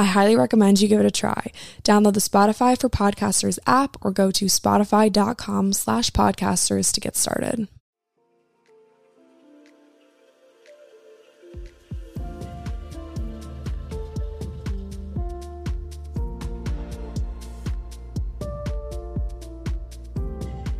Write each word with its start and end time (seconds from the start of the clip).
I 0.00 0.04
highly 0.04 0.34
recommend 0.34 0.80
you 0.80 0.88
give 0.88 0.98
it 0.98 1.04
a 1.04 1.10
try. 1.10 1.52
Download 1.84 2.14
the 2.14 2.20
Spotify 2.20 2.80
for 2.80 2.88
Podcasters 2.88 3.58
app 3.66 3.98
or 4.00 4.10
go 4.10 4.30
to 4.30 4.46
spotify.com 4.46 5.74
slash 5.74 6.10
podcasters 6.12 6.90
to 6.94 7.00
get 7.00 7.16
started. 7.16 7.68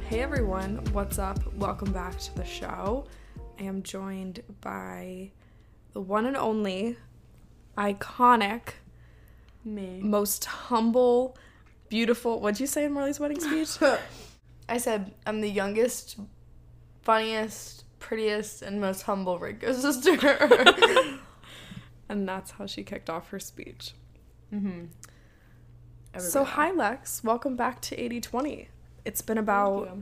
Hey 0.08 0.22
everyone, 0.22 0.82
what's 0.92 1.18
up? 1.18 1.52
Welcome 1.56 1.92
back 1.92 2.18
to 2.20 2.34
the 2.36 2.44
show. 2.46 3.04
I 3.58 3.64
am 3.64 3.82
joined 3.82 4.42
by 4.62 5.32
the 5.92 6.00
one 6.00 6.24
and 6.24 6.38
only 6.38 6.96
iconic 7.76 8.76
me. 9.64 10.00
most 10.02 10.44
humble, 10.44 11.36
beautiful. 11.88 12.40
What'd 12.40 12.60
you 12.60 12.66
say 12.66 12.84
in 12.84 12.92
Marley's 12.92 13.20
wedding 13.20 13.40
speech? 13.40 13.90
I 14.68 14.78
said 14.78 15.14
I'm 15.26 15.40
the 15.40 15.50
youngest, 15.50 16.18
funniest, 17.02 17.84
prettiest, 17.98 18.62
and 18.62 18.80
most 18.80 19.02
humble 19.02 19.38
Ringo 19.38 19.72
sister. 19.72 20.18
and 22.08 22.28
that's 22.28 22.52
how 22.52 22.66
she 22.66 22.82
kicked 22.82 23.10
off 23.10 23.30
her 23.30 23.38
speech. 23.38 23.92
mm-hmm. 24.52 24.86
So, 26.18 26.42
hi, 26.42 26.72
Lex. 26.72 27.22
Welcome 27.22 27.54
back 27.54 27.80
to 27.82 27.94
8020. 27.94 28.68
It's 29.04 29.22
been 29.22 29.38
about 29.38 29.98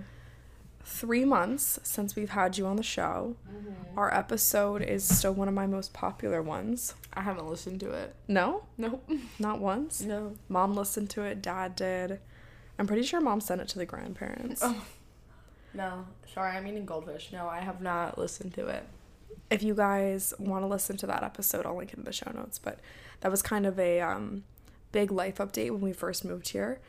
three 0.88 1.24
months 1.24 1.78
since 1.82 2.16
we've 2.16 2.30
had 2.30 2.56
you 2.56 2.66
on 2.66 2.76
the 2.76 2.82
show. 2.82 3.36
Mm-hmm. 3.48 3.98
Our 3.98 4.12
episode 4.14 4.82
is 4.82 5.04
still 5.04 5.32
one 5.34 5.46
of 5.48 5.54
my 5.54 5.66
most 5.66 5.92
popular 5.92 6.40
ones. 6.42 6.94
I 7.12 7.20
haven't 7.20 7.46
listened 7.48 7.80
to 7.80 7.90
it. 7.90 8.14
No? 8.26 8.64
Nope. 8.78 9.08
Not 9.38 9.60
once? 9.60 10.00
No. 10.00 10.34
Mom 10.48 10.74
listened 10.74 11.10
to 11.10 11.22
it, 11.22 11.42
dad 11.42 11.76
did. 11.76 12.20
I'm 12.78 12.86
pretty 12.86 13.02
sure 13.02 13.20
mom 13.20 13.40
sent 13.40 13.60
it 13.60 13.68
to 13.68 13.78
the 13.78 13.86
grandparents. 13.86 14.62
Oh. 14.64 14.82
No. 15.74 16.06
Sorry, 16.32 16.56
I'm 16.56 16.66
eating 16.66 16.86
goldfish. 16.86 17.30
No, 17.32 17.48
I 17.48 17.60
have 17.60 17.80
not 17.80 18.16
listened 18.18 18.54
to 18.54 18.66
it. 18.68 18.84
if 19.50 19.62
you 19.62 19.74
guys 19.74 20.32
want 20.38 20.62
to 20.62 20.66
listen 20.66 20.96
to 20.98 21.06
that 21.06 21.22
episode, 21.22 21.66
I'll 21.66 21.76
link 21.76 21.92
it 21.92 21.98
in 21.98 22.04
the 22.04 22.12
show 22.12 22.30
notes. 22.34 22.58
But 22.58 22.80
that 23.20 23.30
was 23.30 23.42
kind 23.42 23.66
of 23.66 23.78
a 23.78 24.00
um, 24.00 24.44
big 24.92 25.10
life 25.10 25.36
update 25.36 25.70
when 25.70 25.80
we 25.80 25.92
first 25.92 26.24
moved 26.24 26.48
here. 26.50 26.80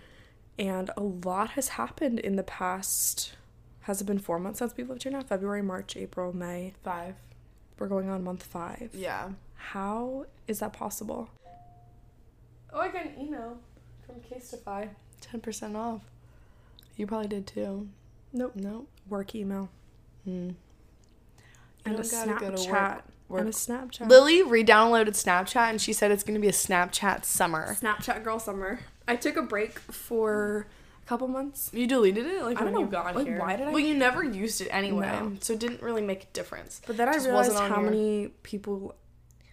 And 0.57 0.89
a 0.97 1.01
lot 1.01 1.51
has 1.51 1.69
happened 1.69 2.19
in 2.19 2.35
the 2.35 2.43
past. 2.43 3.33
Has 3.81 4.01
it 4.01 4.05
been 4.05 4.19
four 4.19 4.39
months 4.39 4.59
since 4.59 4.75
we've 4.75 4.89
lived 4.89 5.03
here 5.03 5.11
now? 5.11 5.21
February, 5.21 5.61
March, 5.61 5.95
April, 5.97 6.35
May. 6.35 6.73
Five. 6.83 7.15
We're 7.77 7.87
going 7.87 8.09
on 8.09 8.23
month 8.23 8.43
five. 8.43 8.89
Yeah. 8.93 9.29
How 9.55 10.25
is 10.47 10.59
that 10.59 10.73
possible? 10.73 11.29
Oh, 12.71 12.79
I 12.79 12.89
got 12.89 13.05
an 13.05 13.13
email 13.19 13.57
from 14.05 14.15
Casetify. 14.21 14.89
10% 15.21 15.75
off. 15.75 16.01
You 16.97 17.07
probably 17.07 17.27
did 17.27 17.47
too. 17.47 17.87
Nope. 18.33 18.53
Nope. 18.55 18.87
Work 19.07 19.33
email. 19.33 19.69
Hmm. 20.25 20.51
And 21.85 21.95
a 21.95 22.01
Snapchat. 22.01 23.01
work-. 23.29 23.39
And 23.41 23.49
a 23.49 23.51
Snapchat. 23.51 24.09
Lily 24.09 24.43
re-downloaded 24.43 25.09
Snapchat 25.09 25.69
and 25.69 25.81
she 25.81 25.93
said 25.93 26.11
it's 26.11 26.23
gonna 26.23 26.39
be 26.39 26.47
a 26.47 26.51
Snapchat 26.51 27.25
summer. 27.25 27.75
Snapchat 27.79 28.23
girl 28.23 28.39
summer. 28.39 28.79
I 29.07 29.15
took 29.15 29.37
a 29.37 29.41
break 29.41 29.79
for 29.79 30.67
couple 31.09 31.27
months. 31.27 31.69
You 31.73 31.87
deleted 31.87 32.25
it 32.27 32.43
like 32.43 32.59
I 32.61 32.63
when 32.63 32.73
don't 32.73 32.81
you 32.81 32.85
know, 32.85 32.91
got 32.91 33.15
like, 33.15 33.25
here. 33.27 33.39
why 33.39 33.55
did 33.55 33.67
I- 33.67 33.71
Well, 33.71 33.79
you 33.79 33.95
never 33.95 34.23
used 34.23 34.61
it 34.61 34.67
anyway, 34.71 35.07
No. 35.07 35.35
so 35.41 35.53
it 35.53 35.59
didn't 35.59 35.81
really 35.81 36.01
make 36.03 36.23
a 36.23 36.27
difference. 36.27 36.81
But 36.85 36.97
then 36.97 37.09
I 37.09 37.15
realized 37.17 37.53
how 37.57 37.67
your- 37.81 37.89
many 37.91 38.27
people 38.43 38.95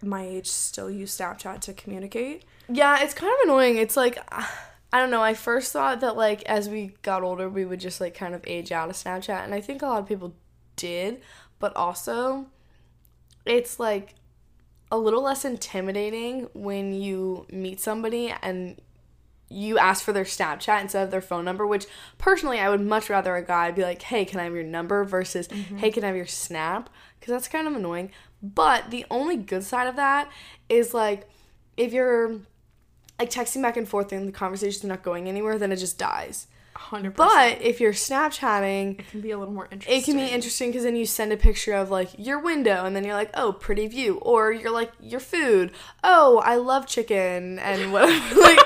my 0.03 0.23
age 0.25 0.47
still 0.49 0.91
use 0.91 1.17
Snapchat 1.17 1.61
to 1.63 1.73
communicate. 1.73 2.45
Yeah, 2.69 3.03
it's 3.03 3.15
kind 3.15 3.33
of 3.33 3.39
annoying. 3.45 3.77
It's 3.79 3.97
like 3.97 4.19
I 4.93 5.01
don't 5.01 5.11
know. 5.11 5.23
I 5.23 5.35
first 5.35 5.73
thought 5.73 6.01
that 6.01 6.17
like 6.17 6.43
as 6.45 6.69
we 6.69 6.95
got 7.03 7.23
older, 7.23 7.49
we 7.49 7.65
would 7.65 7.81
just 7.81 8.01
like 8.01 8.15
kind 8.15 8.35
of 8.35 8.43
age 8.47 8.71
out 8.71 8.89
of 8.91 8.95
Snapchat, 8.97 9.43
and 9.45 9.53
I 9.55 9.61
think 9.61 9.83
a 9.83 9.87
lot 9.87 10.01
of 10.01 10.07
people 10.07 10.35
did. 10.77 11.21
But 11.59 11.75
also, 11.75 12.47
it's 13.45 13.81
like 13.81 14.15
a 14.93 14.99
little 14.99 15.23
less 15.23 15.45
intimidating 15.45 16.49
when 16.53 16.93
you 16.93 17.47
meet 17.51 17.81
somebody 17.81 18.33
and 18.43 18.81
you 19.49 19.79
ask 19.79 20.05
for 20.05 20.13
their 20.13 20.25
Snapchat 20.25 20.81
instead 20.81 21.05
of 21.05 21.11
their 21.11 21.21
phone 21.21 21.45
number, 21.45 21.67
which 21.67 21.87
personally 22.19 22.59
I 22.59 22.69
would 22.69 22.81
much 22.81 23.09
rather 23.09 23.37
a 23.37 23.45
guy 23.45 23.71
be 23.71 23.83
like, 23.83 24.03
hey, 24.03 24.25
can 24.25 24.41
I 24.41 24.45
have 24.45 24.55
your 24.55 24.65
number 24.65 25.05
versus, 25.05 25.49
mm-hmm. 25.49 25.77
hey, 25.77 25.91
can 25.91 26.05
I 26.05 26.09
have 26.09 26.17
your 26.17 26.27
Snap? 26.27 26.91
Because 27.19 27.33
that's 27.33 27.49
kind 27.49 27.69
of 27.69 27.75
annoying. 27.75 28.11
But 28.43 28.91
the 28.91 29.07
only 29.11 29.37
good 29.37 29.65
side 29.65 29.87
of 29.87 29.97
that 29.97 30.31
is 30.69 30.93
like, 30.93 31.29
if 31.77 31.93
you're 31.93 32.41
like 33.19 33.31
texting 33.31 33.63
back 33.63 33.77
and 33.77 33.89
forth 33.89 34.13
and 34.13 34.27
the 34.27 34.33
conversation's 34.33 34.85
not 34.85 35.03
going 35.03 35.29
anywhere, 35.29 35.59
then 35.59 35.73
it 35.73 35.77
just 35.77 35.99
dies. 35.99 36.49
100%. 36.77 37.17
But 37.17 37.63
if 37.63 37.81
you're 37.81 37.93
Snapchatting, 37.93 39.01
it 39.01 39.11
can 39.11 39.21
be 39.21 39.31
a 39.31 39.39
little 39.39 39.55
more 39.55 39.69
interesting. 39.71 39.99
it 39.99 40.05
can 40.05 40.17
be 40.17 40.33
interesting 40.33 40.71
because 40.71 40.85
then 40.85 40.97
you 40.97 41.07
send 41.07 41.33
a 41.33 41.37
picture 41.37 41.73
of 41.73 41.91
like 41.91 42.11
your 42.19 42.39
window 42.39 42.85
and 42.85 42.95
then 42.95 43.05
you're 43.05 43.15
like 43.15 43.31
oh 43.35 43.53
pretty 43.53 43.87
view 43.87 44.19
or 44.19 44.53
you're 44.53 44.71
like 44.71 44.93
your 45.01 45.21
food 45.21 45.73
oh 46.05 46.41
i 46.45 46.57
love 46.57 46.87
chicken 46.87 47.59
and 47.59 47.93
whatever 47.93 48.41
like 48.41 48.59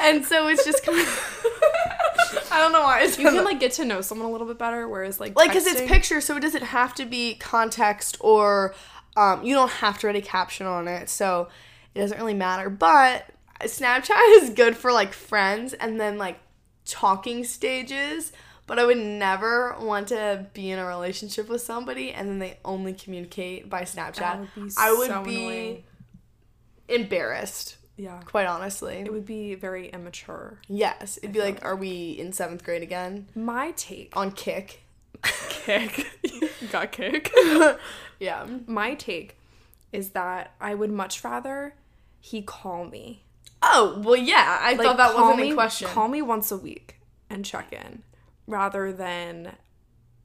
and 0.00 0.24
so 0.24 0.48
it's 0.48 0.64
just 0.64 0.84
kind 0.84 0.98
of 0.98 1.06
i 2.52 2.58
don't 2.58 2.72
know 2.72 2.82
why 2.82 3.02
it's 3.02 3.18
You 3.18 3.30
can 3.30 3.44
like 3.44 3.60
get 3.60 3.72
to 3.72 3.84
know 3.84 4.00
someone 4.00 4.28
a 4.28 4.30
little 4.32 4.46
bit 4.46 4.58
better, 4.58 4.88
whereas 4.88 5.20
like 5.20 5.36
like 5.36 5.50
because 5.50 5.66
it's 5.66 5.80
picture 5.82 6.20
so 6.20 6.36
it 6.36 6.40
doesn't 6.40 6.64
have 6.64 6.94
to 6.94 7.04
be 7.06 7.34
context 7.34 8.16
or 8.20 8.74
um, 9.16 9.44
you 9.44 9.54
don't 9.54 9.70
have 9.70 9.98
to 9.98 10.06
write 10.06 10.16
a 10.16 10.20
caption 10.20 10.66
on 10.66 10.86
it 10.88 11.08
so 11.08 11.48
it 11.94 11.98
doesn't 12.00 12.16
really 12.18 12.34
matter. 12.34 12.70
But 12.70 13.26
snapchat 13.60 14.42
is 14.42 14.50
good 14.50 14.76
for 14.76 14.92
like 14.92 15.12
friends 15.12 15.72
and 15.74 16.00
then 16.00 16.16
like 16.16 16.38
talking 16.86 17.44
stages 17.44 18.32
but 18.66 18.78
i 18.78 18.84
would 18.86 18.96
never 18.96 19.76
want 19.78 20.08
to 20.08 20.46
be 20.54 20.70
in 20.70 20.78
a 20.78 20.86
relationship 20.86 21.46
with 21.48 21.60
somebody 21.60 22.10
and 22.10 22.28
then 22.28 22.38
they 22.38 22.56
only 22.64 22.92
communicate 22.94 23.68
by 23.68 23.82
snapchat. 23.82 24.16
That 24.16 24.40
would 24.40 24.54
be 24.54 24.70
i 24.78 24.92
would 24.92 25.08
so 25.08 25.22
be 25.22 25.36
annoying. 25.36 25.84
embarrassed 26.88 27.76
Yeah, 28.00 28.20
quite 28.24 28.46
honestly 28.46 28.96
it 28.96 29.12
would 29.12 29.26
be 29.26 29.54
very 29.54 29.88
immature. 29.88 30.58
yes 30.68 31.18
it'd 31.18 31.32
be 31.32 31.38
feel 31.40 31.48
like 31.48 31.64
are 31.64 31.76
we 31.76 32.12
in 32.12 32.32
seventh 32.32 32.64
grade 32.64 32.82
again 32.82 33.26
My 33.34 33.72
take 33.72 34.16
on 34.16 34.32
kick 34.32 34.82
kick 35.48 36.06
got 36.72 36.92
kick. 36.92 37.30
yeah 38.18 38.46
My 38.66 38.94
take 38.94 39.36
is 39.92 40.10
that 40.10 40.54
I 40.60 40.74
would 40.74 40.90
much 40.92 41.22
rather 41.24 41.74
he 42.20 42.42
call 42.42 42.84
me. 42.84 43.24
Oh, 43.62 44.00
well, 44.04 44.16
yeah. 44.16 44.58
I 44.60 44.72
Like, 44.74 44.86
thought 44.86 44.96
that 44.98 45.14
wasn't 45.14 45.40
me, 45.40 45.50
a 45.50 45.54
question. 45.54 45.88
Call 45.88 46.08
me 46.08 46.22
once 46.22 46.50
a 46.52 46.56
week 46.56 46.96
and 47.28 47.44
check 47.44 47.72
in, 47.72 48.02
rather 48.46 48.92
than 48.92 49.56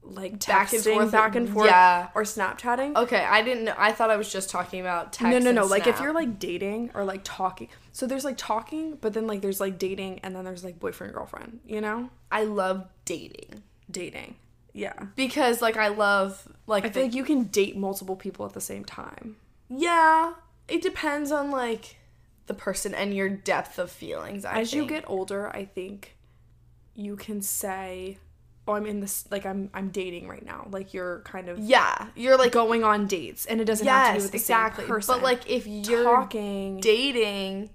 like 0.08 0.38
texting 0.38 0.46
Back 0.48 0.72
and 0.72 0.82
forth. 0.84 1.12
back 1.12 1.34
and 1.36 1.48
forth, 1.48 1.66
Yeah. 1.66 2.08
or 2.14 2.22
Snapchatting. 2.22 2.96
Okay, 2.96 3.24
I 3.24 3.42
didn't 3.42 3.64
know. 3.64 3.74
I 3.76 3.92
thought 3.92 4.10
I 4.10 4.16
was 4.16 4.30
just 4.32 4.50
talking 4.50 4.80
about 4.80 5.12
text. 5.12 5.30
no, 5.32 5.38
no, 5.38 5.52
no. 5.52 5.66
Like 5.66 5.86
if 5.86 6.00
you're 6.00 6.12
like 6.12 6.38
dating 6.38 6.90
or 6.94 7.04
like 7.04 7.20
talking. 7.24 7.68
So 7.92 8.06
there's 8.06 8.24
like 8.24 8.36
talking, 8.38 8.96
but 9.00 9.12
then 9.14 9.26
like 9.26 9.40
there's 9.42 9.60
like 9.60 9.78
dating, 9.78 10.20
and 10.22 10.34
then 10.36 10.44
there's 10.44 10.62
like 10.64 10.78
boyfriend 10.78 11.12
girlfriend. 11.14 11.60
You 11.66 11.80
know, 11.80 12.10
I 12.30 12.44
love 12.44 12.86
dating 13.04 13.62
dating. 13.90 14.36
Yeah. 14.72 14.92
because, 15.16 15.62
like, 15.62 15.78
I 15.78 15.88
love 15.88 16.46
like. 16.66 16.84
I 16.84 16.88
the- 16.88 16.94
feel 16.94 17.02
like 17.04 17.14
you 17.14 17.24
can 17.24 17.44
date 17.44 17.76
multiple 17.76 18.14
people 18.16 18.44
at 18.46 18.52
the 18.52 18.60
same 18.60 18.84
time. 18.84 19.36
yeah, 19.70 20.34
it 20.68 20.82
depends 20.82 21.32
on 21.32 21.50
like 21.50 21.96
the 22.46 22.54
person 22.54 22.94
and 22.94 23.14
your 23.14 23.28
depth 23.30 23.78
of 23.78 23.90
feelings. 23.90 24.44
I 24.44 24.60
As 24.60 24.72
you 24.74 24.86
get 24.86 25.04
older, 25.08 25.48
I 25.48 25.64
think 25.64 26.16
you 26.94 27.16
can 27.16 27.40
say 27.42 28.18
oh, 28.68 28.74
I'm 28.74 28.86
in 28.86 29.00
this 29.00 29.24
like 29.30 29.46
I'm 29.46 29.70
I'm 29.74 29.88
dating 29.90 30.28
right 30.28 30.44
now. 30.44 30.66
Like 30.70 30.92
you're 30.94 31.20
kind 31.20 31.48
of 31.48 31.58
Yeah, 31.58 32.08
you're 32.14 32.36
like 32.36 32.52
going 32.52 32.84
on 32.84 33.06
dates, 33.06 33.46
and 33.46 33.60
it 33.60 33.64
doesn't 33.64 33.86
have 33.86 34.08
to 34.08 34.12
be 34.12 34.16
yes, 34.16 34.22
with 34.24 34.32
the 34.32 34.38
exactly. 34.38 34.82
same 34.84 34.88
person. 34.88 35.14
But 35.14 35.22
like 35.22 35.48
if 35.50 35.66
you're 35.66 36.04
talking, 36.04 36.80
dating 36.80 37.70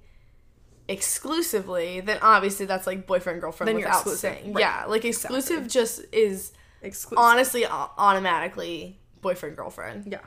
exclusively, 0.88 2.02
then 2.02 2.20
obviously 2.22 2.66
that's 2.66 2.86
like 2.88 3.08
boyfriend 3.08 3.42
girlfriend 3.42 3.68
Then 3.70 3.80
you're 3.80 3.88
without 3.88 4.08
saying. 4.10 4.54
right. 4.54 4.62
Yeah, 4.62 4.86
like 4.88 5.06
exclusive 5.06 5.68
just 5.68 6.02
is 6.12 6.52
exclusive. 6.82 7.18
honestly 7.24 7.66
automatically 7.66 9.00
boyfriend 9.22 9.56
girlfriend. 9.56 10.08
yeah, 10.12 10.20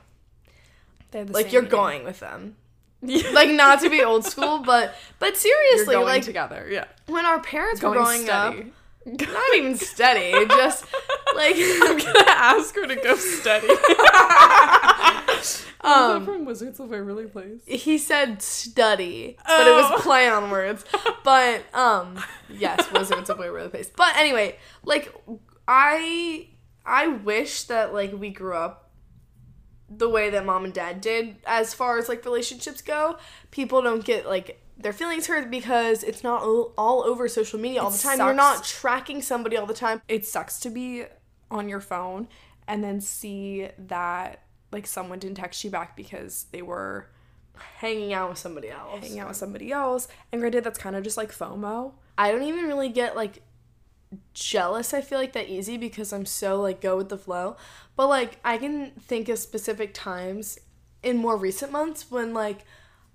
the 1.11 1.25
Like 1.25 1.53
you're 1.53 1.63
meaning. 1.63 1.71
going 1.77 2.05
with 2.05 2.21
them. 2.21 2.57
Like 3.35 3.51
not 3.51 3.81
to 3.81 3.91
be 3.91 4.03
old 4.03 4.25
school, 4.25 4.61
but 4.61 4.95
but 5.19 5.37
seriously, 5.37 5.95
like 5.97 6.23
together. 6.23 6.67
Yeah, 6.71 6.87
when 7.07 7.27
our 7.27 7.39
parents 7.39 7.83
were 7.83 7.93
going 7.93 8.25
growing 8.25 8.31
up, 8.31 8.55
steady. 8.55 8.73
Not 9.07 9.55
even 9.57 9.77
study, 9.77 10.33
just 10.49 10.85
like 11.35 11.55
I'm 11.59 11.99
gonna 11.99 12.25
ask 12.29 12.75
her 12.77 12.87
to 12.87 12.97
go 12.97 13.17
steady. 13.17 13.69
Um, 15.83 16.25
from 16.25 16.47
Wizards 16.47 16.81
of 16.81 16.89
Waverly 16.89 17.27
Place? 17.27 17.61
he 17.67 17.99
said 17.99 18.41
study, 18.41 19.37
but 19.47 19.67
it 19.67 19.71
was 19.73 19.85
Oh. 19.93 20.01
play 20.01 20.27
on 20.27 20.51
words. 20.51 20.83
But 21.23 21.63
um, 21.75 22.19
yes, 22.49 22.91
Wizards 22.91 23.29
of 23.29 23.39
Waverly 23.39 23.69
Place. 23.69 23.91
But 23.95 24.17
anyway, 24.17 24.57
like 24.83 25.15
I 25.69 26.49
I 26.87 27.09
wish 27.09 27.65
that 27.65 27.93
like 27.93 28.15
we 28.15 28.31
grew 28.31 28.55
up 28.57 28.93
the 29.91 30.09
way 30.09 30.31
that 30.31 30.47
mom 30.47 30.65
and 30.65 30.73
dad 30.73 31.03
did 31.03 31.37
as 31.47 31.75
far 31.75 31.99
as 31.99 32.09
like 32.09 32.25
relationships 32.25 32.81
go. 32.81 33.19
People 33.51 33.83
don't 33.83 34.03
get 34.03 34.25
like 34.27 34.59
their 34.77 34.93
feelings 34.93 35.27
hurt 35.27 35.51
because 35.51 36.03
it's 36.03 36.23
not 36.23 36.43
all, 36.43 37.05
over 37.05 37.29
social 37.29 37.59
media 37.59 37.81
all 37.81 37.91
It 37.91 37.93
the 37.93 37.99
time. 37.99 38.19
You're 38.19 38.35
not 38.35 38.65
tracking 38.65 39.23
somebody 39.23 39.57
all 39.57 39.67
the 39.67 39.75
time. 39.75 40.03
It 40.09 40.27
sucks 40.27 40.59
to 40.61 40.71
be 40.71 41.05
on 41.51 41.69
your 41.69 41.81
phone 41.81 42.29
and 42.67 42.83
then 42.83 43.01
see 43.01 43.69
that 43.79 44.43
like 44.73 44.87
someone 44.87 45.19
didn't 45.19 45.37
text 45.37 45.63
you 45.63 45.71
back 45.71 45.97
because 45.97 46.47
they 46.51 46.63
were 46.63 47.09
Hanging 47.77 48.13
out 48.13 48.31
with 48.31 48.39
somebody 48.39 48.69
else. 48.69 49.01
hanging 49.01 49.21
out 49.21 49.29
with 49.29 49.37
somebody 49.37 49.71
else. 49.71 50.09
And 50.33 50.41
granted, 50.41 50.65
that's 50.65 50.79
kind 50.79 50.97
of 50.97 51.05
just 51.05 51.17
like 51.17 51.31
FOMO. 51.31 51.93
I 52.19 52.33
don't 52.33 52.43
even 52.43 52.67
really 52.67 52.89
get 52.89 53.15
like 53.15 53.43
jealous 54.33 54.95
I 54.95 55.01
feel 55.01 55.19
like 55.19 55.33
that 55.33 55.49
easy 55.49 55.77
because 55.77 56.13
I'm 56.13 56.27
so 56.27 56.61
like 56.61 56.81
go 56.81 56.97
with 56.97 57.09
the 57.09 57.19
flow. 57.19 57.57
But 57.97 58.09
like 58.09 58.39
I 58.45 58.59
can 58.59 58.91
think 58.93 59.29
of 59.29 59.39
specific 59.39 59.95
times 59.95 60.59
in 61.03 61.17
more 61.17 61.37
recent 61.37 61.71
months 61.71 62.11
when 62.11 62.35
like 62.35 62.65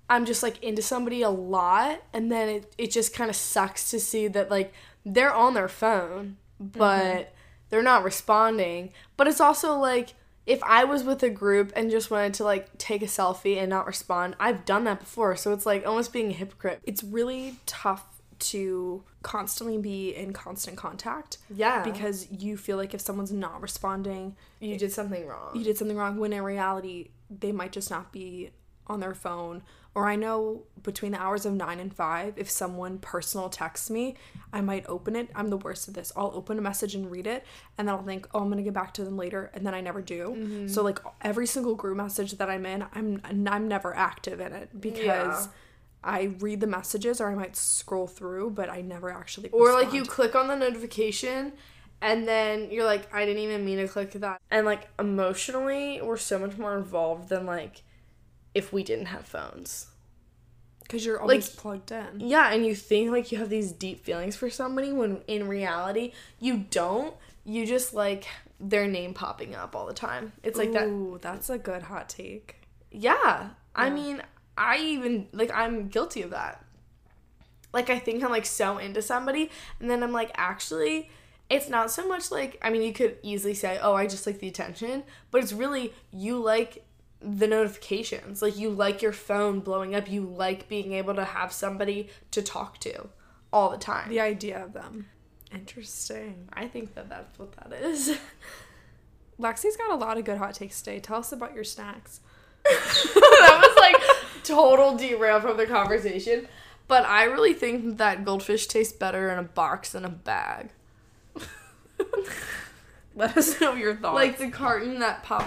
I'm 0.10 0.26
just 0.26 0.44
like 0.44 0.62
into 0.64 0.82
somebody 0.82 1.22
a 1.22 1.30
lot 1.30 2.02
and 2.14 2.32
then 2.32 2.50
it, 2.50 2.74
it 2.78 2.92
just 2.92 3.14
kind 3.14 3.30
of 3.30 3.36
sucks 3.36 3.92
to 3.92 4.00
see 4.00 4.28
that 4.28 4.50
like 4.50 4.74
they're 5.06 5.34
on 5.34 5.54
their 5.54 5.68
phone 5.68 6.38
but 6.60 7.04
mm-hmm. 7.04 7.30
they're 7.70 7.84
not 7.84 8.04
responding. 8.04 8.92
But 9.18 9.28
it's 9.28 9.42
also 9.42 9.76
like 9.76 10.14
if 10.46 10.62
I 10.64 10.84
was 10.84 11.04
with 11.04 11.22
a 11.24 11.30
group 11.30 11.72
and 11.76 11.92
just 11.92 12.10
wanted 12.10 12.34
to 12.36 12.44
like 12.44 12.78
take 12.78 13.02
a 13.02 13.06
selfie 13.06 13.58
and 13.58 13.70
not 13.70 13.86
respond, 13.86 14.36
I've 14.40 14.66
done 14.66 14.84
that 14.86 15.00
before. 15.00 15.36
So 15.36 15.54
it's 15.54 15.66
like 15.66 15.86
almost 15.86 16.12
being 16.12 16.30
a 16.30 16.34
hypocrite. 16.34 16.82
It's 16.84 17.04
really 17.04 17.60
tough 17.66 18.04
to 18.40 19.04
constantly 19.22 19.78
be 19.78 20.16
in 20.16 20.32
constant 20.32 20.78
contact 20.78 21.38
Yeah. 21.54 21.84
because 21.84 22.32
you 22.32 22.56
feel 22.56 22.78
like 22.78 22.94
if 22.94 23.02
someone's 23.02 23.34
not 23.34 23.62
responding, 23.62 24.38
you 24.60 24.78
did 24.78 24.92
something 24.94 25.28
wrong. 25.28 25.52
you 25.56 25.64
did 25.64 25.78
something 25.78 25.98
wrong 25.98 26.18
when 26.18 26.32
in 26.32 26.42
reality 26.42 27.10
they 27.30 27.52
might 27.52 27.72
just 27.72 27.92
not 27.92 28.12
be 28.12 28.52
on 28.88 29.02
their 29.02 29.14
phone 29.14 29.62
or 29.96 30.08
i 30.08 30.16
know 30.16 30.64
between 30.84 31.12
the 31.12 31.20
hours 31.22 31.46
of 31.46 31.54
9 31.54 31.80
and 31.80 31.94
5 31.94 32.34
if 32.38 32.50
someone 32.50 33.00
personal 33.00 33.50
texts 33.50 33.90
me 33.90 34.16
i 34.54 34.62
might 34.62 34.86
open 34.88 35.16
it. 35.16 35.30
I'm 35.36 35.50
the 35.50 35.58
worst 35.58 35.88
at 35.88 35.94
this. 35.94 36.12
I'll 36.16 36.32
open 36.34 36.58
a 36.58 36.62
message 36.62 36.96
and 36.96 37.12
read 37.12 37.28
it 37.28 37.46
and 37.78 37.88
then 37.88 37.96
i'll 37.96 38.04
think 38.04 38.28
oh 38.34 38.40
i'm 38.42 38.50
gonna 38.50 38.62
get 38.64 38.74
back 38.74 38.94
to 38.96 39.04
them 39.04 39.18
later 39.18 39.52
and 39.54 39.66
then 39.66 39.74
i 39.74 39.82
never 39.82 40.02
do. 40.02 40.36
Mm-hmm. 40.38 40.68
So 40.68 40.82
like 40.84 41.00
every 41.22 41.46
single 41.48 41.76
group 41.76 41.98
message 41.98 42.32
that 42.34 42.50
i'm 42.50 42.66
in 42.66 42.86
i'm 42.94 43.22
i'm 43.26 43.68
never 43.68 43.96
active 43.96 44.40
in 44.40 44.54
it 44.54 44.70
because 44.80 45.46
Yeah. 45.48 45.52
i 46.04 46.22
read 46.40 46.62
the 46.62 46.68
messages 46.68 47.20
or 47.22 47.30
i 47.30 47.36
might 47.36 47.56
scroll 47.56 48.08
through 48.08 48.52
but 48.52 48.70
i 48.70 48.82
never 48.82 49.10
actually 49.12 49.50
Or 49.50 49.74
like 49.74 49.92
you 49.94 50.04
click 50.04 50.34
on 50.36 50.48
the 50.48 50.56
notification 50.56 51.54
and 52.02 52.26
then 52.26 52.72
you're 52.72 52.86
like, 52.86 53.14
I 53.14 53.26
didn't 53.26 53.44
even 53.44 53.66
mean 53.66 53.78
to 53.80 53.88
click 53.90 54.12
that. 54.14 54.40
And 54.50 54.66
like 54.66 54.88
emotionally, 54.98 56.00
we're 56.02 56.16
so 56.16 56.40
much 56.40 56.58
more 56.58 56.78
involved 56.78 57.28
than 57.28 57.46
like 57.46 57.84
if 58.54 58.74
we 58.74 58.84
didn't 58.84 59.08
have 59.08 59.26
phones. 59.26 59.88
because 60.84 61.06
you're 61.06 61.20
always 61.22 61.48
like- 61.50 61.58
plugged 61.58 61.92
in 61.92 62.20
Yeah, 62.20 62.52
and 62.52 62.66
you 62.66 62.74
think 62.74 63.12
like 63.12 63.32
you 63.32 63.38
have 63.38 63.50
these 63.50 63.72
deep 63.72 64.04
feelings 64.04 64.36
for 64.36 64.50
somebody 64.50 64.92
when 64.92 65.22
in 65.28 65.48
reality 65.48 66.14
you 66.40 66.66
don't. 66.72 67.14
You 67.46 67.66
just 67.68 67.94
like 67.94 68.26
their 68.60 68.88
name 68.88 69.14
popping 69.14 69.54
up 69.56 69.76
all 69.76 69.86
the 69.86 69.94
time. 69.94 70.34
It's 70.44 70.58
like 70.58 70.74
that. 70.74 70.88
Ooh, 70.88 71.20
that's 71.22 71.50
a 71.50 71.58
good 71.60 71.84
hot 71.84 72.10
take 72.10 72.56
Yeah. 72.92 73.50
I 73.76 73.90
mean, 73.92 74.24
I 74.58 74.78
even 74.80 75.28
like 75.32 75.52
I'm 75.54 75.90
guilty 75.90 76.24
of 76.24 76.32
that. 76.32 76.66
Like 77.72 77.92
I 77.92 78.00
think 78.00 78.24
I'm 78.24 78.32
like 78.32 78.48
so 78.48 78.80
into 78.80 79.02
somebody 79.04 79.52
and 79.80 79.90
then 79.92 80.02
I'm 80.02 80.12
like 80.12 80.32
actually 80.36 81.10
it's 81.52 81.70
not 81.70 81.92
so 81.92 82.08
much 82.08 82.32
like 82.32 82.58
I 82.64 82.70
mean 82.72 82.82
you 82.82 82.94
could 82.94 83.18
easily 83.22 83.54
say, 83.54 83.80
"Oh, 83.82 83.94
I 83.94 84.08
just 84.08 84.26
like 84.28 84.40
the 84.40 84.48
attention," 84.48 85.04
but 85.32 85.42
it's 85.44 85.54
really 85.54 85.94
you 86.12 86.40
like 86.40 86.84
the 87.22 87.48
notifications. 87.48 88.42
Like 88.42 88.58
you 88.58 88.70
like 88.70 89.02
your 89.02 89.12
phone 89.12 89.60
blowing 89.60 89.96
up. 89.96 90.10
You 90.10 90.22
like 90.22 90.68
being 90.68 90.94
able 90.94 91.16
to 91.16 91.26
have 91.26 91.52
somebody 91.52 92.10
to 92.32 92.42
talk 92.42 92.80
to 92.80 93.10
all 93.52 93.70
the 93.70 93.78
time. 93.78 94.10
the 94.10 94.20
idea 94.20 94.64
of 94.64 94.74
them 94.74 95.08
interesting 95.52 96.48
I 96.54 96.68
think 96.68 96.94
that 96.96 97.10
that's 97.10 97.40
what 97.40 97.52
that 97.54 97.74
is. 97.82 98.18
Lexi's 99.40 99.78
got 99.78 99.92
a 99.92 99.96
lot 99.96 100.18
of 100.18 100.26
good 100.26 100.38
hot 100.38 100.54
takes 100.54 100.82
today. 100.82 101.00
Tell 101.00 101.18
us 101.18 101.32
about 101.32 101.56
your 101.56 101.64
snacks. 101.64 102.20
that 102.66 103.60
was 103.64 103.78
like 103.78 104.44
total 104.44 104.98
derail 104.98 105.40
from 105.40 105.56
the 105.56 105.66
conversation. 105.66 106.48
But 106.90 107.06
I 107.06 107.24
really 107.24 107.54
think 107.54 107.98
that 108.00 108.26
goldfish 108.26 108.68
tastes 108.68 108.92
better 108.92 109.30
in 109.30 109.40
a 109.40 109.44
box 109.44 109.94
than 109.94 110.04
a 110.04 110.10
bag. 110.10 110.72
Let 113.16 113.38
us 113.38 113.62
know 113.62 113.76
your 113.76 113.96
thoughts. 113.96 114.16
Like 114.16 114.38
the 114.40 114.50
carton 114.50 115.00
that 115.00 115.24
pop 115.24 115.46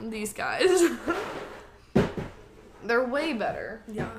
these 0.00 0.32
guys. 0.32 0.68
They're 2.84 3.04
way 3.04 3.32
better. 3.32 3.82
yeah. 3.88 4.10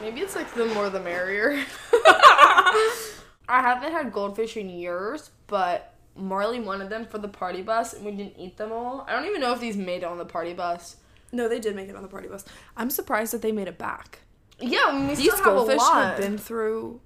Maybe 0.00 0.20
it's 0.20 0.36
like 0.36 0.52
the 0.52 0.66
more 0.66 0.90
the 0.90 1.00
merrier. 1.00 1.64
I 1.92 3.60
haven't 3.62 3.92
had 3.92 4.12
goldfish 4.12 4.56
in 4.58 4.68
years, 4.68 5.30
but 5.46 5.94
Marley 6.14 6.60
wanted 6.60 6.90
them 6.90 7.06
for 7.06 7.16
the 7.18 7.28
party 7.28 7.62
bus 7.62 7.94
and 7.94 8.04
we 8.04 8.12
didn't 8.12 8.34
eat 8.38 8.58
them 8.58 8.72
all. 8.72 9.06
I 9.08 9.12
don't 9.12 9.24
even 9.26 9.40
know 9.40 9.52
if 9.54 9.60
these 9.60 9.76
made 9.76 10.02
it 10.02 10.04
on 10.04 10.18
the 10.18 10.24
party 10.26 10.52
bus. 10.52 10.96
No, 11.32 11.48
they 11.48 11.58
did 11.58 11.74
make 11.74 11.88
it 11.88 11.96
on 11.96 12.02
the 12.02 12.08
party 12.08 12.28
bus. 12.28 12.44
I'm 12.76 12.90
surprised 12.90 13.32
that 13.32 13.40
they 13.42 13.52
made 13.52 13.68
it 13.68 13.78
back. 13.78 14.20
Yeah, 14.60 14.84
I 14.86 14.92
mean, 14.92 15.08
we 15.08 15.14
These 15.14 15.32
still 15.32 15.36
have 15.44 15.46
a 15.46 15.50
goldfish 15.56 15.78
lot. 15.78 16.04
have 16.04 16.18
been 16.18 16.38
through 16.38 17.00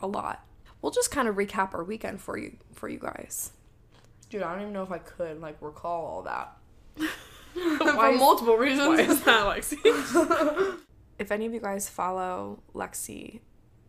a 0.00 0.06
lot. 0.06 0.44
We'll 0.82 0.92
just 0.92 1.10
kind 1.10 1.28
of 1.28 1.36
recap 1.36 1.72
our 1.74 1.82
weekend 1.84 2.20
for 2.20 2.36
you 2.36 2.56
for 2.72 2.88
you 2.88 2.98
guys. 2.98 3.52
Dude, 4.30 4.42
I 4.42 4.52
don't 4.52 4.62
even 4.62 4.72
know 4.72 4.82
if 4.82 4.92
I 4.92 4.98
could 4.98 5.40
like 5.40 5.56
recall 5.60 6.04
all 6.04 6.22
that. 6.22 6.56
For 7.54 8.10
is- 8.10 8.18
multiple 8.18 8.56
reasons. 8.56 8.88
Why 8.88 9.00
is 9.00 9.22
that, 9.24 9.44
Lexi? 9.46 10.78
if 11.18 11.32
any 11.32 11.46
of 11.46 11.54
you 11.54 11.60
guys 11.60 11.88
follow 11.88 12.62
Lexi 12.74 13.40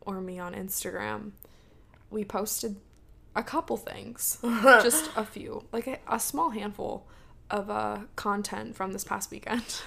or 0.01 0.21
me 0.21 0.39
on 0.39 0.53
Instagram, 0.53 1.31
we 2.09 2.23
posted 2.23 2.77
a 3.35 3.43
couple 3.43 3.77
things, 3.77 4.39
just 4.81 5.11
a 5.15 5.23
few, 5.23 5.63
like 5.71 5.87
a, 5.87 5.99
a 6.07 6.19
small 6.19 6.49
handful 6.49 7.07
of 7.51 7.69
uh, 7.69 7.99
content 8.15 8.75
from 8.75 8.91
this 8.91 9.03
past 9.03 9.29
weekend, 9.29 9.81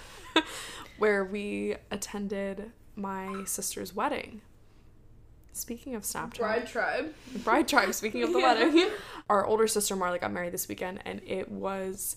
where 0.98 1.24
we 1.24 1.74
attended 1.90 2.70
my 2.94 3.42
sister's 3.44 3.94
wedding. 3.94 4.42
Speaking 5.52 5.94
of 5.94 6.02
Snapchat, 6.02 6.38
Bride 6.38 6.66
tribe. 6.66 7.14
bride 7.44 7.68
tribe. 7.68 7.92
Speaking 7.94 8.22
of 8.22 8.32
the 8.32 8.38
Yeah. 8.40 8.54
wedding, 8.64 8.90
our 9.28 9.44
older 9.46 9.66
sister 9.66 9.94
Marley 9.94 10.18
got 10.18 10.32
married 10.32 10.52
this 10.52 10.66
weekend, 10.68 11.00
and 11.04 11.20
it 11.26 11.50
was 11.50 12.16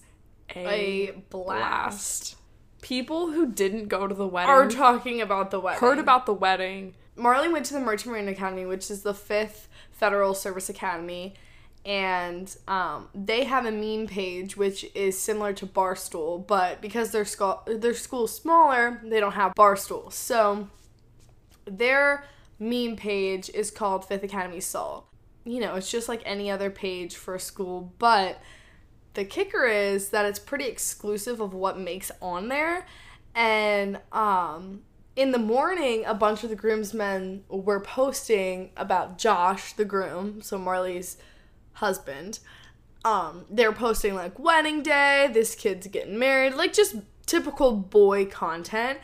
a, 0.55 0.65
A 0.67 1.11
blast. 1.29 1.31
blast. 1.31 2.35
People 2.81 3.31
who 3.31 3.47
didn't 3.51 3.87
go 3.87 4.07
to 4.07 4.13
the 4.15 4.27
wedding 4.27 4.49
Are 4.49 4.69
talking 4.69 5.19
about 5.21 5.51
the 5.51 5.59
wedding. 5.59 5.79
heard 5.81 5.99
about 5.99 6.25
the 6.25 6.33
wedding. 6.33 6.93
Marley 7.17 7.49
went 7.49 7.65
to 7.67 7.73
the 7.73 7.79
Merchant 7.79 8.11
Marine 8.13 8.27
Academy, 8.27 8.65
which 8.65 8.89
is 8.91 9.01
the 9.03 9.13
fifth 9.13 9.67
federal 9.91 10.33
service 10.33 10.69
academy, 10.69 11.33
and 11.85 12.55
um, 12.67 13.07
they 13.15 13.43
have 13.45 13.65
a 13.65 13.71
meme 13.71 14.07
page 14.07 14.55
which 14.57 14.85
is 14.95 15.19
similar 15.19 15.51
to 15.53 15.65
Barstool, 15.65 16.45
but 16.45 16.81
because 16.81 17.11
their 17.11 17.25
school 17.25 17.61
their 17.67 17.93
school's 17.93 18.35
smaller, 18.35 19.01
they 19.03 19.19
don't 19.19 19.31
have 19.33 19.53
Barstool. 19.55 20.11
So 20.11 20.67
their 21.65 22.25
meme 22.59 22.95
page 22.95 23.49
is 23.49 23.71
called 23.71 24.07
Fifth 24.07 24.23
Academy 24.23 24.59
Soul. 24.59 25.05
You 25.43 25.59
know, 25.59 25.75
it's 25.75 25.91
just 25.91 26.09
like 26.09 26.21
any 26.25 26.49
other 26.49 26.69
page 26.69 27.15
for 27.15 27.35
a 27.35 27.39
school, 27.39 27.93
but 27.99 28.41
the 29.13 29.25
kicker 29.25 29.65
is 29.65 30.09
that 30.09 30.25
it's 30.25 30.39
pretty 30.39 30.65
exclusive 30.65 31.39
of 31.39 31.53
what 31.53 31.79
makes 31.79 32.11
on 32.21 32.49
there 32.49 32.85
and 33.33 33.99
um 34.11 34.81
in 35.15 35.31
the 35.31 35.39
morning, 35.39 36.03
a 36.05 36.13
bunch 36.13 36.43
of 36.43 36.49
the 36.49 36.55
groomsmen 36.55 37.45
were 37.47 37.79
posting 37.79 38.71
about 38.75 39.17
Josh, 39.17 39.73
the 39.73 39.85
groom, 39.85 40.41
so 40.41 40.57
Marley's 40.57 41.17
husband. 41.73 42.39
Um, 43.05 43.45
they 43.49 43.65
were 43.65 43.73
posting 43.73 44.15
like 44.15 44.37
wedding 44.37 44.83
day, 44.83 45.29
this 45.31 45.55
kid's 45.55 45.87
getting 45.87 46.19
married, 46.19 46.55
like 46.55 46.73
just 46.73 46.97
typical 47.25 47.71
boy 47.73 48.25
content. 48.25 48.99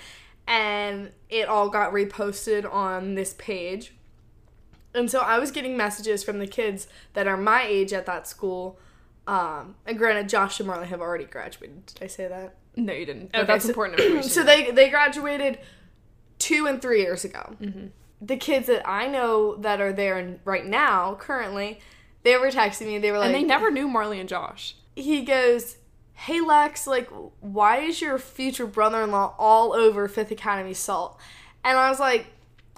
And 0.48 1.12
it 1.30 1.48
all 1.48 1.70
got 1.70 1.94
reposted 1.94 2.72
on 2.72 3.16
this 3.16 3.34
page. 3.38 3.94
And 4.94 5.10
so 5.10 5.20
I 5.20 5.40
was 5.40 5.52
getting 5.52 5.78
messages 5.78 6.24
from 6.24 6.40
the 6.40 6.48
kids 6.48 6.88
that 7.14 7.28
are 7.28 7.38
my 7.38 7.64
age 7.64 7.94
at 7.94 8.06
that 8.08 8.28
school. 8.28 8.78
Um, 9.28 9.76
and 9.86 9.98
granted, 9.98 10.28
Josh 10.28 10.60
and 10.60 10.68
Marley 10.68 10.88
have 10.88 11.00
already 11.00 11.24
graduated. 11.26 11.86
Did 11.86 12.04
I 12.04 12.08
say 12.08 12.28
that? 12.28 12.56
No, 12.76 12.92
you 12.92 13.06
didn't. 13.06 13.32
But 13.32 13.42
Okay, 13.42 13.48
that's 13.48 13.64
so- 13.66 13.70
important 13.70 14.00
information. 14.00 14.30
So 14.32 14.44
they 14.44 14.72
they 14.72 14.90
graduated 14.90 15.60
two 16.40 16.66
and 16.68 16.82
three 16.82 17.02
years 17.02 17.24
ago. 17.24 17.56
Mm-hmm. 17.62 17.88
The 18.22 18.38
kids 18.38 18.68
that 18.68 18.88
I 18.88 19.08
know 19.08 19.56
that 19.58 19.80
are 19.80 19.94
there 19.94 20.40
right 20.44 20.66
now, 20.66 21.16
currently, 21.16 21.80
they 22.24 22.36
were 22.38 22.50
texting 22.50 22.88
me. 22.88 22.98
They 23.00 23.12
were 23.12 23.18
like, 23.20 23.28
and 23.28 23.36
they 23.36 23.44
never 23.44 23.72
knew 23.72 23.88
Marley 23.88 24.20
and 24.20 24.28
Josh. 24.30 24.76
he 24.96 25.22
goes, 25.24 25.78
"Hey 26.26 26.40
Lex, 26.40 26.86
like, 26.88 27.10
why 27.40 27.80
is 27.80 28.02
your 28.02 28.18
future 28.18 28.68
brother-in-law 28.68 29.36
all 29.40 29.74
over 29.74 30.08
Fifth 30.08 30.32
Academy 30.32 30.74
Salt?" 30.74 31.20
And 31.64 31.78
I 31.78 31.90
was 31.90 32.00
like, 32.00 32.28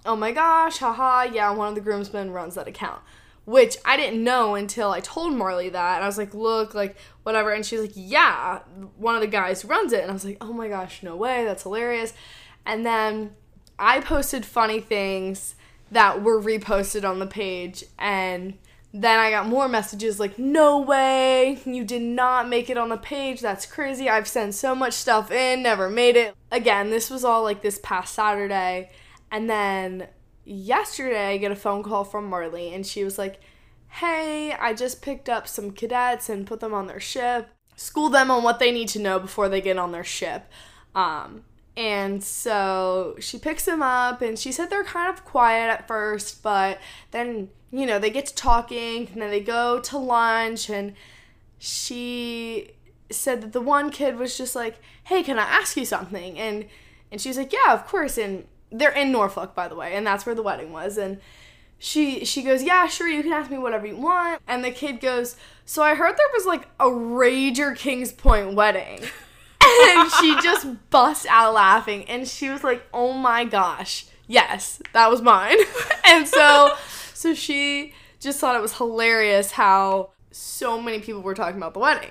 "Oh 0.06 0.16
my 0.16 0.32
gosh, 0.32 0.78
haha, 0.78 1.24
yeah, 1.24 1.52
one 1.52 1.68
of 1.68 1.76
the 1.76 1.82
groomsmen 1.82 2.32
runs 2.32 2.56
that 2.56 2.68
account." 2.68 3.02
Which 3.46 3.76
I 3.84 3.98
didn't 3.98 4.24
know 4.24 4.56
until 4.56 4.92
I 4.92 5.02
told 5.02 5.34
Marley 5.34 5.68
that. 5.68 5.96
And 5.96 6.04
I 6.04 6.08
was 6.08 6.18
like, 6.18 6.34
"Look, 6.34 6.74
like, 6.74 6.96
whatever." 7.24 7.52
And 7.52 7.66
she's 7.66 7.82
like, 7.82 7.92
"Yeah, 7.96 8.60
one 8.98 9.16
of 9.16 9.22
the 9.22 9.28
guys 9.28 9.66
runs 9.66 9.92
it." 9.92 10.02
And 10.02 10.10
I 10.10 10.14
was 10.14 10.24
like, 10.24 10.38
"Oh 10.40 10.54
my 10.54 10.70
gosh, 10.70 11.04
no 11.04 11.16
way, 11.18 11.44
that's 11.44 11.64
hilarious." 11.64 12.14
And 12.66 12.86
then 12.86 13.36
I 13.78 14.00
posted 14.00 14.46
funny 14.46 14.80
things 14.80 15.56
that 15.92 16.24
were 16.24 16.42
reposted 16.42 17.08
on 17.08 17.20
the 17.20 17.28
page 17.28 17.84
and 18.00 18.58
then 18.94 19.18
I 19.18 19.32
got 19.32 19.48
more 19.48 19.68
messages 19.68 20.20
like, 20.20 20.38
no 20.38 20.80
way, 20.80 21.60
you 21.66 21.84
did 21.84 22.04
not 22.04 22.48
make 22.48 22.70
it 22.70 22.78
on 22.78 22.90
the 22.90 22.98
page. 22.98 23.42
That's 23.42 23.66
crazy. 23.66 24.08
I've 24.08 24.28
sent 24.28 24.54
so 24.54 24.76
much 24.76 24.94
stuff 24.94 25.32
in, 25.32 25.64
never 25.64 25.90
made 25.90 26.16
it. 26.16 26.36
Again, 26.52 26.92
this 26.92 27.10
was 27.10 27.26
all 27.26 27.42
like 27.42 27.64
this 27.64 27.80
past 27.82 28.14
Saturday. 28.14 28.92
And 29.32 29.50
then 29.50 30.10
yesterday, 30.46 31.34
I 31.34 31.38
get 31.38 31.52
a 31.52 31.56
phone 31.56 31.82
call 31.82 32.04
from 32.04 32.30
Marley, 32.30 32.72
and 32.72 32.86
she 32.86 33.04
was 33.04 33.18
like, 33.18 33.40
hey, 33.88 34.54
I 34.54 34.74
just 34.76 35.02
picked 35.02 35.28
up 35.28 35.48
some 35.48 35.72
cadets 35.72 36.30
and 36.30 36.46
put 36.46 36.60
them 36.60 36.74
on 36.74 36.86
their 36.86 37.00
ship. 37.00 37.50
School 37.76 38.10
them 38.10 38.30
on 38.30 38.44
what 38.44 38.60
they 38.60 38.72
need 38.72 38.90
to 38.90 39.00
know 39.00 39.18
before 39.18 39.50
they 39.50 39.62
get 39.62 39.80
on 39.80 39.92
their 39.92 40.04
ship. 40.04 40.52
Um, 40.94 41.46
and 41.76 42.24
so 42.24 43.16
she 43.20 43.40
picks 43.40 43.66
them 43.66 43.82
up, 43.82 44.22
and 44.22 44.38
she 44.38 44.52
said 44.52 44.70
they're 44.70 44.84
kind 44.84 45.12
of 45.12 45.26
quiet 45.26 45.72
at 45.72 45.88
first, 45.88 46.44
but 46.44 46.78
then, 47.10 47.50
you 47.74 47.88
know, 47.88 47.98
they 47.98 48.12
get 48.12 48.28
to 48.28 48.36
talking, 48.36 49.10
and 49.12 49.22
then 49.22 49.32
they 49.32 49.40
go 49.40 49.80
to 49.80 49.98
lunch, 49.98 50.70
and 50.70 50.94
she 51.58 52.70
said 53.10 53.42
that 53.42 53.52
the 53.52 53.62
one 53.62 53.90
kid 53.90 54.16
was 54.16 54.38
just 54.38 54.56
like, 54.56 54.76
"Hey, 55.06 55.24
can 55.24 55.40
I 55.40 55.44
ask 55.44 55.76
you 55.76 55.84
something?" 55.84 56.38
And 56.38 56.68
and 57.12 57.20
she's 57.20 57.36
like, 57.36 57.52
"Yeah, 57.52 57.74
of 57.74 57.88
course." 57.88 58.20
And 58.20 58.46
they're 58.72 58.92
in 58.92 59.12
Norfolk, 59.12 59.56
by 59.56 59.68
the 59.68 59.76
way, 59.76 59.96
and 59.96 60.06
that's 60.06 60.24
where 60.24 60.36
the 60.36 60.44
wedding 60.44 60.72
was. 60.72 61.00
And 61.00 61.20
she 61.80 62.24
she 62.26 62.44
goes, 62.44 62.62
"Yeah, 62.62 62.86
sure, 62.86 63.08
you 63.08 63.24
can 63.24 63.34
ask 63.34 63.50
me 63.50 63.58
whatever 63.58 63.88
you 63.88 63.98
want." 63.98 64.40
And 64.48 64.64
the 64.64 64.72
kid 64.72 65.02
goes, 65.02 65.36
"So 65.66 65.82
I 65.82 65.96
heard 65.96 66.16
there 66.16 66.28
was 66.32 66.46
like 66.46 66.68
a 66.80 66.86
Rager 66.86 67.76
Kings 67.76 68.12
Point 68.12 68.54
wedding." 68.54 69.00
and 69.64 70.12
she 70.12 70.40
just 70.42 70.68
bust 70.92 71.26
out 71.28 71.56
laughing 71.56 72.04
and 72.06 72.28
she 72.28 72.50
was 72.52 72.64
like, 72.64 72.84
"Oh 72.94 73.14
my 73.14 73.46
gosh. 73.46 74.06
Yes, 74.28 74.80
that 74.94 75.10
was 75.10 75.24
mine." 75.24 75.58
and 76.06 76.28
so 76.28 76.76
so 77.14 77.34
she 77.34 77.94
just 78.20 78.40
thought 78.40 78.56
it 78.56 78.62
was 78.62 78.78
hilarious 78.78 79.52
how 79.52 80.12
so 80.32 80.82
many 80.82 81.00
people 81.00 81.22
were 81.22 81.34
talking 81.36 81.58
about 81.58 81.74
the 81.74 81.80
wedding. 81.80 82.10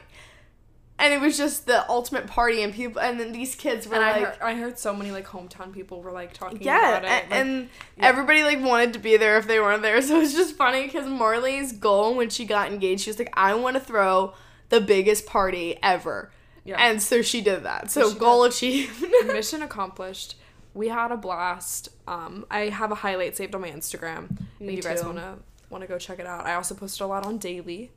And 0.99 1.13
it 1.13 1.21
was 1.21 1.37
just 1.37 1.67
the 1.67 1.89
ultimate 1.91 2.29
party 2.29 2.63
and 2.63 2.73
people 2.73 3.01
and 3.01 3.19
then 3.19 3.33
these 3.33 3.57
kids 3.57 3.89
were 3.89 3.97
And 3.97 4.05
I 4.05 4.13
like 4.21 4.25
heard, 4.37 4.43
I 4.43 4.55
heard 4.55 4.79
so 4.79 4.95
many 4.95 5.11
like 5.11 5.27
hometown 5.27 5.73
people 5.73 6.01
were 6.01 6.13
like 6.13 6.33
talking 6.33 6.63
yeah, 6.63 6.99
about 6.99 7.05
it. 7.05 7.09
and, 7.11 7.31
like- 7.31 7.33
and 7.33 7.69
everybody 7.99 8.45
like 8.45 8.61
wanted 8.61 8.93
to 8.93 9.01
be 9.01 9.17
there 9.17 9.37
if 9.39 9.49
they 9.49 9.59
weren't 9.59 9.83
there. 9.83 10.01
So 10.03 10.17
it 10.17 10.21
was 10.21 10.33
just 10.35 10.55
funny 10.55 10.85
because 10.85 11.09
Marley's 11.09 11.73
goal 11.73 12.15
when 12.15 12.31
she 12.31 12.45
got 12.45 12.71
engaged, 12.71 13.03
she 13.03 13.11
was 13.11 13.19
like, 13.19 13.33
"I 13.37 13.55
want 13.55 13.75
to 13.75 13.81
throw 13.81 14.35
the 14.69 14.81
biggest 14.81 15.27
party 15.27 15.77
ever," 15.83 16.31
Yeah. 16.65 16.77
and 16.79 17.03
so 17.03 17.21
she 17.21 17.41
did 17.41 17.65
that. 17.65 17.91
So 17.91 18.13
she 18.13 18.19
goal 18.19 18.45
achieved. 18.45 19.03
mission 19.27 19.63
accomplished. 19.63 20.37
We 20.75 20.89
had 20.89 21.13
a 21.13 21.17
blast. 21.17 21.89
Um, 22.07 22.47
I 22.51 22.69
have 22.69 22.93
a 22.93 22.97
highlight 22.97 23.37
saved 23.37 23.55
on 23.55 23.61
my 23.61 23.71
Instagram. 23.71 24.39
Me 24.61 24.69
if 24.69 24.77
you 24.77 24.83
guys 24.83 25.05
wanna 25.05 25.39
wanna 25.71 25.87
go 25.87 25.99
check 25.99 26.19
it 26.19 26.27
out. 26.27 26.47
I 26.47 26.55
also 26.55 26.75
posted 26.75 27.03
a 27.03 27.07
lot 27.07 27.25
on 27.27 27.39
Daily, 27.39 27.91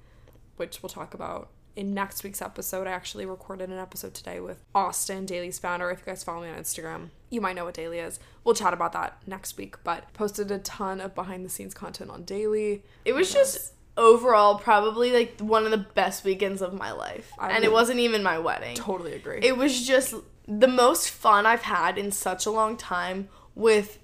which 0.58 0.82
we'll 0.82 0.90
talk 0.90 1.14
about 1.14 1.50
in 1.76 1.94
next 1.94 2.24
week's 2.24 2.42
episode. 2.42 2.88
I 2.88 2.92
actually 2.92 3.26
recorded 3.26 3.70
an 3.70 3.78
episode 3.78 4.14
today 4.14 4.40
with 4.40 4.64
Austin, 4.74 5.26
Daily's 5.26 5.60
founder. 5.60 5.90
If 5.92 6.00
you 6.00 6.06
guys 6.06 6.24
follow 6.24 6.42
me 6.42 6.50
on 6.50 6.58
Instagram, 6.58 7.10
you 7.30 7.42
might 7.42 7.56
know 7.56 7.66
what 7.66 7.74
Daily 7.74 8.00
is. 8.00 8.20
We'll 8.44 8.56
chat 8.56 8.74
about 8.74 8.94
that 8.94 9.18
next 9.28 9.58
week. 9.58 9.76
But 9.84 10.14
posted 10.14 10.52
a 10.52 10.60
ton 10.60 11.02
of 11.02 11.14
behind 11.16 11.46
the 11.46 11.50
scenes 11.50 11.74
content 11.74 12.10
on 12.10 12.24
Daily. 12.24 12.84
It 13.04 13.14
was 13.14 13.32
just 13.32 13.74
overall 13.98 14.58
probably 14.60 15.12
like 15.12 15.40
one 15.40 15.66
of 15.66 15.72
the 15.72 15.78
best 15.78 16.24
weekends 16.24 16.62
of 16.62 16.74
my 16.74 16.92
life, 16.92 17.32
I 17.40 17.52
and 17.52 17.64
it 17.64 17.72
wasn't 17.72 18.00
even 18.00 18.24
my 18.24 18.38
wedding. 18.40 18.76
Totally 18.76 19.14
agree. 19.14 19.40
It 19.42 19.58
was 19.58 19.86
just 19.86 20.16
the 20.48 20.68
most 20.68 21.10
fun 21.10 21.46
I've 21.46 21.64
had 21.64 21.98
in 21.98 22.12
such 22.12 22.46
a 22.46 22.52
long 22.52 22.78
time 22.78 23.30
with 23.56 24.00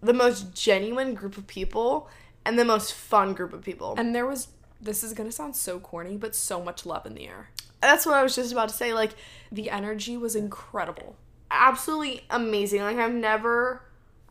the 0.00 0.12
most 0.12 0.52
genuine 0.54 1.14
group 1.14 1.36
of 1.36 1.46
people 1.46 2.08
and 2.44 2.58
the 2.58 2.64
most 2.64 2.92
fun 2.92 3.34
group 3.34 3.52
of 3.52 3.62
people. 3.62 3.94
and 3.96 4.14
there 4.14 4.26
was 4.26 4.48
this 4.80 5.02
is 5.02 5.12
gonna 5.14 5.32
sound 5.32 5.56
so 5.56 5.78
corny, 5.80 6.16
but 6.16 6.34
so 6.34 6.62
much 6.62 6.84
love 6.84 7.06
in 7.06 7.14
the 7.14 7.26
air. 7.26 7.50
That's 7.80 8.04
what 8.04 8.14
I 8.14 8.22
was 8.22 8.34
just 8.34 8.52
about 8.52 8.68
to 8.68 8.74
say. 8.74 8.92
Like, 8.92 9.12
The 9.50 9.70
energy 9.70 10.16
was 10.16 10.36
incredible. 10.36 11.16
absolutely 11.50 12.24
amazing. 12.30 12.82
Like, 12.82 12.98
I've 12.98 13.12
never, 13.14 13.82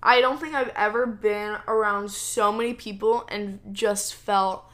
I 0.03 0.21
don't 0.21 0.39
think 0.39 0.53
I've 0.53 0.71
ever 0.75 1.05
been 1.07 1.57
around 1.67 2.11
so 2.11 2.51
many 2.51 2.73
people 2.73 3.25
and 3.29 3.59
just 3.71 4.13
felt, 4.13 4.65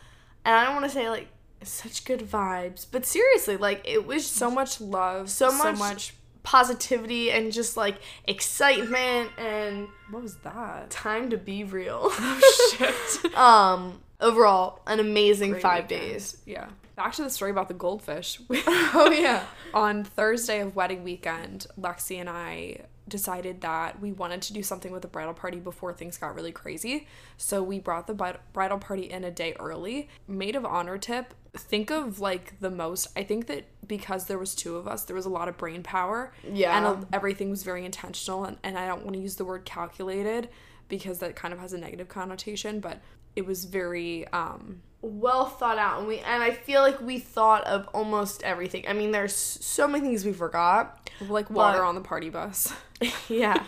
and 0.44 0.56
I 0.56 0.66
don't 0.66 0.74
want 0.76 0.86
to 0.86 0.92
say 0.92 1.10
like 1.10 1.28
such 1.64 2.04
good 2.06 2.20
vibes, 2.22 2.86
but 2.92 3.06
seriously, 3.06 3.56
like, 3.58 3.82
it 3.86 4.06
was 4.06 4.26
So 4.28 4.50
much 4.52 4.82
love, 4.82 5.30
so 5.30 5.50
so 5.52 5.58
much, 5.58 5.78
much 5.80 6.14
positivity 6.44 7.32
and 7.32 7.52
just 7.52 7.78
like 7.78 7.98
excitement 8.26 9.30
and 9.38 9.88
What 10.10 10.24
was 10.24 10.36
that? 10.38 10.90
time 10.90 11.30
to 11.30 11.38
be 11.38 11.64
real. 11.64 12.00
Oh 12.12 12.76
Shit. 12.78 13.36
um, 13.38 14.02
overall, 14.20 14.82
an 14.88 15.00
amazing 15.00 15.52
Great 15.52 15.62
five 15.62 15.84
weekend. 15.90 16.02
days. 16.12 16.38
Yeah. 16.46 16.68
Back 16.96 17.14
to 17.14 17.24
the 17.24 17.30
story 17.30 17.52
about 17.52 17.68
the 17.68 17.74
goldfish. 17.74 18.40
Oh, 18.94 19.10
yeah. 19.10 19.46
On 19.74 20.04
Thursday 20.04 20.60
of 20.60 20.76
wedding 20.76 21.04
weekend, 21.04 21.66
Lexi 21.80 22.18
and 22.20 22.30
I 22.30 22.82
decided 23.12 23.62
that 23.62 24.00
we 24.02 24.12
wanted 24.12 24.42
to 24.42 24.54
do 24.54 24.64
something 24.64 24.92
with 24.92 25.04
the 25.04 25.08
bridal 25.08 25.36
party 25.36 25.60
before 25.60 25.94
things 25.94 26.18
got 26.18 26.34
really 26.34 26.52
crazy. 26.52 27.08
So 27.38 27.62
we 27.62 27.78
brought 27.78 28.08
the 28.08 28.16
bridal 28.54 28.80
party 28.80 29.04
in 29.12 29.24
a 29.24 29.30
day 29.30 29.54
early. 29.60 30.10
Maid 30.28 30.56
of 30.56 30.66
honor 30.66 30.98
tip 30.98 31.36
think 31.54 31.92
of 31.92 32.22
like 32.22 32.58
the 32.62 32.72
most 32.72 33.10
i 33.18 33.24
think 33.26 33.48
that 33.48 33.66
because 33.86 34.28
there 34.28 34.38
was 34.40 34.56
two 34.56 34.78
of 34.78 34.88
us 34.88 35.04
there 35.04 35.18
was 35.18 35.26
a 35.26 35.30
lot 35.30 35.50
of 35.50 35.58
brain 35.58 35.84
power 35.84 36.32
Yeah. 36.50 36.94
and 36.94 37.06
everything 37.12 37.50
was 37.50 37.64
very 37.64 37.84
intentional 37.84 38.46
and, 38.46 38.56
and 38.64 38.78
i 38.78 38.88
don't 38.88 39.04
want 39.04 39.16
to 39.18 39.22
use 39.22 39.36
the 39.36 39.44
word 39.44 39.66
calculated 39.66 40.48
because 40.88 41.20
that 41.20 41.36
kind 41.36 41.54
of 41.54 41.60
has 41.60 41.74
a 41.74 41.78
negative 41.78 42.08
connotation 42.08 42.80
but 42.80 43.02
it 43.36 43.46
was 43.46 43.66
very 43.66 44.28
um 44.30 44.82
well 45.02 45.46
thought 45.46 45.78
out 45.80 46.00
and 46.00 46.08
we 46.08 46.20
and 46.20 46.44
I 46.44 46.52
feel 46.52 46.82
like 46.82 47.02
we 47.02 47.18
thought 47.20 47.64
of 47.66 47.88
almost 47.94 48.44
everything. 48.44 48.86
I 48.88 48.94
mean 48.94 49.12
there's 49.12 49.36
so 49.36 49.88
many 49.88 50.04
things 50.06 50.24
we 50.26 50.34
forgot. 50.34 51.10
like 51.28 51.50
water 51.50 51.80
But- 51.80 51.86
on 51.86 51.96
the 51.96 52.02
party 52.02 52.30
bus 52.30 52.74
yeah. 53.30 53.64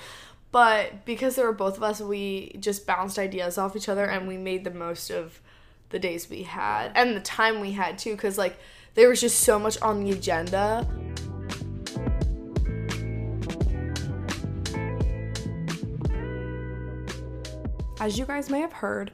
But 0.51 1.05
because 1.05 1.35
there 1.35 1.45
were 1.47 1.51
both 1.53 1.77
of 1.77 1.81
us, 1.83 1.99
we 1.99 2.55
just 2.59 2.85
bounced 2.85 3.17
ideas 3.17 3.57
off 3.57 3.75
each 3.75 3.89
other 3.89 4.05
and 4.05 4.27
we 4.27 4.37
made 4.37 4.63
the 4.63 4.69
most 4.69 5.09
of 5.09 5.39
the 5.89 5.97
days 5.97 6.29
we 6.29 6.43
had 6.43 6.91
and 6.93 7.15
the 7.15 7.21
time 7.21 7.59
we 7.59 7.71
had 7.71 7.97
too 7.97 8.15
cuz 8.15 8.37
like 8.37 8.57
there 8.93 9.09
was 9.09 9.19
just 9.19 9.39
so 9.39 9.57
much 9.57 9.81
on 9.81 10.03
the 10.03 10.11
agenda. 10.11 10.87
As 17.99 18.17
you 18.17 18.25
guys 18.25 18.49
may 18.49 18.59
have 18.59 18.73
heard, 18.73 19.11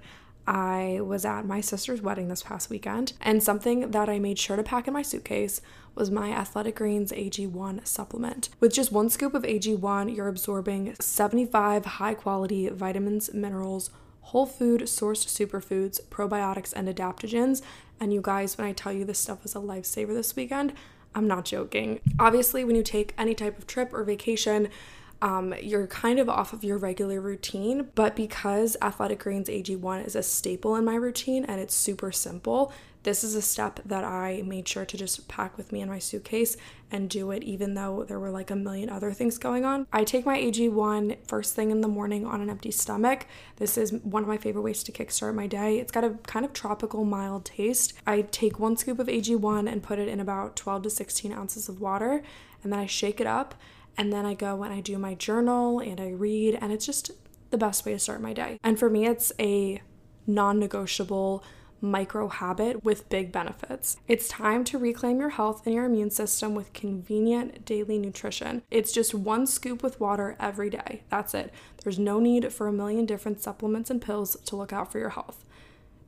I 0.50 1.00
was 1.02 1.26
at 1.26 1.46
my 1.46 1.62
sister's 1.62 2.02
wedding 2.02 2.28
this 2.28 2.42
past 2.42 2.72
weekend, 2.72 3.14
and 3.22 3.44
something 3.44 3.92
that 3.92 4.10
I 4.10 4.18
made 4.18 4.40
sure 4.40 4.56
to 4.58 4.64
pack 4.64 4.88
in 4.88 4.94
my 4.96 5.04
suitcase 5.04 5.62
was 5.94 6.10
my 6.10 6.32
Athletic 6.32 6.78
Greens 6.78 7.12
AG1 7.12 7.86
supplement. 7.86 8.50
With 8.60 8.74
just 8.74 8.92
one 8.92 9.12
scoop 9.12 9.36
of 9.36 9.44
AG1, 9.44 10.16
you're 10.16 10.28
absorbing 10.28 10.96
75 11.00 11.86
high 11.86 12.16
quality 12.16 12.68
vitamins, 12.68 13.32
minerals, 13.32 13.92
whole 14.22 14.48
food 14.48 14.82
sourced 14.82 15.28
superfoods, 15.28 16.02
probiotics, 16.06 16.74
and 16.74 16.88
adaptogens. 16.88 17.62
And 18.00 18.12
you 18.12 18.20
guys, 18.20 18.58
when 18.58 18.66
I 18.66 18.74
tell 18.74 18.92
you 18.92 19.06
this 19.06 19.20
stuff 19.20 19.44
was 19.44 19.56
a 19.56 19.60
lifesaver 19.60 20.16
this 20.16 20.36
weekend, 20.36 20.74
I'm 21.14 21.28
not 21.28 21.46
joking. 21.46 22.00
Obviously, 22.20 22.64
when 22.64 22.76
you 22.76 22.84
take 22.84 23.14
any 23.20 23.36
type 23.36 23.60
of 23.60 23.68
trip 23.68 23.94
or 23.94 24.04
vacation, 24.04 24.70
um, 25.22 25.54
you're 25.62 25.88
kind 25.88 26.20
of 26.20 26.30
off 26.30 26.54
of 26.54 26.64
your 26.64 26.78
regular 26.78 27.20
routine. 27.20 27.90
But 27.96 28.16
because 28.16 28.78
Athletic 28.82 29.20
Greens 29.20 29.50
AG1 29.50 30.06
is 30.06 30.16
a 30.16 30.24
staple 30.24 30.76
in 30.76 30.86
my 30.86 30.96
routine 30.96 31.46
and 31.46 31.60
it's 31.60 31.76
super 31.76 32.12
simple, 32.12 32.72
this 33.04 33.24
is 33.24 33.34
a 33.34 33.42
step 33.42 33.80
that 33.86 34.04
I 34.04 34.44
made 34.46 34.68
sure 34.68 34.86
to 34.86 34.98
just 34.98 35.28
pack 35.30 35.58
with 35.58 35.72
me 35.72 35.80
in 35.80 35.88
my 35.88 36.00
suitcase 36.00 36.58
and 36.92 37.10
do 37.10 37.32
it 37.32 37.44
even 37.44 37.74
though 37.74 38.04
there 38.04 38.20
were 38.20 38.30
like 38.30 38.52
a 38.52 38.58
million 38.58 38.90
other 38.90 39.14
things 39.14 39.38
going 39.38 39.64
on. 39.64 39.88
I 39.94 40.04
take 40.04 40.26
my 40.26 40.38
AG1 40.38 41.18
first 41.26 41.56
thing 41.56 41.72
in 41.72 41.80
the 41.80 41.88
morning 41.88 42.26
on 42.26 42.42
an 42.42 42.50
empty 42.50 42.72
stomach. 42.72 43.26
This 43.56 43.78
is 43.78 43.94
one 43.94 44.24
of 44.24 44.28
my 44.28 44.38
favorite 44.38 44.64
ways 44.64 44.84
to 44.84 44.92
kickstart 44.92 45.34
my 45.34 45.48
day. 45.48 45.80
It's 45.80 45.94
got 45.94 46.04
a 46.04 46.12
kind 46.28 46.46
of 46.46 46.52
tropical 46.52 47.06
mild 47.06 47.46
taste. 47.46 47.94
I 48.06 48.24
take 48.24 48.60
one 48.60 48.76
scoop 48.76 49.00
of 49.00 49.08
AG1 49.08 49.72
and 49.72 49.82
put 49.82 49.98
it 50.00 50.10
in 50.10 50.20
about 50.20 50.58
12 50.58 50.84
to 50.84 50.90
16 50.90 51.32
ounces 51.32 51.70
of 51.70 51.80
water 51.80 52.22
and 52.64 52.74
then 52.74 52.80
I 52.80 52.86
shake 52.86 53.22
it 53.22 53.28
up 53.28 53.56
and 53.98 54.12
then 54.14 54.26
I 54.26 54.34
go 54.34 54.64
and 54.64 54.74
I 54.74 54.82
do 54.82 54.98
my 54.98 55.14
journal 55.14 55.80
and 55.80 56.00
I 56.00 56.10
read 56.10 56.58
and 56.62 56.72
it's 56.72 56.86
just 56.86 57.12
the 57.50 57.58
best 57.58 57.86
way 57.86 57.94
to 57.94 58.00
start 58.00 58.22
my 58.22 58.34
day. 58.34 58.60
And 58.64 58.80
for 58.80 58.90
me 58.90 59.06
it's 59.06 59.32
a 59.40 59.82
non-negotiable 60.28 61.44
micro 61.82 62.28
habit 62.28 62.84
with 62.84 63.10
big 63.10 63.32
benefits. 63.32 63.98
It's 64.08 64.28
time 64.28 64.64
to 64.66 64.78
reclaim 64.78 65.20
your 65.20 65.30
health 65.30 65.66
and 65.66 65.74
your 65.74 65.86
immune 65.86 66.12
system 66.12 66.54
with 66.54 66.74
convenient 66.74 67.66
daily 67.66 67.98
nutrition. 67.98 68.64
It's 68.70 68.92
just 68.92 69.14
one 69.14 69.48
scoop 69.48 69.82
with 69.82 70.00
water 70.00 70.36
every 70.40 70.70
day. 70.70 71.04
That's 71.10 71.34
it. 71.34 71.54
There's 71.84 72.00
no 72.00 72.20
need 72.20 72.52
for 72.52 72.68
a 72.68 72.74
million 72.74 73.06
different 73.06 73.42
supplements 73.42 73.90
and 73.90 74.02
pills 74.02 74.36
to 74.46 74.56
look 74.56 74.74
out 74.74 74.92
for 74.92 75.00
your 75.00 75.10
health. 75.10 75.46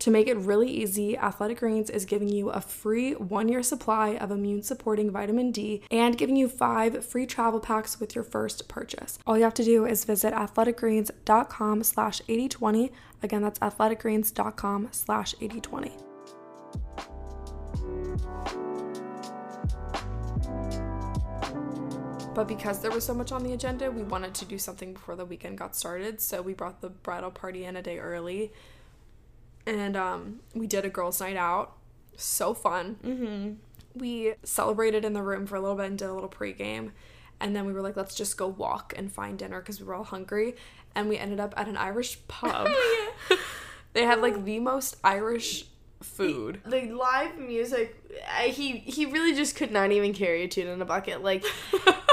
To 0.02 0.10
make 0.10 0.28
it 0.28 0.38
really 0.38 0.68
easy, 0.68 1.16
Athletic 1.16 1.60
Greens 1.60 1.92
is 1.92 2.06
giving 2.06 2.28
you 2.28 2.50
a 2.50 2.60
free 2.60 3.14
one 3.14 3.48
year 3.48 3.62
supply 3.62 4.16
of 4.16 4.32
immune 4.32 4.64
supporting 4.64 5.12
vitamin 5.12 5.52
D 5.52 5.84
and 5.92 6.18
giving 6.18 6.36
you 6.36 6.48
five 6.48 7.06
free 7.06 7.28
travel 7.28 7.60
packs 7.60 8.00
with 8.00 8.16
your 8.16 8.24
first 8.24 8.68
purchase. 8.68 9.20
All 9.28 9.38
you 9.38 9.44
have 9.44 9.54
to 9.54 9.64
do 9.64 9.86
is 9.86 10.04
visit 10.04 10.34
athleticgreens.com 10.34 11.84
slash 11.84 12.20
8020. 12.28 12.92
Again, 13.22 13.44
that's 13.44 13.60
athleticgreens.com 13.60 14.88
slash 14.90 15.36
8020. 15.40 15.92
But 22.34 22.48
because 22.48 22.80
there 22.80 22.90
was 22.90 23.06
so 23.06 23.14
much 23.14 23.32
on 23.32 23.44
the 23.44 23.54
agenda, 23.54 23.92
we 23.92 24.02
wanted 24.02 24.34
to 24.34 24.46
do 24.46 24.58
something 24.58 24.94
before 24.94 25.16
the 25.16 25.26
weekend 25.26 25.60
got 25.60 25.76
started. 25.76 26.20
So 26.20 26.42
we 26.42 26.56
brought 26.56 26.82
the 26.82 26.90
bridal 26.90 27.30
party 27.30 27.66
in 27.66 27.76
a 27.76 27.84
day 27.84 28.00
early 28.00 28.52
and 29.66 29.96
um, 29.96 30.40
we 30.54 30.68
did 30.68 30.86
a 30.86 30.90
girls' 30.90 31.20
night 31.20 31.38
out. 31.38 31.78
So 32.18 32.54
fun. 32.54 32.98
Mm-hmm. 33.04 33.54
We 34.00 34.34
celebrated 34.44 35.04
in 35.04 35.14
the 35.14 35.24
room 35.24 35.46
for 35.46 35.56
a 35.56 35.62
little 35.62 35.76
bit 35.76 35.88
and 35.88 35.98
did 35.98 36.08
a 36.08 36.14
little 36.14 36.30
pregame, 36.30 36.92
and 37.40 37.56
then 37.56 37.66
we 37.66 37.74
were 37.74 37.82
like, 37.82 37.98
let's 37.98 38.16
just 38.16 38.38
go 38.38 38.48
walk 38.48 38.94
and 38.96 39.12
find 39.12 39.38
dinner 39.38 39.60
because 39.60 39.80
we 39.80 39.88
were 39.88 39.96
all 39.96 40.04
hungry. 40.04 40.56
And 40.94 41.10
we 41.10 41.18
ended 41.18 41.40
up 41.40 41.54
at 41.58 41.68
an 41.68 41.78
Irish 41.78 42.20
pub. 42.28 42.70
they 43.94 44.04
had 44.04 44.22
like 44.22 44.46
the 44.46 44.60
most 44.60 44.98
Irish 45.04 45.66
food. 46.02 46.62
The 46.66 46.92
live 46.92 47.38
music, 47.38 47.96
I, 48.30 48.48
he 48.48 48.78
he 48.78 49.06
really 49.06 49.34
just 49.34 49.56
could 49.56 49.72
not 49.72 49.92
even 49.92 50.14
carry 50.14 50.44
a 50.44 50.48
tune 50.48 50.68
in 50.68 50.82
a 50.82 50.86
bucket. 50.86 51.24
Like 51.24 51.44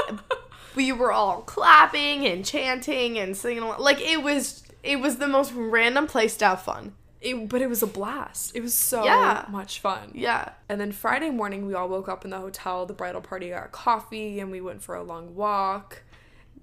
we 0.75 0.91
were 0.91 1.11
all 1.11 1.41
clapping 1.41 2.25
and 2.25 2.45
chanting 2.45 3.17
and 3.17 3.35
singing. 3.35 3.63
Like 3.79 4.01
it 4.01 4.23
was 4.23 4.63
it 4.83 4.99
was 4.99 5.17
the 5.17 5.27
most 5.27 5.51
random 5.53 6.07
place 6.07 6.37
to 6.37 6.45
have 6.45 6.61
fun. 6.61 6.93
It, 7.21 7.49
but 7.49 7.61
it 7.61 7.67
was 7.67 7.83
a 7.83 7.87
blast. 7.87 8.55
It 8.55 8.61
was 8.61 8.73
so 8.73 9.03
Yeah. 9.03 9.45
much 9.49 9.79
fun. 9.81 10.11
Yeah. 10.13 10.53
And 10.69 10.79
then 10.79 10.91
Friday 10.93 11.29
morning, 11.31 11.65
we 11.67 11.73
all 11.73 11.89
woke 11.89 12.07
up 12.07 12.23
in 12.23 12.31
the 12.31 12.37
hotel. 12.39 12.85
The 12.85 12.93
bridal 12.93 13.19
party 13.21 13.49
got 13.49 13.71
coffee, 13.73 14.39
and 14.39 14.49
we 14.51 14.61
went 14.61 14.81
for 14.81 14.95
a 14.95 15.03
long 15.03 15.35
walk. 15.35 16.03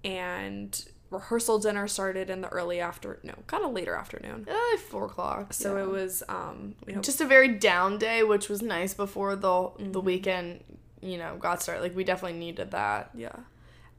And 0.04 0.82
rehearsal 1.10 1.58
dinner 1.58 1.86
started 1.86 2.30
in 2.30 2.40
the 2.40 2.48
early 2.48 2.80
after 2.80 3.18
no, 3.22 3.34
kind 3.46 3.64
of 3.64 3.72
later 3.72 3.94
afternoon. 3.94 4.46
Uh, 4.48 4.56
like 4.72 4.80
four 4.80 5.06
o'clock. 5.06 5.52
So 5.52 5.76
yeah. 5.76 5.82
it 5.84 5.88
was 5.88 6.22
um, 6.28 6.74
you 6.86 6.94
know, 6.94 7.00
just 7.00 7.20
a 7.20 7.26
very 7.26 7.48
down 7.48 7.98
day, 7.98 8.22
which 8.22 8.48
was 8.48 8.62
nice 8.62 8.94
before 8.94 9.36
the 9.36 9.46
Mm-hmm. 9.48 9.92
the 9.92 10.00
weekend, 10.00 10.64
you 11.00 11.18
know, 11.18 11.36
got 11.38 11.62
started. 11.62 11.82
Like 11.82 11.94
we 11.96 12.04
definitely 12.04 12.38
needed 12.38 12.70
that. 12.72 13.10
yeah. 13.14 13.36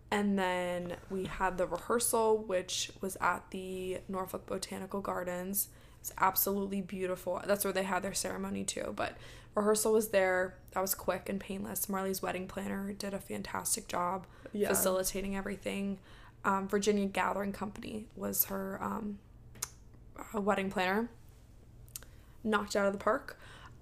And 0.09 0.39
then 0.39 0.95
we 1.09 1.25
had 1.25 1.57
the 1.57 1.67
rehearsal, 1.67 2.37
which 2.37 2.91
was 3.01 3.17
at 3.19 3.43
the 3.51 3.99
Norfolk 4.07 4.45
Botanical 4.45 5.01
Gardens. 5.01 5.67
It's 6.07 6.13
absolutely 6.19 6.79
beautiful. 6.79 7.41
That's 7.45 7.65
where 7.65 7.73
they 7.73 7.83
had 7.83 8.01
their 8.01 8.13
ceremony 8.13 8.63
too. 8.63 8.93
But 8.95 9.17
rehearsal 9.55 9.91
was 9.91 10.07
there. 10.09 10.55
That 10.71 10.79
was 10.79 10.95
quick 10.95 11.27
and 11.27 11.37
painless. 11.37 11.89
Marley's 11.89 12.21
wedding 12.21 12.47
planner 12.47 12.93
did 12.93 13.13
a 13.13 13.19
fantastic 13.19 13.89
job 13.89 14.25
Yeah. 14.53 14.69
facilitating 14.69 15.35
everything. 15.35 15.99
Um, 16.45 16.69
Virginia 16.69 17.07
Gathering 17.07 17.51
Company 17.51 18.05
was 18.15 18.45
her 18.45 18.81
um, 18.81 19.19
uh, 20.33 20.39
wedding 20.39 20.71
planner. 20.71 21.09
Knocked 22.41 22.77
out 22.77 22.85
of 22.87 22.93
the 22.93 22.99
park. 22.99 23.37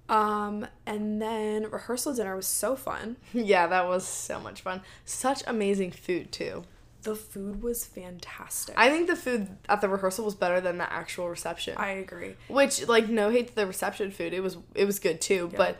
Um, 0.10 0.66
and 0.88 1.22
then 1.22 1.70
rehearsal 1.70 2.16
dinner 2.16 2.36
was 2.36 2.48
so 2.48 2.76
fun. 2.76 3.18
Yeah, 3.34 3.68
that 3.68 3.88
was 3.88 4.04
so 4.08 4.40
much 4.40 4.62
fun. 4.62 4.82
Such 5.04 5.44
amazing 5.46 5.92
food 5.92 6.32
too. 6.32 6.64
The 7.06 7.16
food 7.16 7.62
was 7.62 7.86
fantastic. 7.86 8.76
I 8.78 8.90
think 8.90 9.08
the 9.08 9.16
food 9.16 9.48
at 9.70 9.80
the 9.80 9.88
rehearsal 9.88 10.26
was 10.26 10.34
better 10.36 10.60
than 10.60 10.78
the 10.80 10.92
actual 10.92 11.30
reception. 11.30 11.76
I 11.78 11.90
agree. 11.92 12.36
Which, 12.48 12.88
like, 12.88 13.08
no 13.10 13.30
hate 13.30 13.50
to 13.50 13.56
the 13.56 13.68
reception 13.68 14.10
food. 14.12 14.34
It 14.34 14.42
was 14.42 14.58
it 14.74 14.86
was 14.86 15.00
good 15.00 15.22
too. 15.22 15.52
But 15.56 15.80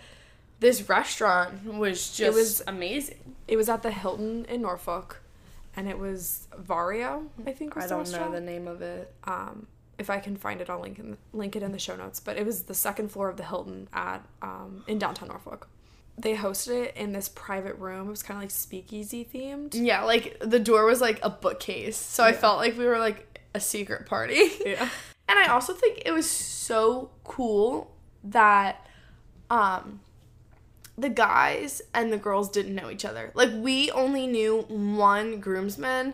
this 0.60 0.88
restaurant 0.88 1.66
was 1.66 2.10
just 2.16 2.22
it 2.22 2.34
was- 2.34 2.62
amazing. 2.68 3.36
It 3.48 3.58
was 3.58 3.70
at 3.70 3.82
the 3.84 3.92
Hilton 3.92 4.46
in 4.46 4.62
Norfolk, 4.62 5.22
and 5.76 5.88
it 5.90 5.98
was 6.00 6.48
Varia. 6.58 7.22
I 7.46 7.52
think 7.52 7.76
was 7.76 7.86
I 7.86 7.88
don't 7.88 8.12
know 8.12 8.32
the 8.32 8.42
name 8.42 8.68
of 8.68 8.82
it. 8.82 9.12
Um, 9.26 9.68
if 9.98 10.10
I 10.10 10.20
can 10.20 10.36
find 10.36 10.62
it, 10.62 10.70
I'll 10.70 10.80
link 10.80 11.00
in, 11.00 11.18
link 11.34 11.56
it 11.56 11.64
in 11.64 11.72
the 11.72 11.80
show 11.80 11.96
notes. 11.96 12.20
But 12.20 12.38
it 12.38 12.46
was 12.46 12.64
the 12.64 12.74
second 12.74 13.10
floor 13.12 13.30
of 13.30 13.38
the 13.38 13.46
Hilton 13.46 13.88
at 13.94 14.24
um, 14.42 14.84
in 14.88 15.00
downtown 15.00 15.30
Norfolk. 15.30 15.68
They 16.18 16.36
hosted 16.36 16.86
it 16.86 16.96
in 16.96 17.12
this 17.12 17.28
private 17.28 17.78
room. 17.78 18.08
It 18.08 18.12
was 18.12 18.24
kind 18.24 18.38
of 18.38 18.44
like 18.44 18.52
speakeasy 18.52 19.28
themed. 19.32 19.72
Yeah, 19.74 20.04
like 20.04 20.38
the 20.40 20.60
door 20.60 20.86
was 20.86 21.02
like 21.02 21.20
a 21.22 21.30
bookcase, 21.30 21.98
so 21.98 22.24
I 22.24 22.32
felt 22.32 22.58
like 22.58 22.78
we 22.78 22.86
were 22.86 23.00
like 23.00 23.40
a 23.54 23.60
secret 23.60 24.06
party. 24.06 24.42
Yeah. 24.66 24.90
And 25.28 25.40
I 25.40 25.48
also 25.48 25.74
think 25.74 26.04
it 26.06 26.12
was 26.12 26.30
so 26.30 27.10
cool 27.24 27.92
that 28.24 28.88
um 29.50 30.02
the 30.98 31.10
guys 31.10 31.82
and 31.94 32.12
the 32.14 32.18
girls 32.18 32.50
didn't 32.50 32.76
know 32.76 32.90
each 32.90 33.06
other. 33.06 33.32
Like 33.34 33.50
we 33.54 33.92
only 33.92 34.28
knew 34.28 34.62
one 34.68 35.40
groomsman 35.40 36.14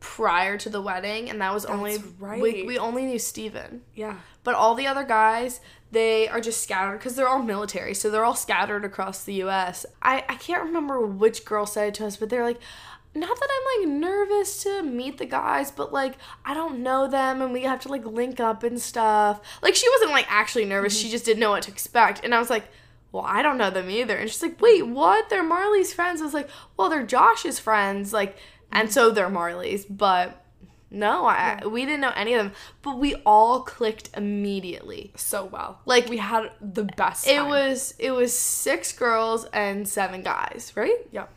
prior 0.00 0.58
to 0.58 0.68
the 0.68 0.80
wedding 0.80 1.30
and 1.30 1.40
that 1.40 1.52
was 1.54 1.64
only 1.64 1.98
right. 2.18 2.40
we, 2.40 2.62
we 2.62 2.78
only 2.78 3.06
knew 3.06 3.18
Steven. 3.18 3.82
Yeah. 3.94 4.18
But 4.44 4.54
all 4.54 4.74
the 4.74 4.86
other 4.86 5.04
guys, 5.04 5.60
they 5.90 6.28
are 6.28 6.40
just 6.40 6.62
scattered 6.62 6.98
because 6.98 7.16
they're 7.16 7.28
all 7.28 7.42
military, 7.42 7.94
so 7.94 8.10
they're 8.10 8.24
all 8.24 8.34
scattered 8.34 8.84
across 8.84 9.24
the 9.24 9.34
U.S. 9.34 9.86
I 10.02 10.24
I 10.28 10.34
can't 10.34 10.62
remember 10.62 11.04
which 11.04 11.44
girl 11.44 11.66
said 11.66 11.88
it 11.88 11.94
to 11.94 12.06
us, 12.06 12.16
but 12.16 12.28
they're 12.28 12.44
like, 12.44 12.60
not 13.14 13.40
that 13.40 13.48
I'm 13.50 13.88
like 13.88 13.98
nervous 13.98 14.62
to 14.64 14.82
meet 14.82 15.18
the 15.18 15.26
guys, 15.26 15.70
but 15.70 15.92
like 15.92 16.14
I 16.44 16.54
don't 16.54 16.80
know 16.80 17.08
them 17.08 17.40
and 17.40 17.52
we 17.52 17.62
have 17.62 17.80
to 17.80 17.88
like 17.88 18.04
link 18.04 18.40
up 18.40 18.62
and 18.62 18.80
stuff. 18.80 19.40
Like 19.62 19.74
she 19.74 19.88
wasn't 19.90 20.10
like 20.10 20.26
actually 20.28 20.64
nervous; 20.64 20.96
she 20.96 21.06
mm-hmm. 21.06 21.12
just 21.12 21.24
didn't 21.24 21.40
know 21.40 21.50
what 21.50 21.62
to 21.64 21.70
expect. 21.70 22.24
And 22.24 22.34
I 22.34 22.38
was 22.38 22.50
like. 22.50 22.68
Well, 23.12 23.24
I 23.26 23.40
don't 23.40 23.56
know 23.56 23.70
them 23.70 23.88
either. 23.88 24.14
And 24.14 24.28
she's 24.28 24.42
like, 24.42 24.60
wait, 24.60 24.86
what? 24.86 25.30
They're 25.30 25.42
Marley's 25.42 25.94
friends. 25.94 26.20
I 26.20 26.24
was 26.24 26.34
like, 26.34 26.50
well, 26.76 26.90
they're 26.90 27.06
Josh's 27.06 27.58
friends. 27.58 28.12
Like, 28.12 28.36
and 28.80 28.92
so 28.92 29.10
they're 29.10 29.28
Marley's. 29.30 29.84
But 29.84 30.42
no, 30.90 31.26
I, 31.26 31.66
we 31.66 31.84
didn't 31.84 32.00
know 32.02 32.12
any 32.14 32.34
of 32.34 32.44
them. 32.44 32.52
But 32.82 32.98
we 32.98 33.16
all 33.26 33.60
clicked 33.62 34.10
immediately. 34.16 35.12
So 35.16 35.44
well. 35.46 35.80
Like 35.84 36.08
We 36.08 36.18
had 36.18 36.50
the 36.60 36.84
best. 36.84 37.26
it 37.26 37.44
was 37.44 37.94
it 37.98 38.12
was 38.12 38.32
six 38.32 38.92
girls 38.92 39.44
and 39.52 39.88
seven 39.88 40.22
guys, 40.22 40.72
right? 40.76 40.98
Yep. 41.10 41.28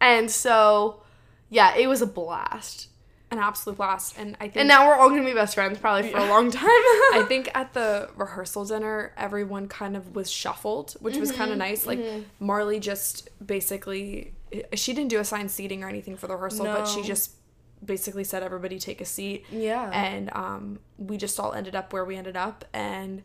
And 0.00 0.30
so 0.30 1.02
yeah, 1.50 1.74
it 1.76 1.86
was 1.88 2.00
a 2.00 2.06
blast. 2.06 2.88
an 3.32 3.38
absolute 3.38 3.76
blast. 3.76 4.16
And 4.18 4.36
I 4.40 4.44
think 4.44 4.56
And 4.56 4.68
now 4.68 4.86
we're 4.86 4.94
all 4.94 5.08
gonna 5.10 5.24
be 5.24 5.34
best 5.34 5.54
friends 5.54 5.78
probably 5.78 6.10
for 6.10 6.18
a 6.18 6.26
long 6.28 6.50
time. 6.50 6.64
I 6.68 7.24
think 7.28 7.50
at 7.54 7.72
the 7.74 8.08
rehearsal 8.16 8.64
dinner, 8.66 9.12
everyone 9.16 9.68
kind 9.68 9.96
of 9.96 10.14
was 10.14 10.30
shuffled, 10.30 10.92
which 11.00 11.16
was 11.16 11.30
Mm-hmm. 11.30 11.38
kind 11.38 11.50
of 11.52 11.58
nice. 11.58 11.86
Like 11.86 12.00
Marley 12.40 12.78
just 12.78 13.28
basically, 13.44 14.32
she 14.74 14.92
didn't 14.92 15.10
do 15.10 15.18
assigned 15.18 15.50
seating 15.50 15.82
or 15.84 15.88
anything 15.88 16.16
for 16.16 16.26
the 16.26 16.34
rehearsal, 16.34 16.66
but 16.66 16.86
she 16.86 17.02
just 17.02 17.32
basically 17.84 18.24
said 18.24 18.42
everybody 18.42 18.78
take 18.78 19.00
a 19.00 19.04
seat. 19.04 19.44
Yeah. 19.50 19.90
And 19.92 20.30
um, 20.34 20.78
we 20.98 21.16
just 21.16 21.38
all 21.40 21.52
ended 21.52 21.74
up 21.74 21.92
where 21.92 22.04
we 22.04 22.16
ended 22.16 22.36
up, 22.36 22.64
and 22.72 23.22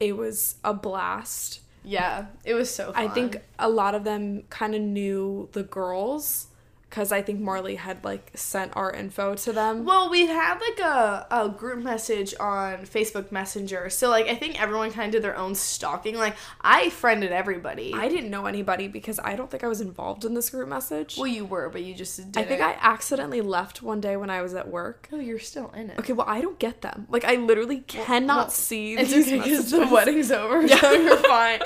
it 0.00 0.16
was 0.16 0.56
a 0.64 0.74
blast. 0.74 1.60
yeah, 1.84 2.26
it 2.44 2.54
was 2.54 2.72
so 2.74 2.92
fun. 2.92 3.04
I 3.04 3.08
think 3.08 3.38
a 3.58 3.68
lot 3.68 3.94
of 3.94 4.04
them 4.04 4.42
kind 4.50 4.74
of 4.74 4.80
knew 4.80 5.48
the 5.52 5.62
girls 5.62 6.48
because 6.92 7.10
I 7.10 7.22
think 7.22 7.40
Marley 7.40 7.76
had 7.76 8.04
like 8.04 8.32
sent 8.34 8.76
our 8.76 8.92
info 8.92 9.34
to 9.34 9.52
them. 9.52 9.86
Well, 9.86 10.10
we 10.10 10.26
had 10.26 10.60
like 10.60 10.78
a, 10.78 11.26
a 11.30 11.48
group 11.48 11.82
message 11.82 12.34
on 12.38 12.84
Facebook 12.84 13.32
Messenger. 13.32 13.88
So 13.88 14.10
like 14.10 14.26
I 14.26 14.34
think 14.34 14.60
everyone 14.60 14.90
kind 14.90 15.06
of 15.06 15.12
did 15.12 15.24
their 15.24 15.34
own 15.34 15.54
stalking. 15.54 16.18
Like 16.18 16.36
I 16.60 16.90
friended 16.90 17.32
everybody. 17.32 17.94
I 17.94 18.08
didn't 18.08 18.28
know 18.28 18.44
anybody 18.44 18.88
because 18.88 19.18
I 19.24 19.36
don't 19.36 19.50
think 19.50 19.64
I 19.64 19.68
was 19.68 19.80
involved 19.80 20.26
in 20.26 20.34
this 20.34 20.50
group 20.50 20.68
message. 20.68 21.16
well, 21.16 21.26
you 21.26 21.46
were, 21.46 21.70
but 21.70 21.82
you 21.82 21.94
just 21.94 22.18
didn't. 22.18 22.36
I 22.36 22.44
think 22.44 22.60
I 22.60 22.76
accidentally 22.78 23.40
left 23.40 23.82
one 23.82 24.02
day 24.02 24.18
when 24.18 24.28
I 24.28 24.42
was 24.42 24.52
at 24.52 24.68
work. 24.68 25.08
Oh, 25.12 25.18
you're 25.18 25.38
still 25.38 25.70
in 25.70 25.88
it. 25.88 25.98
Okay, 25.98 26.12
well 26.12 26.28
I 26.28 26.42
don't 26.42 26.58
get 26.58 26.82
them. 26.82 27.06
Like 27.08 27.24
I 27.24 27.36
literally 27.36 27.78
cannot 27.80 28.36
well, 28.36 28.50
see 28.50 28.96
It's 28.96 29.14
these 29.14 29.28
okay 29.28 29.38
because 29.38 29.70
the 29.70 29.86
wedding's 29.86 30.30
over, 30.30 30.68
so 30.68 30.92
you're 30.92 31.16
fine. 31.16 31.60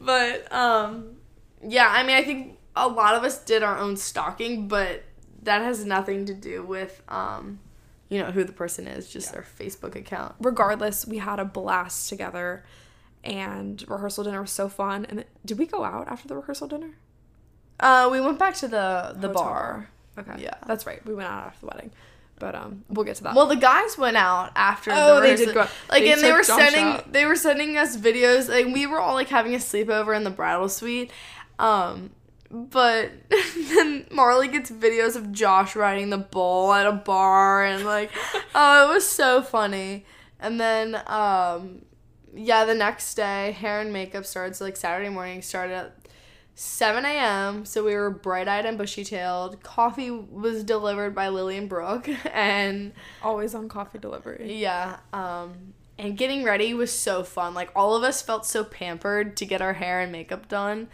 But 0.00 0.50
um, 0.50 1.16
yeah, 1.62 1.88
I 1.90 2.02
mean, 2.02 2.16
I 2.16 2.24
think 2.24 2.53
a 2.76 2.88
lot 2.88 3.14
of 3.14 3.24
us 3.24 3.38
did 3.44 3.62
our 3.62 3.78
own 3.78 3.96
stalking, 3.96 4.68
but 4.68 5.02
that 5.42 5.62
has 5.62 5.84
nothing 5.84 6.26
to 6.26 6.34
do 6.34 6.62
with 6.62 7.02
um, 7.08 7.60
you 8.08 8.18
know, 8.18 8.30
who 8.30 8.44
the 8.44 8.52
person 8.52 8.86
is, 8.86 9.08
just 9.08 9.32
their 9.32 9.44
Facebook 9.58 9.94
account. 9.94 10.34
Regardless, 10.40 11.06
we 11.06 11.18
had 11.18 11.38
a 11.38 11.44
blast 11.44 12.08
together, 12.08 12.64
and 13.22 13.84
rehearsal 13.88 14.24
dinner 14.24 14.40
was 14.40 14.50
so 14.50 14.68
fun. 14.68 15.04
And 15.06 15.24
did 15.44 15.58
we 15.58 15.66
go 15.66 15.84
out 15.84 16.08
after 16.08 16.28
the 16.28 16.36
rehearsal 16.36 16.68
dinner? 16.68 16.90
Uh, 17.80 18.08
we 18.10 18.20
went 18.20 18.38
back 18.38 18.54
to 18.56 18.68
the 18.68 19.14
the 19.16 19.28
Hotel 19.28 19.32
bar. 19.42 19.88
Okay, 20.18 20.42
Yeah. 20.42 20.54
that's 20.66 20.86
right. 20.86 21.04
We 21.04 21.14
went 21.14 21.28
out 21.28 21.46
after 21.46 21.60
the 21.60 21.66
wedding, 21.66 21.90
but 22.38 22.54
um, 22.54 22.84
we'll 22.88 23.04
get 23.04 23.16
to 23.16 23.24
that. 23.24 23.34
Well, 23.34 23.46
the 23.46 23.56
guys 23.56 23.98
went 23.98 24.16
out 24.16 24.52
after. 24.54 24.90
Oh, 24.94 25.16
the 25.16 25.22
they 25.28 25.36
did 25.36 25.54
go 25.54 25.62
out. 25.62 25.70
Like, 25.90 26.04
They 26.04 26.12
and 26.12 26.20
they 26.20 26.30
were 26.32 26.44
sending. 26.44 27.02
They 27.10 27.26
were 27.26 27.34
sending 27.36 27.76
us 27.76 27.96
videos. 27.96 28.48
Like, 28.48 28.72
we 28.72 28.86
were 28.86 29.00
all 29.00 29.14
like 29.14 29.28
having 29.28 29.54
a 29.54 29.58
sleepover 29.58 30.16
in 30.16 30.22
the 30.24 30.30
bridal 30.30 30.68
suite. 30.68 31.10
Um, 31.58 32.10
but 32.50 33.10
then 33.56 34.06
Marley 34.10 34.48
gets 34.48 34.70
videos 34.70 35.16
of 35.16 35.32
Josh 35.32 35.74
riding 35.76 36.10
the 36.10 36.18
bull 36.18 36.72
at 36.72 36.86
a 36.86 36.92
bar, 36.92 37.64
and 37.64 37.84
like, 37.84 38.10
oh, 38.54 38.90
it 38.90 38.94
was 38.94 39.06
so 39.08 39.42
funny. 39.42 40.04
And 40.40 40.60
then, 40.60 41.00
um, 41.06 41.82
yeah, 42.34 42.64
the 42.64 42.74
next 42.74 43.14
day, 43.14 43.52
hair 43.52 43.80
and 43.80 43.92
makeup 43.92 44.26
starts 44.26 44.60
like 44.60 44.76
Saturday 44.76 45.08
morning 45.08 45.42
started 45.42 45.74
at 45.74 45.96
7 46.54 47.04
a.m. 47.04 47.64
So 47.64 47.84
we 47.84 47.94
were 47.94 48.10
bright 48.10 48.46
eyed 48.46 48.66
and 48.66 48.78
bushy 48.78 49.04
tailed. 49.04 49.62
Coffee 49.62 50.10
was 50.10 50.62
delivered 50.62 51.14
by 51.14 51.28
Lily 51.28 51.56
and 51.56 51.68
Brooke, 51.68 52.08
and 52.32 52.92
always 53.22 53.54
on 53.54 53.68
coffee 53.68 53.98
delivery. 53.98 54.54
yeah, 54.58 54.98
um, 55.12 55.74
and 55.98 56.16
getting 56.16 56.44
ready 56.44 56.74
was 56.74 56.92
so 56.92 57.22
fun. 57.22 57.54
Like 57.54 57.70
all 57.74 57.96
of 57.96 58.02
us 58.02 58.22
felt 58.22 58.46
so 58.46 58.64
pampered 58.64 59.36
to 59.38 59.46
get 59.46 59.62
our 59.62 59.74
hair 59.74 60.00
and 60.00 60.12
makeup 60.12 60.48
done. 60.48 60.88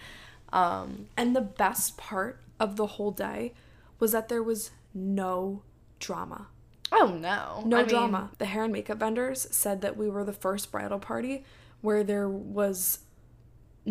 Um, 0.52 1.06
And 1.16 1.34
the 1.36 1.40
best 1.40 1.96
part 1.96 2.40
of 2.58 2.76
the 2.76 2.86
whole 2.86 3.10
day 3.10 3.52
was 3.98 4.12
that 4.12 4.28
there 4.28 4.42
was 4.42 4.70
no 4.94 5.62
drama. 5.98 6.48
oh 6.92 7.06
no, 7.08 7.62
No 7.64 7.76
I 7.78 7.80
mean, 7.80 7.88
drama. 7.88 8.30
The 8.38 8.46
hair 8.46 8.64
and 8.64 8.72
makeup 8.72 8.98
vendors 8.98 9.46
said 9.50 9.80
that 9.82 9.96
we 9.96 10.08
were 10.10 10.24
the 10.24 10.32
first 10.32 10.72
bridal 10.72 10.98
party 10.98 11.44
where 11.82 12.02
there 12.02 12.28
was 12.28 12.98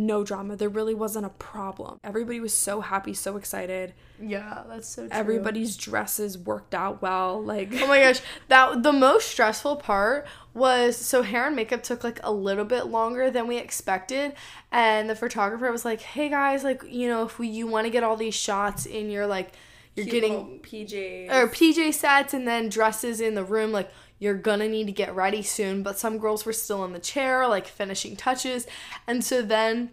no 0.05 0.23
drama. 0.23 0.55
There 0.55 0.69
really 0.69 0.93
wasn't 0.93 1.25
a 1.25 1.29
problem. 1.29 1.99
Everybody 2.03 2.39
was 2.39 2.53
so 2.53 2.81
happy, 2.81 3.13
so 3.13 3.38
excited. 3.38 3.93
Yeah, 4.21 4.63
that's 4.67 4.88
so 4.88 5.03
true. 5.03 5.09
Everybody's 5.12 5.77
dresses 5.77 6.38
worked 6.38 6.73
out 6.73 7.01
well. 7.01 7.41
Like 7.43 7.69
Oh 7.73 7.88
my 7.88 7.99
gosh, 7.99 8.21
that 8.47 8.83
the 8.83 8.93
most 8.93 9.27
stressful 9.29 9.77
part 9.77 10.27
was 10.53 10.97
so 10.97 11.21
hair 11.21 11.47
and 11.47 11.55
makeup 11.55 11.83
took 11.83 12.03
like 12.03 12.19
a 12.23 12.31
little 12.31 12.65
bit 12.65 12.88
longer 12.88 13.29
than 13.29 13.47
we 13.47 13.57
expected, 13.57 14.33
and 14.71 15.09
the 15.09 15.15
photographer 15.15 15.71
was 15.71 15.85
like, 15.85 16.01
"Hey 16.01 16.29
guys, 16.29 16.63
like 16.63 16.83
you 16.88 17.07
know, 17.07 17.23
if 17.23 17.39
we, 17.39 17.47
you 17.47 17.67
want 17.67 17.85
to 17.85 17.91
get 17.91 18.03
all 18.03 18.15
these 18.17 18.35
shots 18.35 18.85
in 18.85 19.09
your 19.09 19.27
like, 19.27 19.53
you're 19.95 20.05
getting 20.05 20.59
PJs. 20.59 21.31
or 21.31 21.47
PJ 21.47 21.93
sets 21.93 22.33
and 22.33 22.47
then 22.47 22.69
dresses 22.69 23.21
in 23.21 23.35
the 23.35 23.43
room 23.43 23.71
like 23.71 23.91
you're 24.19 24.36
gonna 24.36 24.67
need 24.67 24.86
to 24.86 24.91
get 24.91 25.15
ready 25.15 25.41
soon 25.41 25.82
but 25.82 25.97
some 25.97 26.17
girls 26.17 26.45
were 26.45 26.53
still 26.53 26.84
in 26.86 26.93
the 26.93 26.99
chair 26.99 27.47
like 27.47 27.67
finishing 27.67 28.15
touches 28.15 28.67
and 29.08 29.23
so 29.23 29.41
then 29.41 29.89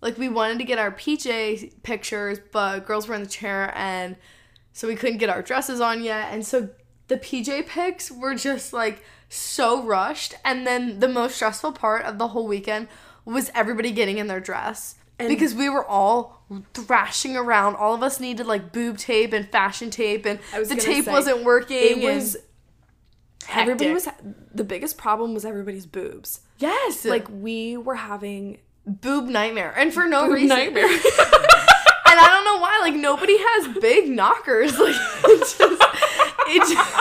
like 0.00 0.16
we 0.18 0.28
wanted 0.28 0.58
to 0.58 0.64
get 0.64 0.78
our 0.78 0.90
PJ 0.90 1.82
pictures 1.82 2.38
but 2.52 2.86
girls 2.86 3.06
were 3.08 3.14
in 3.14 3.22
the 3.22 3.28
chair 3.28 3.72
and 3.76 4.16
so 4.72 4.88
we 4.88 4.96
couldn't 4.96 5.18
get 5.18 5.28
our 5.28 5.42
dresses 5.42 5.80
on 5.80 6.02
yet 6.02 6.32
and 6.32 6.46
so 6.46 6.68
the 7.08 7.16
PJ 7.16 7.66
pics 7.66 8.10
were 8.10 8.34
just 8.34 8.72
like 8.72 9.02
so 9.28 9.82
rushed 9.82 10.34
and 10.44 10.66
then 10.66 11.00
the 11.00 11.08
most 11.08 11.36
stressful 11.36 11.72
part 11.72 12.04
of 12.04 12.18
the 12.18 12.28
whole 12.28 12.46
weekend 12.46 12.88
was 13.24 13.50
everybody 13.54 13.92
getting 13.92 14.18
in 14.18 14.26
their 14.26 14.40
dress 14.40 14.94
because 15.26 15.54
we 15.54 15.68
were 15.68 15.84
all 15.84 16.44
thrashing 16.72 17.36
around. 17.36 17.74
All 17.76 17.94
of 17.94 18.02
us 18.02 18.20
needed 18.20 18.46
like 18.46 18.72
boob 18.72 18.98
tape 18.98 19.32
and 19.32 19.48
fashion 19.48 19.90
tape, 19.90 20.24
and 20.24 20.38
the 20.52 20.76
tape 20.76 21.04
say, 21.04 21.12
wasn't 21.12 21.44
working. 21.44 22.02
It 22.02 22.14
was 22.14 22.36
and 23.50 23.60
everybody 23.70 23.92
was 23.92 24.08
the 24.54 24.64
biggest 24.64 24.98
problem 24.98 25.34
was 25.34 25.44
everybody's 25.44 25.86
boobs. 25.86 26.40
yes, 26.58 27.04
Like 27.04 27.26
we 27.30 27.76
were 27.76 27.94
having 27.96 28.58
boob 28.86 29.26
nightmare, 29.28 29.72
and 29.76 29.92
for 29.92 30.06
no 30.06 30.24
Boob 30.24 30.34
reason. 30.34 30.48
nightmare. 30.48 30.84
and 30.90 31.00
I 32.20 32.28
don't 32.30 32.44
know 32.44 32.58
why. 32.60 32.78
Like 32.82 32.94
nobody 32.94 33.36
has 33.38 33.78
big 33.80 34.08
knockers. 34.10 34.72
Like 34.78 34.94
it 35.24 35.38
just, 35.40 35.60
it 36.48 36.60
just, 36.74 36.94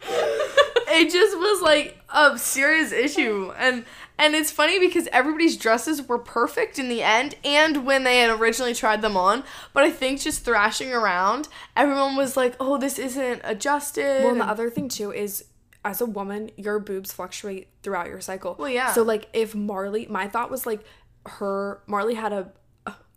it 0.90 1.10
just 1.12 1.36
was 1.38 1.62
like 1.62 1.98
a 2.12 2.38
serious 2.38 2.92
issue, 2.92 3.52
and 3.58 3.84
and 4.18 4.34
it's 4.34 4.50
funny 4.50 4.78
because 4.78 5.08
everybody's 5.12 5.56
dresses 5.56 6.06
were 6.06 6.18
perfect 6.18 6.78
in 6.78 6.88
the 6.88 7.02
end, 7.02 7.36
and 7.44 7.86
when 7.86 8.04
they 8.04 8.18
had 8.18 8.30
originally 8.38 8.74
tried 8.74 9.02
them 9.02 9.16
on. 9.16 9.44
But 9.72 9.84
I 9.84 9.90
think 9.90 10.20
just 10.20 10.44
thrashing 10.44 10.92
around, 10.92 11.48
everyone 11.76 12.16
was 12.16 12.36
like, 12.36 12.54
"Oh, 12.60 12.78
this 12.78 12.98
isn't 12.98 13.40
adjusted." 13.44 14.24
Well, 14.24 14.32
and 14.32 14.40
the 14.40 14.46
other 14.48 14.70
thing 14.70 14.88
too 14.88 15.12
is 15.12 15.44
as 15.84 16.00
a 16.00 16.06
woman, 16.06 16.50
your 16.56 16.78
boobs 16.78 17.12
fluctuate 17.12 17.68
throughout 17.82 18.08
your 18.08 18.20
cycle. 18.20 18.56
Well, 18.58 18.68
yeah. 18.68 18.92
So 18.92 19.02
like 19.02 19.28
if 19.32 19.54
Marley, 19.54 20.06
my 20.10 20.28
thought 20.28 20.50
was 20.50 20.66
like 20.66 20.82
her 21.26 21.80
Marley 21.86 22.14
had 22.14 22.32
a 22.32 22.52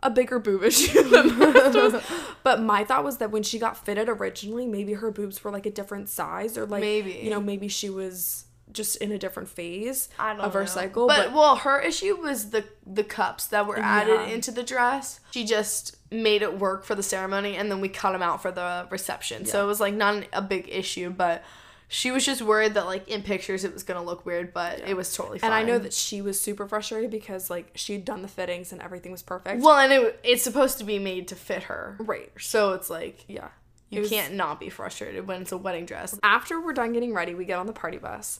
a 0.03 0.09
bigger 0.09 0.39
boob 0.39 0.63
issue 0.71 1.03
than 1.03 1.39
the 1.39 1.47
rest 1.51 1.75
of 1.75 1.93
us. 1.95 2.11
But 2.43 2.61
my 2.61 2.83
thought 2.83 3.03
was 3.03 3.17
that 3.17 3.29
when 3.29 3.43
she 3.43 3.59
got 3.59 3.85
fitted 3.85 4.09
originally, 4.09 4.65
maybe 4.65 4.93
her 4.93 5.11
boobs 5.11 5.43
were 5.43 5.51
like 5.51 5.67
a 5.67 5.71
different 5.71 6.09
size 6.09 6.57
or 6.57 6.65
like 6.65 6.81
Maybe. 6.81 7.19
you 7.23 7.29
know 7.29 7.39
maybe 7.39 7.67
she 7.67 7.89
was 7.89 8.45
just 8.71 8.95
in 8.97 9.11
a 9.11 9.17
different 9.17 9.49
phase 9.49 10.09
of 10.19 10.53
her 10.53 10.61
know. 10.61 10.65
cycle. 10.65 11.07
But, 11.07 11.27
But, 11.27 11.33
well, 11.33 11.55
her 11.57 11.79
issue 11.79 12.15
was 12.15 12.49
the 12.51 12.65
the 12.85 13.03
cups 13.03 13.47
that 13.47 13.67
were 13.67 13.79
added 13.79 14.13
Yeah. 14.21 14.25
into 14.33 14.51
the 14.51 14.63
dress. 14.63 15.19
She 15.31 15.45
just 15.45 15.95
made 16.11 16.41
it 16.41 16.57
work 16.59 16.83
for 16.83 16.95
the 16.95 17.03
ceremony, 17.03 17.55
and 17.55 17.71
then 17.71 17.79
we 17.81 17.89
cut 17.89 18.11
them 18.13 18.21
out 18.21 18.41
for 18.41 18.51
the 18.51 18.87
reception. 18.89 19.45
So 19.45 19.63
it 19.63 19.67
was 19.67 19.79
like 19.79 19.93
not 19.93 20.23
a 20.33 20.41
big 20.41 20.67
issue, 20.69 21.09
but 21.09 21.43
she 21.87 22.09
was 22.09 22.25
just 22.25 22.41
worried 22.41 22.73
that 22.75 22.85
like 22.85 23.07
in 23.09 23.21
pictures 23.21 23.63
it 23.65 23.73
was 23.73 23.83
gonna 23.83 24.03
look 24.03 24.25
weird, 24.25 24.53
but 24.53 24.79
it 24.79 24.95
was 24.95 25.13
totally 25.13 25.39
fine. 25.39 25.51
and 25.51 25.53
I 25.53 25.63
know 25.63 25.77
that 25.77 25.91
she 25.93 26.21
was 26.21 26.39
super 26.39 26.65
frustrated 26.67 27.11
because 27.11 27.49
like 27.49 27.71
she'd 27.75 28.05
done 28.05 28.21
the 28.21 28.27
fittings 28.29 28.71
and 28.71 28.81
everything 28.81 29.11
was 29.11 29.21
perfect. 29.21 29.61
well, 29.61 29.77
and 29.77 29.91
it, 29.91 30.19
it's 30.23 30.41
supposed 30.43 30.77
to 30.77 30.85
be 30.85 30.99
made 30.99 31.27
to 31.29 31.35
fit 31.35 31.63
her, 31.63 31.97
right. 31.99 32.31
so 32.39 32.71
it's 32.73 32.89
like 32.89 33.25
Yeah. 33.27 33.49
you 33.89 33.99
was- 34.01 34.09
can't 34.09 34.33
not 34.35 34.59
be 34.59 34.69
frustrated 34.69 35.27
when 35.27 35.41
it's 35.41 35.51
a 35.51 35.57
wedding 35.57 35.85
dress. 35.85 36.17
After 36.23 36.61
we're 36.61 36.71
done 36.73 36.93
getting 36.93 37.13
ready, 37.13 37.35
we 37.35 37.43
get 37.43 37.59
on 37.59 37.67
the 37.67 37.73
party 37.73 37.97
bus 37.97 38.39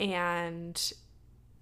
and 0.00 0.92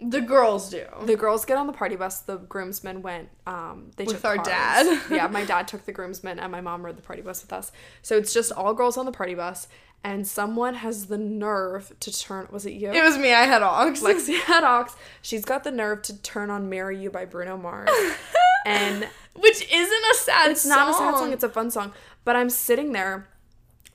The 0.01 0.21
girls 0.21 0.71
do. 0.71 0.85
the 1.05 1.17
girls 1.17 1.45
get 1.45 1.57
on 1.57 1.67
the 1.67 1.73
party 1.73 1.97
bus. 1.97 2.21
The 2.21 2.37
groomsmen 2.37 3.03
went. 3.03 3.29
Um, 3.47 3.91
they 3.97 4.05
With 4.05 4.17
took 4.17 4.25
our 4.27 4.37
cars. 4.37 4.47
dad. 4.49 5.03
yeah, 5.11 5.27
my 5.29 5.45
dad 5.45 5.69
took 5.69 5.85
the 5.87 5.93
groomsmen, 5.93 6.39
and 6.39 6.53
my 6.53 6.61
mom 6.61 6.85
rode 6.85 6.97
the 6.99 7.03
party 7.03 7.23
bus 7.23 7.43
with 7.43 7.53
us. 7.53 7.73
So 8.03 8.17
it's 8.17 8.33
just 8.35 8.53
all 8.53 8.75
girls 8.75 8.97
on 8.99 9.07
the 9.07 9.13
party 9.13 9.35
bus, 9.35 9.69
and 10.05 10.27
someone 10.29 10.75
has 10.75 11.07
the 11.07 11.19
nerve 11.19 11.93
to 12.01 12.13
turn. 12.17 12.47
Was 12.51 12.67
it 12.67 12.75
you? 12.75 12.93
It 12.93 13.03
was 13.03 13.17
me. 13.19 13.33
I 13.33 13.45
had 13.45 13.63
ox. 13.63 14.01
Lexi 14.03 14.39
Haddox. 14.39 14.95
She's 15.23 15.45
got 15.45 15.65
the 15.65 15.71
nerve 15.71 16.03
to 16.03 16.21
turn 16.23 16.51
on 16.51 16.69
"Marry 16.69 17.01
You" 17.01 17.11
by 17.11 17.25
Bruno 17.25 17.57
Mars, 17.57 17.89
and 18.67 19.09
which 19.35 19.63
isn't 19.73 20.05
a 20.11 20.15
sad. 20.15 20.51
it's 20.51 20.67
not 20.67 20.91
a 20.91 20.93
sad 20.93 21.17
song. 21.17 21.33
It's 21.33 21.45
a 21.45 21.49
fun 21.49 21.71
song. 21.71 21.93
But 22.25 22.37
I'm 22.37 22.51
sitting 22.51 22.93
there. 22.93 23.29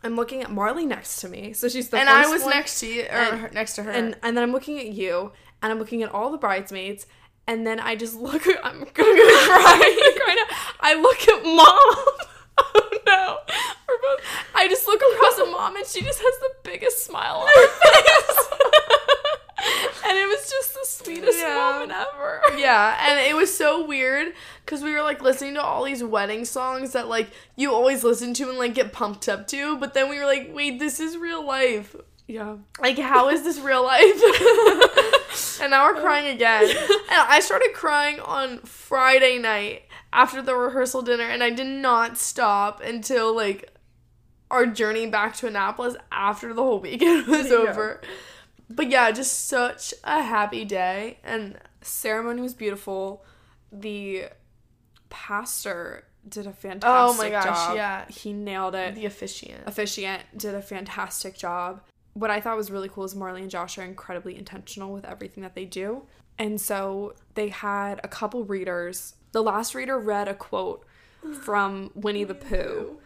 I'm 0.04 0.16
looking 0.16 0.42
at 0.42 0.50
Marley 0.52 0.86
next 0.86 1.22
to 1.22 1.30
me, 1.30 1.54
so 1.54 1.70
she's 1.70 1.90
the 1.90 1.98
and 2.00 2.10
I 2.10 2.28
was 2.28 2.42
one- 2.42 2.50
next 2.52 2.80
to 2.80 2.88
you 2.88 3.04
or 3.04 3.08
and- 3.12 3.54
next 3.54 3.76
to 3.76 3.84
her. 3.84 3.92
and 3.92 4.16
and 4.24 4.36
then 4.36 4.44
I'm 4.44 4.52
looking 4.52 4.80
at 4.80 4.88
you, 4.88 5.32
and 5.62 5.72
I'm 5.72 5.80
looking 5.80 6.02
at 6.04 6.12
all 6.12 6.32
the 6.32 6.38
bridesmaids, 6.38 7.06
and 7.48 7.66
then 7.68 7.80
I 7.80 7.96
just 7.96 8.16
look. 8.16 8.46
I'm 8.64 8.80
gonna, 8.80 8.88
gonna 8.94 9.16
cry. 9.48 10.14
Cry. 10.18 10.46
I 10.82 10.96
look 10.96 11.28
at 11.28 11.44
mom. 11.44 12.16
Oh 12.58 12.90
no, 13.08 13.38
we're 13.88 14.02
both. 14.02 14.26
I 14.56 14.68
just 14.68 14.86
look 14.88 15.02
across 15.14 15.40
at 15.40 15.52
mom, 15.52 15.76
and 15.76 15.86
she 15.86 16.02
just 16.02 16.20
has 16.20 16.40
the 16.40 16.50
biggest 16.64 17.04
smile 17.06 17.38
on 17.42 17.48
her 17.48 17.68
face. 17.68 18.48
and 20.08 20.18
it 20.18 20.28
was 20.28 20.50
just 20.50 20.74
the 20.74 20.86
sweetest 21.16 21.40
Yeah. 21.40 22.06
ever. 22.14 22.42
Yeah, 22.58 22.98
and 23.08 23.20
it 23.28 23.36
was 23.36 23.54
so 23.56 23.86
weird 23.86 24.34
because 24.66 24.84
we 24.84 24.94
were 24.94 25.02
like 25.02 25.22
listening 25.22 25.54
to 25.56 25.62
all 25.62 25.84
these 25.84 26.04
wedding 26.04 26.46
songs 26.46 26.94
that 26.94 27.08
like 27.08 27.30
you 27.56 27.74
always 27.74 28.04
listen 28.04 28.34
to 28.36 28.50
and 28.50 28.58
like 28.58 28.74
get 28.74 28.92
pumped 28.94 29.28
up 29.30 29.48
to, 29.48 29.78
but 29.78 29.94
then 29.94 30.10
we 30.10 30.18
were 30.20 30.26
like, 30.26 30.50
wait, 30.54 30.80
this 30.80 31.00
is 31.00 31.18
real 31.18 31.46
life. 31.46 31.96
Yeah. 32.28 32.58
Like, 32.80 32.98
how 32.98 33.30
is 33.30 33.44
this 33.44 33.60
real 33.60 33.84
life? 33.84 34.22
and 35.62 35.72
now 35.72 35.86
we're 35.86 36.00
crying 36.02 36.28
again. 36.34 36.70
And 37.12 37.20
I 37.28 37.42
started 37.42 37.72
crying 37.74 38.22
on 38.22 38.60
Friday 38.60 39.38
night, 39.38 39.84
after 40.14 40.42
the 40.42 40.56
rehearsal 40.56 41.02
dinner, 41.02 41.26
and 41.26 41.44
I 41.44 41.50
did 41.50 41.68
not 41.68 42.18
stop 42.18 42.82
until 42.82 43.36
like 43.36 43.70
our 44.50 44.66
journey 44.66 45.08
back 45.08 45.36
to 45.38 45.48
Annapolis 45.48 45.96
after 46.12 46.54
the 46.54 46.64
whole 46.64 46.80
weekend 46.80 47.28
was 47.28 47.50
Yeah. 47.50 47.56
over. 47.58 48.02
But 48.76 48.90
yeah, 48.90 49.12
just 49.12 49.48
such 49.48 49.94
a 50.04 50.22
happy 50.22 50.66
day, 50.66 51.18
and 51.24 51.58
ceremony 51.82 52.42
was 52.42 52.54
beautiful. 52.54 53.24
The 53.72 54.26
pastor 55.10 56.06
did 56.28 56.48
a 56.48 56.54
fantastic 56.54 56.82
job. 56.82 57.10
Oh 57.10 57.18
my 57.18 57.30
gosh, 57.30 57.46
job. 57.46 57.76
yeah. 57.76 58.06
He 58.08 58.34
nailed 58.34 58.76
it. 58.76 58.96
the 58.96 59.06
officiant. 59.06 59.64
officiant 59.66 60.24
did 60.38 60.56
a 60.56 60.62
fantastic 60.62 61.38
job. 61.38 61.82
What 62.14 62.30
I 62.30 62.42
thought 62.42 62.58
was 62.58 62.70
really 62.70 62.90
cool 62.90 63.06
is 63.06 63.16
Marley 63.16 63.42
and 63.42 63.50
Josh 63.50 63.78
are 63.78 63.84
incredibly 63.84 64.38
intentional 64.38 64.92
with 64.94 65.06
everything 65.06 65.44
that 65.44 65.56
they 65.56 65.66
do. 65.66 66.04
And 66.38 66.60
so 66.60 67.14
they 67.36 67.50
had 67.50 68.02
a 68.04 68.08
couple 68.08 68.44
readers. 68.44 69.16
The 69.32 69.42
last 69.42 69.74
reader 69.76 69.98
read 69.98 70.28
a 70.28 70.34
quote 70.34 70.86
from 71.42 71.92
Winnie 71.96 72.24
the 72.26 72.36
Pooh. 72.36 73.00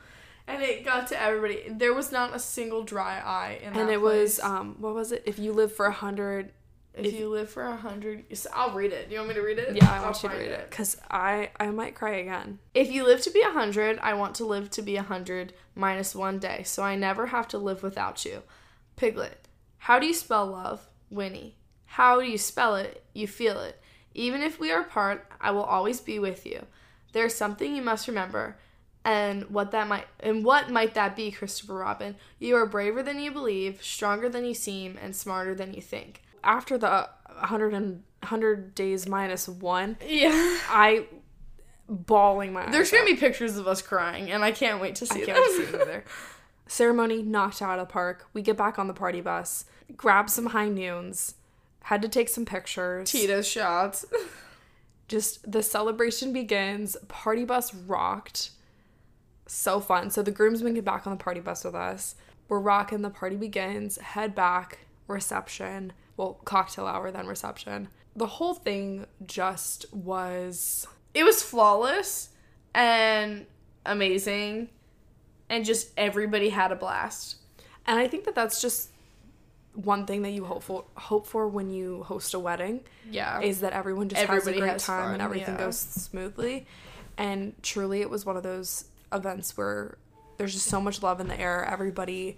And 0.47 0.61
it 0.61 0.85
got 0.85 1.07
to 1.07 1.21
everybody. 1.21 1.63
There 1.69 1.93
was 1.93 2.11
not 2.11 2.35
a 2.35 2.39
single 2.39 2.83
dry 2.83 3.19
eye 3.19 3.59
in 3.63 3.73
that 3.73 3.79
And 3.79 3.89
it 3.89 4.01
was 4.01 4.39
um 4.39 4.75
what 4.79 4.93
was 4.93 5.11
it? 5.11 5.23
If 5.25 5.39
you 5.39 5.53
live 5.53 5.73
for 5.73 5.85
a 5.85 5.91
hundred 5.91 6.51
if, 6.97 7.13
you 7.13 7.29
live 7.29 7.49
for 7.49 7.63
a 7.63 7.75
hundred, 7.75 8.23
I'll 8.53 8.73
read 8.73 8.93
it. 8.93 9.09
Do 9.09 9.15
You 9.15 9.19
want 9.19 9.29
me 9.29 9.35
to 9.35 9.41
read 9.41 9.59
it? 9.59 9.75
Yeah, 9.75 9.91
I 9.91 9.97
I'll 9.97 10.03
want 10.03 10.23
you 10.23 10.29
to 10.29 10.35
read 10.35 10.51
it. 10.51 10.71
Cause 10.71 10.97
I 11.09 11.49
I 11.59 11.69
might 11.71 11.95
cry 11.95 12.15
again. 12.15 12.59
If 12.73 12.89
you 12.89 13.05
live 13.05 13.21
to 13.21 13.31
be 13.31 13.41
a 13.41 13.49
hundred, 13.49 13.99
I 13.99 14.13
want 14.13 14.35
to 14.35 14.45
live 14.45 14.69
to 14.71 14.81
be 14.81 14.95
a 14.95 15.03
hundred 15.03 15.53
minus 15.75 16.15
one 16.15 16.39
day, 16.39 16.63
so 16.63 16.83
I 16.83 16.95
never 16.95 17.27
have 17.27 17.47
to 17.49 17.57
live 17.57 17.83
without 17.83 18.23
you. 18.23 18.43
Piglet. 18.95 19.47
How 19.79 19.99
do 19.99 20.07
you 20.07 20.13
spell 20.13 20.47
love? 20.47 20.87
Winnie. 21.09 21.57
How 21.85 22.19
do 22.19 22.25
you 22.25 22.37
spell 22.37 22.75
it? 22.75 23.03
You 23.13 23.27
feel 23.27 23.59
it. 23.59 23.81
Even 24.13 24.41
if 24.41 24.59
we 24.59 24.71
are 24.71 24.81
apart, 24.81 25.29
I 25.41 25.51
will 25.51 25.63
always 25.63 25.99
be 25.99 26.19
with 26.19 26.45
you. 26.45 26.65
There 27.11 27.25
is 27.25 27.35
something 27.35 27.75
you 27.75 27.81
must 27.81 28.07
remember. 28.07 28.57
And 29.05 29.49
what 29.51 29.69
that 29.71 29.87
might 29.87 30.07
and 30.19 30.43
what 30.43 30.69
might 30.71 30.95
that 30.95 31.15
be, 31.15 31.29
Christopher 31.31 31.75
Robin? 31.75 32.15
You 32.39 32.55
are 32.55 32.65
braver 32.65 33.03
than 33.03 33.19
you 33.19 33.31
believe, 33.31 33.81
stronger 33.83 34.27
than 34.27 34.43
you 34.45 34.55
seem, 34.55 34.97
and 35.01 35.15
smarter 35.15 35.53
than 35.53 35.73
you 35.75 35.81
think. 35.81 36.23
After 36.43 36.75
the 36.77 36.87
uh, 36.89 37.07
100 37.39 37.73
and 37.75 38.03
100 38.21 38.73
days 38.73 39.07
minus 39.07 39.47
1, 39.47 39.97
Yeah. 40.07 40.31
I 40.69 41.05
bawling 41.87 42.51
my 42.51 42.69
There's 42.71 42.89
gonna 42.89 43.03
out. 43.03 43.07
be 43.07 43.15
pictures 43.15 43.57
of 43.57 43.67
us 43.67 43.81
crying, 43.83 44.31
and 44.31 44.43
I 44.43 44.51
can't 44.51 44.81
wait 44.81 44.95
to 44.95 45.05
see 45.05 45.21
I 45.21 45.25
them. 45.25 45.35
can't 45.35 45.51
see 45.55 45.65
them 45.71 45.81
either. 45.81 46.03
Ceremony 46.67 47.21
knocked 47.21 47.61
out 47.61 47.77
of 47.77 47.87
the 47.87 47.91
park. 47.93 48.25
We 48.33 48.41
get 48.41 48.57
back 48.57 48.79
on 48.79 48.87
the 48.87 48.93
party 48.95 49.21
bus, 49.21 49.65
grab 49.95 50.31
some 50.31 50.47
high 50.47 50.67
noons, 50.69 51.35
had 51.83 52.01
to 52.01 52.09
take 52.09 52.27
some 52.29 52.43
pictures. 52.45 53.11
Tito's 53.11 53.47
shots. 53.47 54.03
Just 55.07 55.51
the 55.51 55.61
celebration 55.61 56.33
begins. 56.33 56.97
Party 57.07 57.45
bus 57.45 57.71
rocked. 57.71 58.49
So 59.47 59.79
fun. 59.79 60.09
So 60.09 60.21
the 60.21 60.31
groomsmen 60.31 60.73
get 60.73 60.85
back 60.85 61.05
on 61.05 61.17
the 61.17 61.23
party 61.23 61.39
bus 61.39 61.63
with 61.63 61.75
us. 61.75 62.15
We're 62.47 62.59
rocking. 62.59 63.01
The 63.01 63.09
party 63.09 63.35
begins. 63.35 63.97
Head 63.97 64.35
back. 64.35 64.79
Reception. 65.07 65.93
Well, 66.17 66.39
cocktail 66.45 66.87
hour, 66.87 67.11
then 67.11 67.27
reception. 67.27 67.89
The 68.15 68.25
whole 68.27 68.53
thing 68.53 69.05
just 69.25 69.93
was 69.93 70.87
it 71.13 71.23
was 71.23 71.43
flawless 71.43 72.29
and 72.73 73.45
amazing 73.85 74.69
and 75.49 75.63
just 75.65 75.91
everybody 75.97 76.49
had 76.49 76.71
a 76.71 76.75
blast 76.75 77.37
And 77.85 77.99
I 77.99 78.07
think 78.07 78.25
that 78.25 78.35
that's 78.35 78.61
just 78.61 78.89
one 79.73 80.05
thing 80.05 80.21
that 80.23 80.31
you 80.31 80.45
hope 80.45 80.63
for, 80.63 80.85
hope 80.95 81.27
for 81.27 81.47
when 81.47 81.69
you 81.69 82.03
host 82.03 82.33
a 82.33 82.39
wedding 82.39 82.81
yeah 83.09 83.41
is 83.41 83.59
that 83.61 83.73
everyone 83.73 84.09
just 84.09 84.21
Everybody 84.21 84.53
has 84.53 84.57
a 84.57 84.59
great 84.59 84.71
has 84.71 84.85
time 84.85 85.03
fun, 85.03 85.13
and 85.13 85.21
everything 85.21 85.55
yeah. 85.55 85.65
goes 85.65 85.77
smoothly. 85.77 86.65
And 87.17 87.53
truly, 87.61 88.01
it 88.01 88.09
was 88.09 88.25
one 88.25 88.35
of 88.35 88.43
those 88.43 88.85
events 89.13 89.55
where 89.57 89.97
there's 90.37 90.53
just 90.53 90.67
so 90.67 90.81
much 90.81 91.01
love 91.01 91.19
in 91.19 91.27
the 91.27 91.39
air. 91.39 91.63
Everybody 91.65 92.37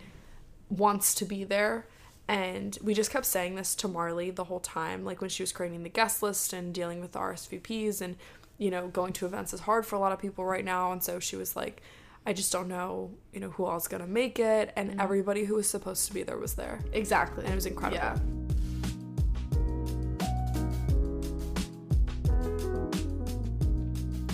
wants 0.69 1.13
to 1.15 1.25
be 1.25 1.43
there. 1.43 1.85
And 2.27 2.77
we 2.83 2.93
just 2.93 3.09
kept 3.09 3.25
saying 3.25 3.55
this 3.55 3.73
to 3.75 3.87
Marley 3.87 4.31
the 4.31 4.43
whole 4.45 4.59
time, 4.59 5.05
like 5.05 5.21
when 5.21 5.29
she 5.29 5.41
was 5.43 5.51
creating 5.53 5.83
the 5.83 5.89
guest 5.89 6.21
list 6.21 6.51
and 6.51 6.73
dealing 6.73 6.99
with 6.99 7.13
the 7.13 7.19
RSVPs 7.19 8.01
and, 8.01 8.17
you 8.57 8.69
know, 8.69 8.89
going 8.89 9.13
to 9.13 9.25
events 9.25 9.53
is 9.53 9.61
hard 9.61 9.85
for 9.85 9.95
a 9.95 9.99
lot 9.99 10.11
of 10.11 10.19
people 10.19 10.43
right 10.43 10.65
now. 10.65 10.91
And 10.91 11.01
so 11.01 11.19
she 11.19 11.37
was 11.37 11.55
like, 11.55 11.81
I 12.25 12.33
just 12.33 12.51
don't 12.51 12.67
know, 12.67 13.11
you 13.31 13.39
know, 13.39 13.51
who 13.51 13.63
all's 13.63 13.87
gonna 13.87 14.05
make 14.07 14.37
it. 14.39 14.73
And 14.75 14.89
Mm-hmm. 14.91 14.99
everybody 14.99 15.45
who 15.45 15.55
was 15.55 15.69
supposed 15.69 16.05
to 16.07 16.13
be 16.13 16.23
there 16.23 16.37
was 16.37 16.55
there. 16.55 16.81
exactly 16.91 17.45
And 17.45 17.53
it 17.53 17.55
was 17.55 17.65
incredible. 17.65 17.95
yeah 18.03 18.17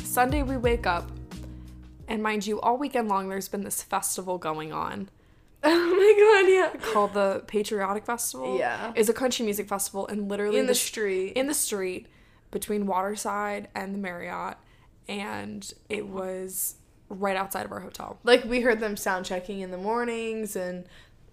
Sunday 0.04 0.44
we 0.44 0.58
wake 0.58 0.86
up, 0.86 1.10
and 2.08 2.22
mind 2.24 2.46
you, 2.46 2.60
all 2.62 2.78
weekend 2.78 3.08
long 3.10 3.30
there's 3.30 3.48
been 3.50 3.64
this 3.64 3.82
festival 3.84 4.38
going 4.38 4.72
on 4.74 5.10
oh 5.64 5.70
my 5.96 6.42
god 6.42 6.50
yeah 6.82 6.92
called 6.94 7.14
the 7.14 7.42
Patriotic 7.48 8.06
Festival. 8.06 8.58
Yeah. 8.58 8.92
It's 8.96 9.08
a 9.10 9.14
country 9.14 9.46
music 9.46 9.68
festival 9.70 10.08
and 10.08 10.28
literally 10.30 10.60
in 10.60 10.66
the 10.66 10.72
this- 10.72 10.82
street 10.82 11.34
in 11.34 11.48
the 11.48 11.54
street 11.54 12.08
between 12.52 12.86
Waterside 12.86 13.70
and 13.74 13.94
the 13.96 14.00
Marriott 14.00 14.58
and 15.08 15.74
it 15.90 16.08
was 16.08 16.76
right 17.10 17.36
outside 17.38 17.66
of 17.66 17.72
our 17.72 17.80
hotel. 17.80 18.18
like 18.24 18.44
we 18.46 18.62
heard 18.62 18.80
them 18.80 18.96
sound 18.98 19.26
checking 19.26 19.60
in 19.62 19.72
the 19.72 19.78
mornings 19.78 20.56
and 20.56 20.86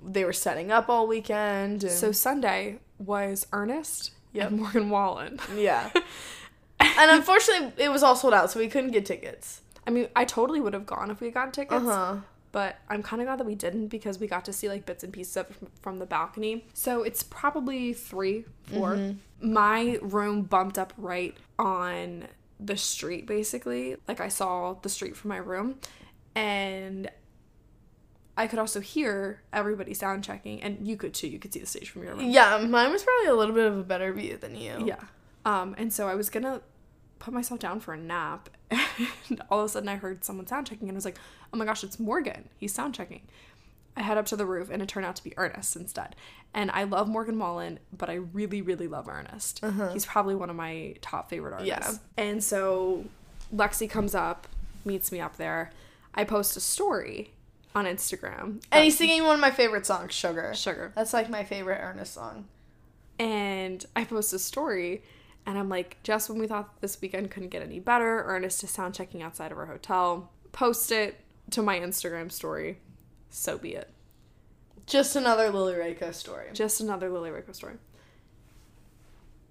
they 0.02 0.24
were 0.24 0.32
setting 0.32 0.70
up 0.70 0.88
all 0.88 1.06
weekend 1.06 1.82
and 1.84 1.92
So 1.92 2.12
Sunday 2.12 2.78
was 2.98 3.46
Ernest 3.52 4.12
Yep. 4.32 4.48
and 4.50 4.58
Morgan 4.60 4.90
Wallen. 4.90 5.40
yeah 5.56 5.90
and 6.80 7.10
unfortunately 7.10 7.72
it 7.84 7.90
was 7.90 8.02
all 8.02 8.14
sold 8.16 8.32
out 8.34 8.50
so 8.50 8.60
we 8.60 8.68
couldn't 8.68 8.92
get 8.92 9.04
tickets 9.06 9.60
I 9.86 9.90
mean, 9.90 10.08
I 10.14 10.24
totally 10.24 10.60
would 10.60 10.74
have 10.74 10.86
gone 10.86 11.10
if 11.10 11.20
we 11.20 11.28
had 11.28 11.34
gotten 11.34 11.52
tickets. 11.52 11.84
uh-huh 11.86 12.16
but 12.52 12.78
I'm 12.88 13.02
kind 13.02 13.22
of 13.22 13.26
glad 13.26 13.38
that 13.38 13.46
we 13.46 13.54
didn't 13.54 13.88
because 13.88 14.18
we 14.18 14.26
got 14.26 14.44
to 14.46 14.52
see 14.52 14.68
like 14.68 14.84
bits 14.84 15.04
and 15.04 15.12
pieces 15.12 15.36
of 15.36 15.46
from- 15.82 15.98
the 16.00 16.06
balcony. 16.06 16.66
So 16.74 17.02
it's 17.02 17.22
probably 17.22 17.92
three, 17.92 18.44
4 18.64 19.14
My 19.40 19.98
room 20.02 20.42
bumped 20.42 20.78
up 20.78 20.92
right 20.96 21.36
on 21.58 22.26
the 22.58 22.76
street, 22.76 23.26
basically. 23.26 23.96
Like 24.08 24.20
I 24.20 24.28
saw 24.28 24.74
the 24.74 24.88
street 24.88 25.16
from 25.16 25.28
my 25.28 25.36
room, 25.36 25.76
and 26.34 27.08
I 28.36 28.46
could 28.46 28.58
also 28.58 28.80
hear 28.80 29.42
everybody 29.52 29.94
sound 29.94 30.24
checking, 30.24 30.62
and 30.62 30.86
you 30.86 30.96
could 30.96 31.14
too. 31.14 31.28
You 31.28 31.38
could 31.38 31.52
see 31.52 31.60
the 31.60 31.66
stage 31.66 31.90
from 31.90 32.02
your 32.02 32.14
room. 32.14 32.30
yeah 32.30 32.58
mine 32.58 32.90
was 32.90 33.02
probably 33.02 33.28
a 33.28 33.34
little 33.34 33.54
bit 33.54 33.66
of 33.66 33.78
a 33.78 33.82
better 33.82 34.12
view 34.12 34.36
than 34.36 34.54
you 34.56 34.84
Yeah. 34.86 34.96
Um, 35.44 35.74
and 35.78 35.92
so 35.92 36.08
I 36.08 36.14
was 36.14 36.28
gonna 36.30 36.60
put 37.18 37.32
myself 37.32 37.60
down 37.60 37.80
for 37.80 37.94
a 37.94 37.98
nap, 37.98 38.50
and 38.70 39.42
all 39.50 39.60
of 39.60 39.66
a 39.66 39.68
sudden 39.68 39.88
I 39.88 39.96
heard 39.96 40.24
someone 40.24 40.46
sound 40.46 40.66
checking, 40.66 40.88
and 40.88 40.96
I 40.96 40.98
was 40.98 41.04
like, 41.04 41.18
"Oh 41.52 41.56
my 41.56 41.64
gosh, 41.64 41.84
it's 41.84 41.98
Morgan! 41.98 42.48
He's 42.58 42.72
sound 42.74 42.94
checking." 42.94 43.22
I 43.96 44.02
head 44.02 44.16
up 44.18 44.26
to 44.26 44.36
the 44.36 44.46
roof, 44.46 44.70
and 44.70 44.80
it 44.80 44.88
turned 44.88 45.04
out 45.04 45.16
to 45.16 45.24
be 45.24 45.32
Ernest 45.36 45.74
instead. 45.74 46.14
And 46.54 46.70
I 46.70 46.84
love 46.84 47.08
Morgan 47.08 47.38
Wallen, 47.38 47.80
but 47.96 48.08
I 48.08 48.14
really, 48.14 48.62
really 48.62 48.86
love 48.86 49.08
Ernest. 49.08 49.60
Uh-huh. 49.62 49.92
He's 49.92 50.06
probably 50.06 50.36
one 50.36 50.48
of 50.48 50.54
my 50.56 50.94
top 51.00 51.28
favorite 51.28 51.52
artists. 51.52 51.68
Yeah. 51.68 52.24
And 52.24 52.42
so 52.42 53.04
Lexi 53.54 53.90
comes 53.90 54.14
up, 54.14 54.46
meets 54.84 55.10
me 55.10 55.20
up 55.20 55.36
there. 55.38 55.72
I 56.14 56.22
post 56.24 56.56
a 56.56 56.60
story 56.60 57.32
on 57.74 57.84
Instagram. 57.84 58.42
and 58.42 58.62
uh, 58.72 58.80
he's 58.80 58.96
singing 58.96 59.24
one 59.24 59.34
of 59.34 59.40
my 59.40 59.50
favorite 59.50 59.86
songs 59.86 60.12
sugar 60.12 60.52
Sugar. 60.54 60.92
that's 60.96 61.12
like 61.12 61.30
my 61.30 61.44
favorite 61.44 61.78
ernest 61.80 62.14
song 62.14 62.46
and 63.20 63.84
I 63.94 64.04
post 64.04 64.32
a 64.32 64.38
story 64.38 65.02
and 65.46 65.58
I'm 65.58 65.68
like, 65.68 65.96
just 66.02 66.28
when 66.28 66.38
we 66.38 66.46
thought 66.46 66.80
this 66.80 67.00
weekend 67.00 67.30
couldn't 67.30 67.48
get 67.48 67.62
any 67.62 67.80
better, 67.80 68.22
Ernest 68.26 68.62
is 68.64 68.70
sound 68.70 68.94
checking 68.94 69.22
outside 69.22 69.52
of 69.52 69.58
our 69.58 69.66
hotel. 69.66 70.30
Post 70.52 70.92
it 70.92 71.20
to 71.50 71.62
my 71.62 71.78
Instagram 71.80 72.30
story. 72.30 72.78
So 73.30 73.58
be 73.58 73.74
it. 73.74 73.88
just 74.86 75.14
another 75.16 75.50
lily 75.50 75.74
Rakow 75.74 76.12
story 76.12 76.46
Just 76.52 76.80
another 76.80 77.08
Lily 77.08 77.30
Rakow 77.30 77.54
story. 77.54 77.74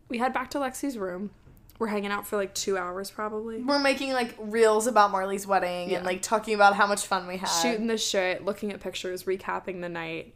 We 0.09 0.17
head 0.17 0.33
back 0.33 0.49
to 0.51 0.57
Lexi's 0.57 0.97
room. 0.97 1.29
We're 1.77 1.87
hanging 1.87 2.11
out 2.11 2.27
for 2.27 2.35
like 2.35 2.53
two 2.53 2.77
hours 2.77 3.09
probably. 3.09 3.61
we're 3.61 3.79
making 3.79 4.11
like 4.11 4.35
reels 4.37 4.85
about 4.87 5.11
Marley's 5.11 5.47
wedding 5.47 5.89
Yeah. 5.91 5.97
and 5.97 6.05
like 6.05 6.21
talking 6.21 6.53
about 6.53 6.75
how 6.75 6.87
much 6.87 7.05
fun 7.05 7.25
we 7.27 7.37
had. 7.37 7.47
Shooting 7.47 7.87
the 7.87 7.97
shit, 7.97 8.43
looking 8.43 8.71
at 8.73 8.81
pictures, 8.81 9.23
recapping 9.23 9.79
the 9.81 9.89
night. 9.89 10.33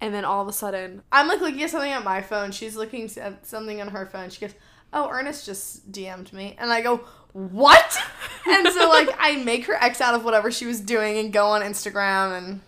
And 0.00 0.14
then 0.14 0.24
all 0.24 0.40
of 0.40 0.48
a 0.48 0.52
sudden, 0.52 1.02
I'm 1.10 1.26
like 1.28 1.40
looking 1.40 1.62
at 1.62 1.70
something 1.70 1.92
on 1.92 2.04
my 2.04 2.22
phone. 2.22 2.52
She's 2.52 2.76
looking 2.76 3.10
at 3.18 3.46
something 3.46 3.80
on 3.80 3.88
her 3.88 4.06
phone. 4.06 4.30
She 4.30 4.40
goes, 4.40 4.54
"Oh, 4.92 5.08
Ernest 5.10 5.44
just 5.46 5.90
DM'd 5.92 6.32
me," 6.32 6.56
and 6.58 6.72
I 6.72 6.80
go, 6.80 6.98
"What?" 7.32 7.98
and 8.48 8.66
so 8.68 8.88
like 8.88 9.08
I 9.18 9.36
make 9.36 9.66
her 9.66 9.74
X 9.74 10.00
out 10.00 10.14
of 10.14 10.24
whatever 10.24 10.50
she 10.50 10.66
was 10.66 10.80
doing 10.80 11.18
and 11.18 11.32
go 11.32 11.46
on 11.46 11.62
Instagram 11.62 12.36
and 12.38 12.60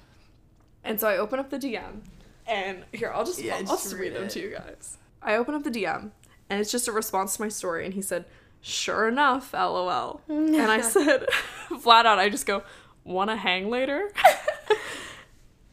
And 0.84 0.98
so 1.00 1.08
I 1.08 1.16
open 1.18 1.38
up 1.38 1.50
the 1.50 1.58
DM, 1.58 2.00
and 2.46 2.84
here 2.92 3.12
I'll 3.14 3.24
just 3.24 3.40
Yeah, 3.42 3.54
I'll, 3.56 3.60
just 3.62 3.84
just 3.84 3.94
read 3.94 4.00
read 4.12 4.14
them 4.14 4.24
it. 4.24 4.30
to 4.30 4.40
you 4.40 4.50
guys. 4.50 4.96
I 5.22 5.36
open 5.36 5.54
up 5.54 5.62
the 5.64 5.70
DM, 5.70 6.10
and 6.48 6.60
it's 6.60 6.70
just 6.72 6.88
a 6.88 6.92
response 6.92 7.36
to 7.36 7.42
my 7.42 7.48
story, 7.48 7.84
and 7.84 7.94
he 7.94 8.02
said, 8.02 8.24
"Sure 8.62 9.08
enough, 9.08 9.52
lol." 9.52 10.20
and 10.28 10.56
I 10.56 10.80
said, 10.80 11.26
flat 11.80 12.06
out, 12.06 12.18
I 12.18 12.28
just 12.30 12.46
go, 12.46 12.62
"Wanna 13.04 13.36
hang 13.36 13.68
later?" 13.70 14.10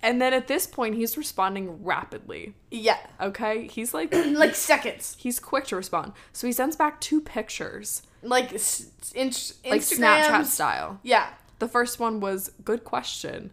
And 0.07 0.21
then 0.21 0.33
at 0.33 0.47
this 0.47 0.65
point, 0.65 0.95
he's 0.95 1.17
responding 1.17 1.83
rapidly. 1.83 2.55
yeah, 2.71 2.97
Okay, 3.21 3.67
he's 3.67 3.93
like, 3.93 4.13
like 4.13 4.55
seconds. 4.55 5.15
he's 5.19 5.39
quick 5.39 5.65
to 5.67 5.75
respond. 5.75 6.13
So 6.33 6.47
he 6.47 6.53
sends 6.53 6.75
back 6.75 6.99
two 7.01 7.19
pictures 7.21 8.01
like 8.23 8.53
s- 8.53 8.87
in- 9.13 9.27
like 9.69 9.81
Snapchat 9.81 10.45
style. 10.45 10.99
Yeah. 11.03 11.27
The 11.59 11.67
first 11.67 11.99
one 11.99 12.19
was 12.19 12.51
good 12.63 12.83
question. 12.83 13.51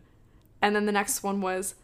And 0.62 0.74
then 0.76 0.86
the 0.86 0.92
next 0.92 1.22
one 1.22 1.40
was 1.40 1.74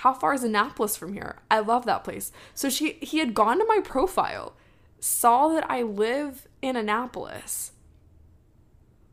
how 0.00 0.12
far 0.12 0.34
is 0.34 0.42
Annapolis 0.44 0.96
from 0.96 1.12
here? 1.14 1.36
I 1.50 1.60
love 1.60 1.86
that 1.86 2.04
place. 2.04 2.32
So 2.52 2.68
she 2.68 2.92
he 3.00 3.18
had 3.18 3.32
gone 3.32 3.58
to 3.58 3.64
my 3.66 3.80
profile, 3.82 4.54
saw 5.00 5.48
that 5.48 5.70
I 5.70 5.82
live 5.82 6.46
in 6.60 6.76
Annapolis. 6.76 7.72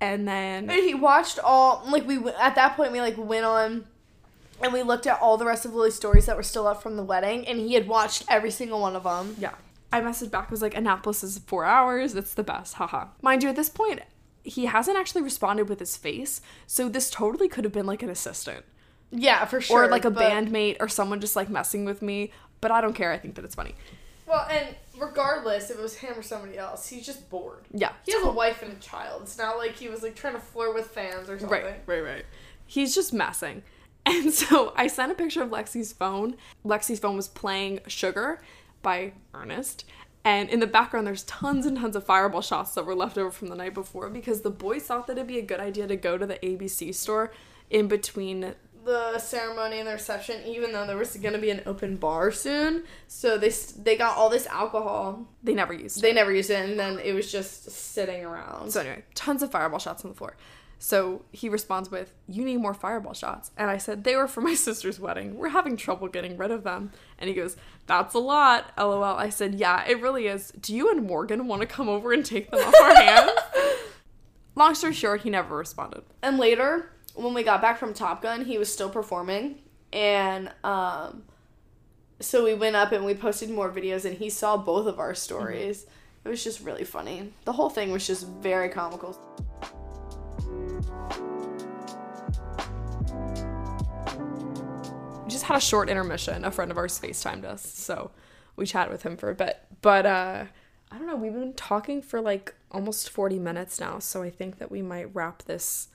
And 0.02 0.28
then 0.28 0.70
And 0.70 0.84
he 0.84 0.94
watched 0.94 1.40
all 1.40 1.84
like 1.90 2.06
we 2.06 2.18
at 2.34 2.56
that 2.56 2.76
point 2.76 2.92
we 2.92 3.00
like 3.00 3.18
went 3.18 3.46
on 3.46 3.86
and 4.64 4.74
we 4.74 4.82
looked 4.84 5.06
at 5.08 5.20
all 5.22 5.38
the 5.38 5.46
rest 5.46 5.66
of 5.66 5.74
Lily's 5.74 5.96
stories 5.96 6.26
that 6.26 6.36
were 6.38 6.44
still 6.44 6.66
up 6.68 6.82
from 6.82 6.96
the 6.96 7.04
wedding 7.04 7.48
and 7.48 7.60
he 7.60 7.74
had 7.74 7.88
watched 7.88 8.24
every 8.30 8.52
single 8.52 8.80
one 8.82 8.96
of 8.96 9.04
them. 9.04 9.36
yeah. 9.40 9.54
I 9.92 10.02
messaged 10.02 10.32
back 10.32 10.50
was 10.50 10.62
like 10.64 10.76
Annapolis 10.76 11.24
is 11.24 11.38
4 11.38 11.66
hours. 11.66 12.16
It's 12.16 12.34
the 12.34 12.42
best. 12.44 12.74
Haha. 12.76 13.08
Mind 13.22 13.44
you 13.44 13.50
at 13.50 13.56
this 13.56 13.70
point 13.70 14.02
he 14.44 14.66
hasn't 14.66 14.98
actually 14.98 15.22
responded 15.22 15.70
with 15.70 15.80
his 15.80 15.96
face. 15.96 16.42
So 16.68 16.90
this 16.90 17.10
totally 17.10 17.48
could 17.48 17.64
have 17.64 17.72
been 17.74 17.86
like 17.86 18.02
an 18.04 18.10
assistant 18.10 18.66
Yeah, 19.12 19.46
for 19.46 19.62
sure. 19.62 19.84
or 19.84 19.88
like 19.88 20.04
a 20.06 20.10
but- 20.12 20.24
bandmate 20.30 20.78
or 20.80 20.88
someone 20.88 21.20
just 21.22 21.36
like 21.36 21.48
messing 21.50 21.86
with 21.86 22.02
me, 22.02 22.32
but 22.60 22.72
I 22.72 22.82
don't 22.82 22.94
care. 22.94 23.12
I 23.12 23.18
think 23.20 23.36
that 23.36 23.46
it's 23.46 23.56
funny. 23.56 23.76
Well, 24.26 24.48
and 24.50 24.76
regardless 25.00 25.70
if 25.70 25.78
it 25.78 25.82
was 25.82 25.96
him 25.96 26.14
or 26.18 26.22
somebody 26.24 26.58
else, 26.58 26.88
he's 26.88 27.06
just 27.06 27.30
bored. 27.30 27.66
Yeah. 27.72 27.92
He 28.06 28.14
has 28.14 28.24
a 28.24 28.32
wife 28.32 28.64
and 28.64 28.72
a 28.74 28.80
child. 28.80 29.22
It's 29.24 29.38
not 29.38 29.58
like 29.58 29.76
he 29.76 29.90
was 29.90 30.02
like 30.02 30.16
trying 30.16 30.34
to 30.34 30.40
flirt 30.40 30.74
with 30.74 30.88
fans 30.88 31.30
or 31.30 31.38
something. 31.38 31.62
Right, 31.64 31.82
right, 31.86 32.04
right. 32.04 32.26
He's 32.66 32.96
just 32.96 33.14
messing. 33.14 33.64
And 34.06 34.34
so 34.34 34.74
I 34.76 34.88
sent 34.88 35.12
a 35.14 35.16
picture 35.16 35.42
of 35.42 35.50
Lexie's 35.50 35.94
phone. 35.94 36.36
Lexie's 36.66 37.00
phone 37.00 37.16
was 37.16 37.30
playing 37.30 37.80
Sugar 37.88 38.42
by 38.82 39.14
Ernest. 39.34 39.86
And 40.26 40.50
in 40.50 40.60
the 40.60 40.68
background, 40.68 41.06
there's 41.06 41.24
tons 41.24 41.66
and 41.66 41.78
tons 41.78 41.96
of 41.96 42.06
fireball 42.06 42.42
shots 42.42 42.74
that 42.76 42.86
were 42.86 42.96
left 42.96 43.18
over 43.18 43.32
from 43.32 43.50
the 43.50 43.56
night 43.56 43.74
before 43.74 44.10
because 44.10 44.42
the 44.42 44.50
boys 44.50 44.84
thought 44.84 45.08
that 45.08 45.14
it'd 45.14 45.28
be 45.28 45.40
a 45.40 45.42
good 45.42 45.60
idea 45.60 45.88
to 45.88 45.96
go 45.96 46.18
to 46.18 46.26
the 46.26 46.36
ABC 46.36 46.96
store 46.96 47.32
in 47.70 47.88
between. 47.88 48.56
The 48.86 49.20
ceremony 49.20 49.80
and 49.80 49.88
the 49.88 49.94
reception, 49.94 50.44
even 50.46 50.74
though 50.74 50.86
there 50.86 50.98
was 50.98 51.16
going 51.16 51.34
to 51.34 51.40
be 51.40 51.50
an 51.50 51.62
open 51.66 51.96
bar 51.96 52.32
soon, 52.32 52.84
so 53.08 53.38
they 53.38 53.50
they 53.78 53.96
got 53.96 54.18
all 54.18 54.30
this 54.30 54.46
alcohol. 54.48 55.26
They 55.42 55.54
never 55.54 55.74
used 55.74 56.00
it. 56.00 56.02
They 56.02 56.12
never 56.12 56.34
used 56.34 56.50
it, 56.50 56.70
and 56.70 56.78
then 56.78 57.00
it 57.00 57.14
was 57.14 57.32
just 57.32 57.72
sitting 57.72 58.26
around. 58.26 58.72
So 58.72 58.82
anyway, 58.82 59.06
tons 59.16 59.42
of 59.42 59.52
fireball 59.52 59.80
shots 59.80 60.04
on 60.04 60.12
the 60.12 60.18
floor. 60.18 60.36
So 60.84 61.24
he 61.32 61.48
responds 61.48 61.90
with, 61.90 62.12
"You 62.28 62.44
need 62.44 62.58
more 62.58 62.74
fireball 62.74 63.14
shots." 63.14 63.52
And 63.56 63.70
I 63.70 63.78
said, 63.78 64.04
"They 64.04 64.18
were 64.18 64.28
for 64.28 64.42
my 64.42 64.54
sister's 64.68 65.00
wedding. 65.00 65.38
We're 65.38 65.48
having 65.48 65.78
trouble 65.78 66.10
getting 66.10 66.36
rid 66.36 66.52
of 66.52 66.66
them." 66.66 66.92
And 67.18 67.30
he 67.30 67.34
goes, 67.34 67.56
"That's 67.88 68.14
a 68.14 68.20
lot." 68.20 68.74
LOL. 68.78 69.02
I 69.02 69.30
said, 69.30 69.56
"Yeah, 69.56 69.86
it 69.88 70.02
really 70.02 70.28
is. 70.28 70.52
Do 70.60 70.76
you 70.76 70.92
and 70.92 71.08
Morgan 71.08 71.48
want 71.48 71.62
to 71.62 71.68
come 71.68 71.88
over 71.88 72.12
and 72.12 72.26
take 72.26 72.52
them 72.52 72.60
off 72.60 72.76
our 72.82 72.96
hands?" 72.96 73.32
Long 74.56 74.76
story 74.76 74.92
short, 74.92 75.22
he 75.22 75.30
never 75.30 75.56
responded. 75.56 76.04
And 76.22 76.38
later, 76.38 76.92
when 77.16 77.34
we 77.34 77.44
got 77.44 77.62
back 77.62 77.78
from 77.78 77.94
Top 77.94 78.22
Gun, 78.22 78.44
he 78.44 78.58
was 78.58 78.72
still 78.72 78.90
performing, 78.90 79.60
and 79.94 80.52
um, 80.66 81.24
so 82.20 82.44
we 82.44 82.56
went 82.56 82.76
up 82.76 82.92
and 82.92 83.06
we 83.06 83.14
posted 83.14 83.50
more 83.50 83.72
videos, 83.72 84.04
and 84.04 84.18
he 84.18 84.30
saw 84.30 84.58
both 84.58 84.88
of 84.88 85.00
our 85.00 85.16
stories. 85.16 85.86
It 86.26 86.30
was 86.30 86.44
just 86.44 86.60
really 86.62 86.84
funny. 86.84 87.32
The 87.46 87.54
whole 87.54 87.70
thing 87.70 87.92
was 87.92 88.06
just 88.06 88.28
very 88.28 88.68
comical. 88.68 89.18
Just 95.44 95.52
had 95.52 95.58
a 95.58 95.62
short 95.62 95.90
intermission. 95.90 96.46
A 96.46 96.52
friend 96.52 96.72
of 96.72 96.78
ours 96.78 97.00
FaceTimed 97.00 97.44
us, 97.44 97.66
so 97.66 98.12
we 98.56 98.66
chatted 98.66 98.92
with 98.92 99.04
him 99.04 99.18
for 99.18 99.30
a 99.30 99.36
bit. 99.36 99.60
But 99.82 100.06
uh 100.06 100.46
I 100.92 100.98
don't 100.98 101.08
know, 101.08 101.16
we've 101.16 101.34
been 101.34 101.54
talking 101.54 102.04
for 102.04 102.22
like 102.22 102.54
almost 102.72 103.10
40 103.10 103.40
minutes 103.40 103.80
now, 103.80 103.98
so 103.98 104.22
I 104.22 104.30
think 104.30 104.60
that 104.60 104.70
we 104.70 104.82
might 104.84 105.14
wrap 105.14 105.44
this 105.44 105.88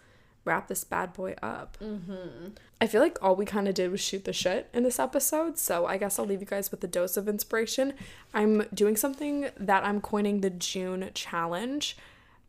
wrap 0.44 0.68
this 0.68 0.82
bad 0.82 1.12
boy 1.12 1.34
up. 1.42 1.76
Mm-hmm. 1.80 2.48
I 2.80 2.86
feel 2.86 3.00
like 3.00 3.18
all 3.22 3.36
we 3.36 3.44
kind 3.44 3.68
of 3.68 3.74
did 3.74 3.90
was 3.90 4.00
shoot 4.00 4.24
the 4.24 4.32
shit 4.32 4.68
in 4.72 4.82
this 4.82 4.98
episode, 4.98 5.58
so 5.58 5.86
I 5.86 5.98
guess 5.98 6.18
I'll 6.18 6.26
leave 6.26 6.40
you 6.40 6.46
guys 6.46 6.70
with 6.70 6.82
a 6.82 6.86
dose 6.86 7.16
of 7.16 7.28
inspiration. 7.28 7.94
I'm 8.34 8.66
doing 8.74 8.96
something 8.96 9.50
that 9.58 9.84
I'm 9.84 10.00
coining 10.00 10.40
the 10.40 10.50
June 10.50 11.10
challenge. 11.14 11.96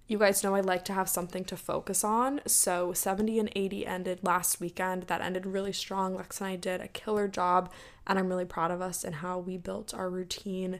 You 0.09 0.17
guys 0.17 0.43
know 0.43 0.55
I 0.55 0.61
like 0.61 0.83
to 0.85 0.93
have 0.93 1.07
something 1.07 1.45
to 1.45 1.55
focus 1.55 2.03
on. 2.03 2.41
So 2.47 2.93
70 2.93 3.37
and 3.37 3.51
80 3.55 3.85
ended 3.85 4.19
last 4.23 4.59
weekend. 4.59 5.03
That 5.03 5.21
ended 5.21 5.45
really 5.45 5.71
strong. 5.71 6.15
Lex 6.15 6.41
and 6.41 6.49
I 6.49 6.55
did 6.55 6.81
a 6.81 6.87
killer 6.87 7.27
job, 7.27 7.71
and 8.07 8.17
I'm 8.17 8.27
really 8.27 8.43
proud 8.43 8.71
of 8.71 8.81
us 8.81 9.03
and 9.03 9.17
how 9.17 9.37
we 9.37 9.55
built 9.55 9.93
our 9.93 10.09
routine 10.09 10.79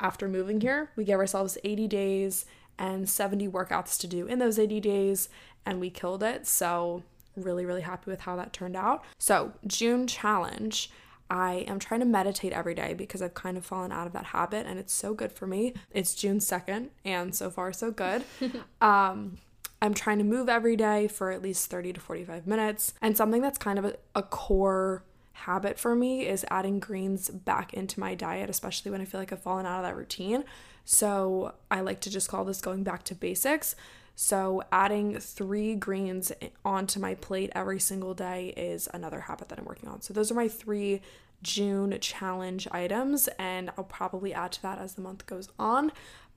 after 0.00 0.26
moving 0.26 0.62
here. 0.62 0.90
We 0.96 1.04
gave 1.04 1.18
ourselves 1.18 1.58
80 1.62 1.86
days 1.86 2.46
and 2.78 3.10
70 3.10 3.46
workouts 3.48 4.00
to 4.00 4.06
do 4.06 4.26
in 4.26 4.38
those 4.38 4.58
80 4.58 4.80
days, 4.80 5.28
and 5.66 5.78
we 5.78 5.90
killed 5.90 6.22
it. 6.22 6.46
So, 6.46 7.02
really, 7.36 7.66
really 7.66 7.82
happy 7.82 8.10
with 8.10 8.22
how 8.22 8.36
that 8.36 8.54
turned 8.54 8.74
out. 8.74 9.04
So, 9.18 9.52
June 9.66 10.06
challenge. 10.06 10.90
I 11.32 11.64
am 11.66 11.78
trying 11.78 12.00
to 12.00 12.06
meditate 12.06 12.52
every 12.52 12.74
day 12.74 12.92
because 12.92 13.22
I've 13.22 13.32
kind 13.32 13.56
of 13.56 13.64
fallen 13.64 13.90
out 13.90 14.06
of 14.06 14.12
that 14.12 14.26
habit 14.26 14.66
and 14.66 14.78
it's 14.78 14.92
so 14.92 15.14
good 15.14 15.32
for 15.32 15.46
me. 15.46 15.72
It's 15.90 16.14
June 16.14 16.40
2nd 16.40 16.90
and 17.06 17.34
so 17.34 17.48
far 17.48 17.72
so 17.72 17.90
good. 17.90 18.24
um 18.82 19.38
I'm 19.80 19.94
trying 19.94 20.18
to 20.18 20.24
move 20.24 20.48
every 20.48 20.76
day 20.76 21.08
for 21.08 21.32
at 21.32 21.42
least 21.42 21.68
30 21.68 21.94
to 21.94 22.00
45 22.00 22.46
minutes. 22.46 22.94
And 23.02 23.16
something 23.16 23.42
that's 23.42 23.58
kind 23.58 23.80
of 23.80 23.84
a, 23.86 23.96
a 24.14 24.22
core 24.22 25.02
habit 25.32 25.76
for 25.78 25.96
me 25.96 26.26
is 26.28 26.44
adding 26.50 26.78
greens 26.78 27.30
back 27.30 27.74
into 27.74 27.98
my 27.98 28.14
diet, 28.14 28.48
especially 28.48 28.92
when 28.92 29.00
I 29.00 29.06
feel 29.06 29.18
like 29.18 29.32
I've 29.32 29.42
fallen 29.42 29.66
out 29.66 29.78
of 29.78 29.84
that 29.84 29.96
routine. 29.96 30.44
So 30.84 31.54
I 31.70 31.80
like 31.80 32.00
to 32.02 32.10
just 32.10 32.28
call 32.28 32.44
this 32.44 32.60
going 32.60 32.84
back 32.84 33.02
to 33.04 33.14
basics. 33.14 33.74
So 34.22 34.62
adding 34.70 35.18
three 35.18 35.74
greens 35.74 36.30
onto 36.64 37.00
my 37.00 37.16
plate 37.16 37.50
every 37.56 37.80
single 37.80 38.14
day 38.14 38.54
is 38.56 38.88
another 38.94 39.18
habit 39.18 39.48
that 39.48 39.58
I'm 39.58 39.64
working 39.64 39.88
on. 39.88 40.00
So 40.00 40.14
those 40.14 40.30
are 40.30 40.34
my 40.34 40.46
three 40.46 41.00
June 41.42 41.98
challenge 42.00 42.68
items, 42.70 43.28
and 43.36 43.70
I'll 43.76 43.82
probably 43.82 44.32
add 44.32 44.52
to 44.52 44.62
that 44.62 44.78
as 44.78 44.94
the 44.94 45.02
month 45.02 45.26
goes 45.26 45.48
on. 45.58 45.90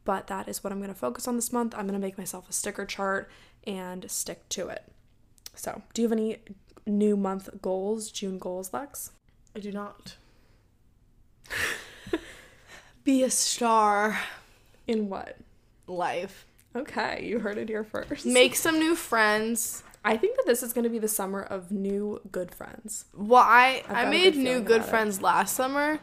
But 0.04 0.26
that 0.26 0.50
is 0.50 0.64
what 0.64 0.74
I'm 0.74 0.80
going 0.80 0.92
to 0.92 1.00
focus 1.00 1.28
on 1.28 1.36
this 1.36 1.54
month. 1.54 1.76
I'm 1.76 1.86
going 1.86 1.94
to 1.94 2.04
make 2.04 2.18
myself 2.18 2.50
a 2.50 2.54
sticker 2.54 2.88
chart 2.88 3.30
and 3.68 4.10
stick 4.10 4.50
to 4.50 4.68
it. 4.70 4.92
So, 5.54 5.84
do 5.94 6.02
you 6.02 6.08
have 6.08 6.18
any 6.18 6.40
new 6.88 7.16
month 7.16 7.50
goals, 7.62 8.10
June 8.10 8.40
goals, 8.40 8.74
Lex? 8.74 9.12
I 9.56 9.60
do 9.60 9.72
not. 9.72 10.16
Be 13.04 13.22
a 13.22 13.30
star. 13.30 14.22
In 14.88 15.08
what? 15.08 15.38
Life. 15.86 16.48
Okay, 16.76 17.24
you 17.26 17.40
heard 17.40 17.58
it 17.58 17.70
here 17.70 17.84
first. 17.84 18.26
Make 18.26 18.56
some 18.56 18.80
new 18.80 18.96
friends. 18.96 19.84
I 20.04 20.18
think 20.18 20.36
that 20.38 20.46
this 20.46 20.62
is 20.62 20.74
going 20.74 20.84
to 20.84 20.90
be 20.90 21.00
the 21.00 21.08
summer 21.08 21.42
of 21.42 21.72
new 21.72 22.22
good 22.32 22.54
friends. 22.54 23.06
Well, 23.16 23.42
I 23.44 23.84
I 23.90 24.06
made 24.06 24.34
good 24.34 24.44
new 24.44 24.60
good 24.62 24.78
about 24.78 24.88
it. 24.88 24.90
friends 24.90 25.22
last 25.22 25.56
summer, 25.56 26.00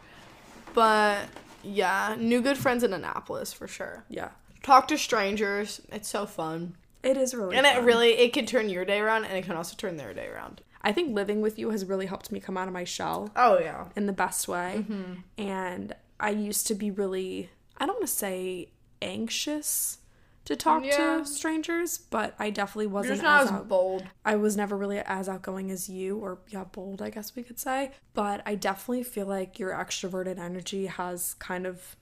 but 0.74 1.26
yeah, 1.62 2.16
new 2.18 2.40
good 2.40 2.58
friends 2.58 2.82
in 2.82 2.92
Annapolis 2.92 3.52
for 3.52 3.68
sure. 3.68 4.04
Yeah. 4.08 4.30
Talk 4.62 4.88
to 4.88 4.98
strangers. 4.98 5.80
It's 5.90 6.08
so 6.08 6.26
fun. 6.26 6.76
It 7.02 7.16
is 7.16 7.35
really 7.35 7.56
And 7.56 7.66
it 7.66 7.82
really 7.82 8.12
it 8.12 8.32
can 8.32 8.46
turn 8.46 8.68
your 8.68 8.85
day 8.85 9.00
around 9.00 9.24
and 9.24 9.37
it 9.37 9.44
can 9.44 9.56
also 9.56 9.74
turn 9.76 9.96
their 9.96 10.14
day 10.14 10.26
around. 10.28 10.62
I 10.82 10.92
think 10.92 11.14
living 11.14 11.40
with 11.40 11.58
you 11.58 11.70
has 11.70 11.85
really 11.85 12.06
helped 12.06 12.32
me 12.32 12.40
come 12.40 12.56
out 12.56 12.66
of 12.66 12.74
my 12.74 12.85
shell 12.85 13.30
Oh 13.37 13.58
yeah. 13.58 13.87
in 13.94 14.06
the 14.06 14.12
best 14.12 14.48
way. 14.48 14.76
Mm-hmm. 14.88 15.12
And 15.38 15.94
I 16.18 16.30
used 16.30 16.66
to 16.68 16.74
be 16.74 16.90
really, 16.90 17.50
I 17.78 17.87
don't 17.87 17.96
want 17.96 18.06
to 18.08 18.12
say 18.14 18.70
anxious 19.00 19.98
to 20.44 20.57
talk 20.57 20.85
Yeah. 20.85 21.18
to 21.18 21.24
strangers, 21.24 21.98
but 21.98 22.35
I 22.38 22.50
definitely 22.50 22.87
You're 22.87 22.92
wasn't 22.94 23.14
just 23.14 23.22
not 23.22 23.42
as, 23.42 23.46
as 23.48 23.52
out- 23.52 23.68
bold. 23.68 24.05
I 24.24 24.35
was 24.37 24.57
never 24.57 24.76
really 24.76 24.98
as 24.98 25.28
outgoing 25.28 25.70
as 25.70 25.88
you, 25.88 26.18
or 26.18 26.38
yeah, 26.48 26.64
bold, 26.64 27.00
I 27.00 27.11
guess 27.11 27.37
we 27.37 27.42
could 27.42 27.59
say. 27.61 27.92
But 28.14 28.42
I 28.44 28.55
definitely 28.57 29.05
feel 29.05 29.26
like 29.26 29.59
your 29.59 29.70
extroverted 29.70 30.38
energy 30.38 30.87
has 30.87 31.35
kind 31.35 31.66
of 31.66 31.96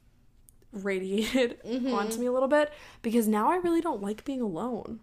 radiated 0.73 1.61
Mm-hmm. 1.67 1.93
onto 1.93 2.19
me 2.21 2.27
a 2.27 2.33
little 2.33 2.49
bit 2.49 2.73
because 3.03 3.27
now 3.29 3.51
I 3.51 3.57
really 3.57 3.81
don't 3.81 4.01
like 4.03 4.25
being 4.25 4.41
alone. 4.41 5.01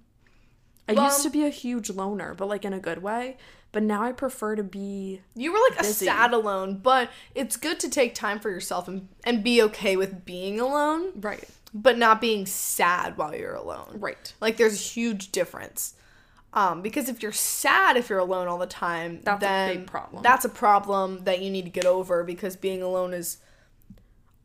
I 0.88 0.94
Well- 0.94 1.06
used 1.06 1.24
to 1.24 1.30
be 1.30 1.46
a 1.46 1.50
huge 1.50 1.90
loner, 1.90 2.34
but 2.34 2.48
like 2.48 2.64
in 2.66 2.74
a 2.74 2.80
good 2.80 3.02
way. 3.04 3.38
But 3.74 3.84
now 3.84 4.02
I 4.02 4.14
prefer 4.14 4.56
to 4.56 4.64
be 4.64 5.22
You 5.36 5.52
were 5.52 5.60
like 5.70 5.78
Busy. 5.80 6.06
a 6.08 6.10
sad 6.10 6.34
alone, 6.34 6.78
but 6.82 7.10
it's 7.36 7.58
good 7.58 7.80
to 7.82 7.90
take 7.90 8.16
time 8.16 8.40
for 8.40 8.50
yourself 8.50 8.88
and, 8.88 9.10
and 9.26 9.44
be 9.44 9.62
okay 9.64 9.98
with 9.98 10.24
being 10.26 10.60
alone, 10.60 11.12
right, 11.20 11.44
but 11.74 11.98
not 11.98 12.22
being 12.22 12.46
sad 12.46 13.18
while 13.18 13.36
you're 13.36 13.54
alone. 13.54 13.98
right. 14.00 14.34
Like 14.40 14.56
there's 14.58 14.76
a 14.76 14.84
huge 14.84 15.32
difference. 15.34 15.94
Um, 16.54 16.82
because 16.82 17.10
if 17.10 17.22
you're 17.22 17.34
sad 17.34 17.98
if 17.98 18.10
you're 18.10 18.18
alone 18.20 18.48
all 18.48 18.58
the 18.58 18.66
time, 18.66 19.20
That's 19.24 19.44
a 19.44 19.76
big 19.76 19.86
problem. 19.86 20.24
That's 20.24 20.46
a 20.46 20.50
problem 20.50 21.26
that 21.26 21.42
you 21.42 21.52
need 21.52 21.66
to 21.66 21.70
get 21.72 21.86
over 21.86 22.24
because 22.24 22.56
being 22.56 22.82
alone 22.82 23.14
is 23.14 23.38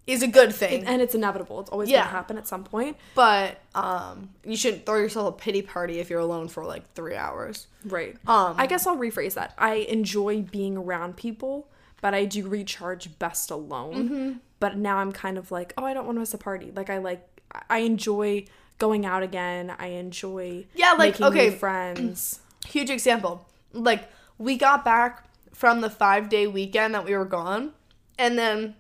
is 0.07 0.23
a 0.23 0.27
good 0.27 0.53
thing. 0.55 0.85
And 0.87 1.01
it's 1.01 1.15
inevitable. 1.15 1.61
It's 1.61 1.71
always 1.71 1.89
Yeah. 1.89 2.01
gonna 2.01 2.11
happen 2.11 2.39
at 2.39 2.49
some 2.49 2.65
point. 2.65 2.97
but 3.15 3.61
um, 3.75 4.31
you 4.45 4.57
shouldn't 4.57 4.85
throw 4.87 4.97
yourself 4.99 5.29
a 5.29 5.37
pity 5.39 5.63
party 5.63 6.01
if 6.01 6.11
you're 6.11 6.21
alone 6.21 6.49
for 6.49 6.65
like 6.65 6.93
three 6.95 7.15
hours. 7.15 7.67
Right. 7.85 8.17
Um, 8.27 8.55
I 8.59 8.67
guess 8.67 8.87
I'll 8.87 8.97
rephrase 8.97 9.35
that. 9.35 9.55
I 9.59 9.75
enjoy 9.75 10.43
being 10.43 10.77
around 10.77 11.17
people, 11.17 11.69
but 12.01 12.15
I 12.15 12.25
do 12.25 12.49
recharge 12.49 13.17
best 13.19 13.51
alone. 13.51 13.95
Mm-hmm. 13.95 14.33
But 14.61 14.77
now 14.77 14.99
I'm 14.99 15.13
kind 15.13 15.39
of 15.39 15.51
like, 15.51 15.73
oh, 15.79 15.85
I 15.85 15.95
don't 15.95 16.05
want 16.07 16.17
to 16.17 16.21
miss 16.21 16.35
a 16.35 16.39
party. 16.39 16.73
Like 16.75 16.91
I 16.91 16.99
like 16.99 17.27
I 17.71 17.79
enjoy 17.79 18.45
going 18.79 19.05
out 19.07 19.23
again. 19.23 19.73
I 19.79 19.89
enjoy 19.89 20.67
Yeah, 20.75 20.93
like, 20.93 21.21
making 21.21 21.27
okay. 21.27 21.51
new 21.51 21.57
friends. 21.65 22.41
huge 22.67 22.91
example. 22.91 23.47
Like 23.73 24.09
we 24.39 24.57
got 24.57 24.85
back 24.85 25.25
from 25.53 25.81
the 25.81 25.91
five 25.91 26.29
day 26.29 26.47
weekend 26.49 26.95
that 26.95 27.05
we 27.05 27.17
were 27.17 27.25
gone, 27.25 27.73
and 28.19 28.37
then 28.39 28.75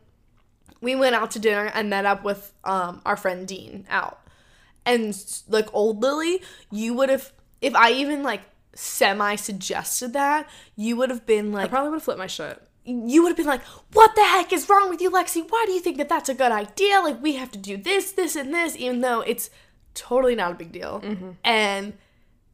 we 0.82 0.94
went 0.94 1.14
out 1.14 1.30
to 1.30 1.38
dinner 1.38 1.70
and 1.74 1.88
met 1.88 2.04
up 2.04 2.24
with 2.24 2.52
um, 2.64 3.00
our 3.06 3.16
friend 3.16 3.48
Dean 3.48 3.86
out. 3.88 4.20
And 4.84 5.16
like 5.48 5.72
old 5.72 6.02
Lily, 6.02 6.42
you 6.70 6.92
would 6.94 7.08
have 7.08 7.32
if 7.60 7.74
I 7.74 7.92
even 7.92 8.22
like 8.22 8.42
semi 8.74 9.36
suggested 9.36 10.12
that, 10.12 10.48
you 10.76 10.96
would 10.96 11.08
have 11.08 11.24
been 11.24 11.52
like, 11.52 11.66
I 11.66 11.68
probably 11.68 11.90
would 11.90 11.96
have 11.96 12.02
flipped 12.02 12.18
my 12.18 12.26
shit. 12.26 12.60
you 12.84 13.22
would 13.22 13.28
have 13.28 13.36
been 13.36 13.46
like, 13.46 13.62
"What 13.92 14.14
the 14.16 14.24
heck 14.24 14.52
is 14.52 14.68
wrong 14.68 14.90
with 14.90 15.00
you, 15.00 15.10
Lexie? 15.10 15.46
Why 15.48 15.64
do 15.66 15.72
you 15.72 15.78
think 15.80 15.98
that 15.98 16.08
that's 16.08 16.28
a 16.28 16.34
good 16.34 16.50
idea? 16.50 17.00
Like, 17.00 17.22
we 17.22 17.36
have 17.36 17.52
to 17.52 17.58
do 17.58 17.76
this, 17.76 18.10
this, 18.12 18.34
and 18.34 18.52
this, 18.52 18.74
even 18.76 19.02
though 19.02 19.20
it's 19.20 19.50
totally 19.94 20.34
not 20.34 20.50
a 20.50 20.54
big 20.56 20.72
deal." 20.72 21.00
And 21.44 21.92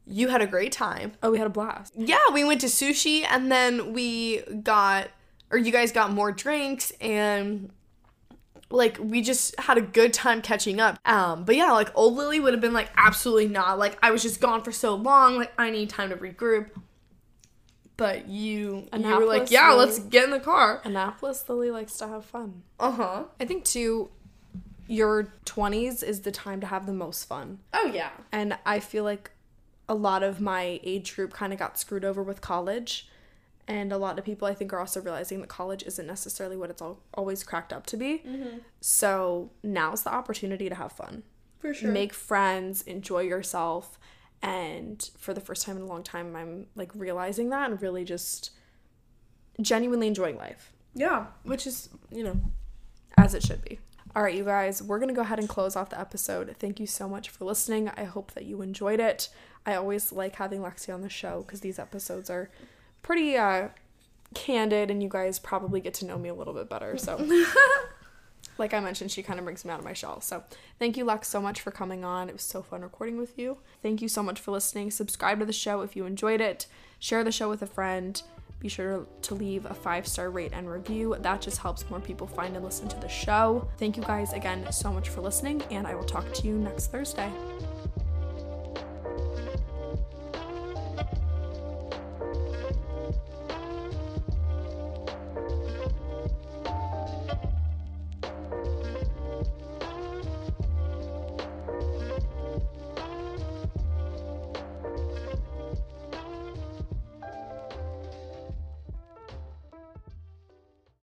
you 0.05 0.27
had 0.27 0.41
a 0.41 0.47
great 0.47 0.71
time. 0.71 1.13
Oh, 1.23 1.31
we 1.31 1.39
had 1.39 1.47
a 1.47 1.49
blast. 1.51 1.93
Yeah, 1.97 2.29
we 2.31 2.43
went 2.43 2.61
to 2.61 2.67
sushi, 2.67 3.25
and 3.27 3.51
then 3.51 3.93
we 3.93 4.41
got, 4.61 5.07
or 5.49 5.57
you 5.57 5.71
guys 5.71 5.91
got 5.91 6.11
more 6.11 6.31
drinks, 6.31 6.91
and 7.01 7.71
like 8.71 8.97
we 8.99 9.21
just 9.21 9.59
had 9.59 9.77
a 9.77 9.81
good 9.81 10.13
time 10.13 10.41
catching 10.41 10.79
up. 10.79 10.99
Um, 11.05 11.43
but 11.43 11.55
yeah, 11.55 11.71
like 11.71 11.91
old 11.95 12.15
Lily 12.15 12.39
would 12.39 12.53
have 12.53 12.61
been 12.61 12.73
like, 12.73 12.89
absolutely 12.95 13.47
not. 13.47 13.79
Like 13.79 13.97
I 14.03 14.11
was 14.11 14.21
just 14.21 14.39
gone 14.39 14.61
for 14.61 14.71
so 14.71 14.95
long. 14.95 15.37
Like 15.37 15.53
I 15.57 15.69
need 15.71 15.89
time 15.89 16.09
to 16.09 16.15
regroup. 16.15 16.69
But 17.97 18.29
you, 18.29 18.87
you 18.95 19.15
were 19.15 19.25
like, 19.25 19.51
yeah, 19.51 19.71
Lily- 19.73 19.85
let's 19.87 19.99
get 19.99 20.23
in 20.23 20.31
the 20.31 20.39
car. 20.39 20.81
Annapolis 20.85 21.43
Lily 21.49 21.69
likes 21.69 21.97
to 21.97 22.07
have 22.07 22.23
fun. 22.23 22.63
Uh 22.79 22.91
huh. 22.91 23.23
I 23.41 23.45
think 23.45 23.65
too, 23.65 24.09
your 24.87 25.33
twenties 25.43 26.01
is 26.01 26.21
the 26.21 26.31
time 26.31 26.61
to 26.61 26.67
have 26.67 26.85
the 26.85 26.93
most 26.93 27.25
fun. 27.25 27.59
Oh 27.73 27.91
yeah. 27.93 28.11
And 28.31 28.57
I 28.65 28.79
feel 28.79 29.03
like 29.03 29.31
a 29.89 29.95
lot 29.95 30.23
of 30.23 30.39
my 30.39 30.79
age 30.83 31.15
group 31.15 31.33
kind 31.33 31.51
of 31.51 31.59
got 31.59 31.77
screwed 31.77 32.05
over 32.05 32.23
with 32.23 32.39
college. 32.39 33.08
And 33.69 33.93
a 33.93 33.97
lot 33.97 34.19
of 34.19 34.25
people, 34.25 34.47
I 34.47 34.53
think, 34.53 34.73
are 34.73 34.79
also 34.79 34.99
realizing 34.99 35.39
that 35.39 35.47
college 35.47 35.83
isn't 35.83 36.05
necessarily 36.05 36.57
what 36.57 36.69
it's 36.69 36.81
all, 36.81 36.99
always 37.13 37.43
cracked 37.43 37.71
up 37.71 37.85
to 37.87 37.97
be. 37.97 38.23
Mm-hmm. 38.27 38.57
So 38.81 39.51
now's 39.63 40.03
the 40.03 40.11
opportunity 40.11 40.67
to 40.67 40.75
have 40.75 40.91
fun. 40.91 41.23
For 41.59 41.73
sure. 41.73 41.91
Make 41.91 42.13
friends, 42.13 42.81
enjoy 42.81 43.21
yourself. 43.21 43.99
And 44.41 45.09
for 45.17 45.33
the 45.33 45.41
first 45.41 45.65
time 45.65 45.77
in 45.77 45.83
a 45.83 45.85
long 45.85 46.03
time, 46.03 46.35
I'm 46.35 46.65
like 46.75 46.91
realizing 46.95 47.49
that 47.49 47.69
and 47.69 47.81
really 47.81 48.03
just 48.03 48.51
genuinely 49.61 50.07
enjoying 50.07 50.37
life 50.37 50.73
yeah, 50.93 51.27
which 51.43 51.67
is 51.67 51.89
you 52.11 52.23
know 52.23 52.39
as 53.17 53.33
it 53.33 53.43
should 53.43 53.63
be. 53.63 53.79
All 54.15 54.23
right, 54.23 54.35
you 54.35 54.43
guys, 54.43 54.81
we're 54.81 54.97
going 54.97 55.09
to 55.09 55.15
go 55.15 55.21
ahead 55.21 55.39
and 55.39 55.47
close 55.47 55.75
off 55.75 55.91
the 55.91 55.99
episode. 55.99 56.55
Thank 56.57 56.79
you 56.79 56.87
so 56.87 57.07
much 57.07 57.29
for 57.29 57.45
listening. 57.45 57.89
I 57.95 58.05
hope 58.05 58.31
that 58.31 58.45
you 58.45 58.61
enjoyed 58.61 58.99
it. 58.99 59.29
I 59.67 59.75
always 59.75 60.11
like 60.11 60.37
having 60.37 60.61
Lexie 60.61 60.93
on 60.93 61.01
the 61.01 61.09
show 61.09 61.43
because 61.45 61.61
these 61.61 61.77
episodes 61.77 62.29
are 62.29 62.49
pretty 63.01 63.37
uh, 63.37 63.69
candid 64.33 64.91
and 64.91 65.01
you 65.01 65.09
guys 65.09 65.39
probably 65.39 65.81
get 65.81 65.93
to 65.95 66.05
know 66.05 66.17
me 66.17 66.29
a 66.29 66.33
little 66.33 66.53
bit 66.53 66.69
better. 66.69 66.97
So, 66.97 67.17
like 68.57 68.73
I 68.73 68.79
mentioned, 68.79 69.11
she 69.11 69.23
kind 69.23 69.39
of 69.39 69.45
brings 69.45 69.65
me 69.65 69.71
out 69.71 69.79
of 69.79 69.85
my 69.85 69.93
shell. 69.93 70.21
So, 70.21 70.43
thank 70.77 70.97
you, 70.97 71.05
Lex, 71.05 71.27
so 71.27 71.41
much 71.41 71.61
for 71.61 71.71
coming 71.71 72.03
on. 72.03 72.29
It 72.29 72.33
was 72.33 72.43
so 72.43 72.61
fun 72.61 72.81
recording 72.81 73.17
with 73.17 73.37
you. 73.37 73.57
Thank 73.81 74.01
you 74.01 74.07
so 74.07 74.23
much 74.23 74.39
for 74.39 74.51
listening. 74.51 74.91
Subscribe 74.91 75.39
to 75.39 75.45
the 75.45 75.53
show 75.53 75.81
if 75.81 75.95
you 75.95 76.05
enjoyed 76.05 76.41
it, 76.41 76.67
share 76.99 77.23
the 77.23 77.31
show 77.31 77.49
with 77.49 77.61
a 77.61 77.67
friend. 77.67 78.21
Be 78.59 78.67
sure 78.67 79.05
to 79.21 79.35
leave 79.35 79.65
a 79.65 79.73
five 79.73 80.05
star 80.05 80.29
rate 80.29 80.51
and 80.53 80.69
review. 80.69 81.15
That 81.21 81.41
just 81.41 81.59
helps 81.59 81.89
more 81.89 82.01
people 82.01 82.27
find 82.27 82.55
and 82.57 82.65
listen 82.65 82.89
to 82.89 82.99
the 82.99 83.07
show. 83.07 83.69
Thank 83.77 83.95
you 83.95 84.03
guys 84.03 84.33
again 84.33 84.69
so 84.71 84.91
much 84.91 85.07
for 85.07 85.21
listening, 85.21 85.61
and 85.71 85.87
I 85.87 85.95
will 85.95 86.03
talk 86.03 86.31
to 86.33 86.47
you 86.47 86.57
next 86.57 86.87
Thursday. 86.87 87.31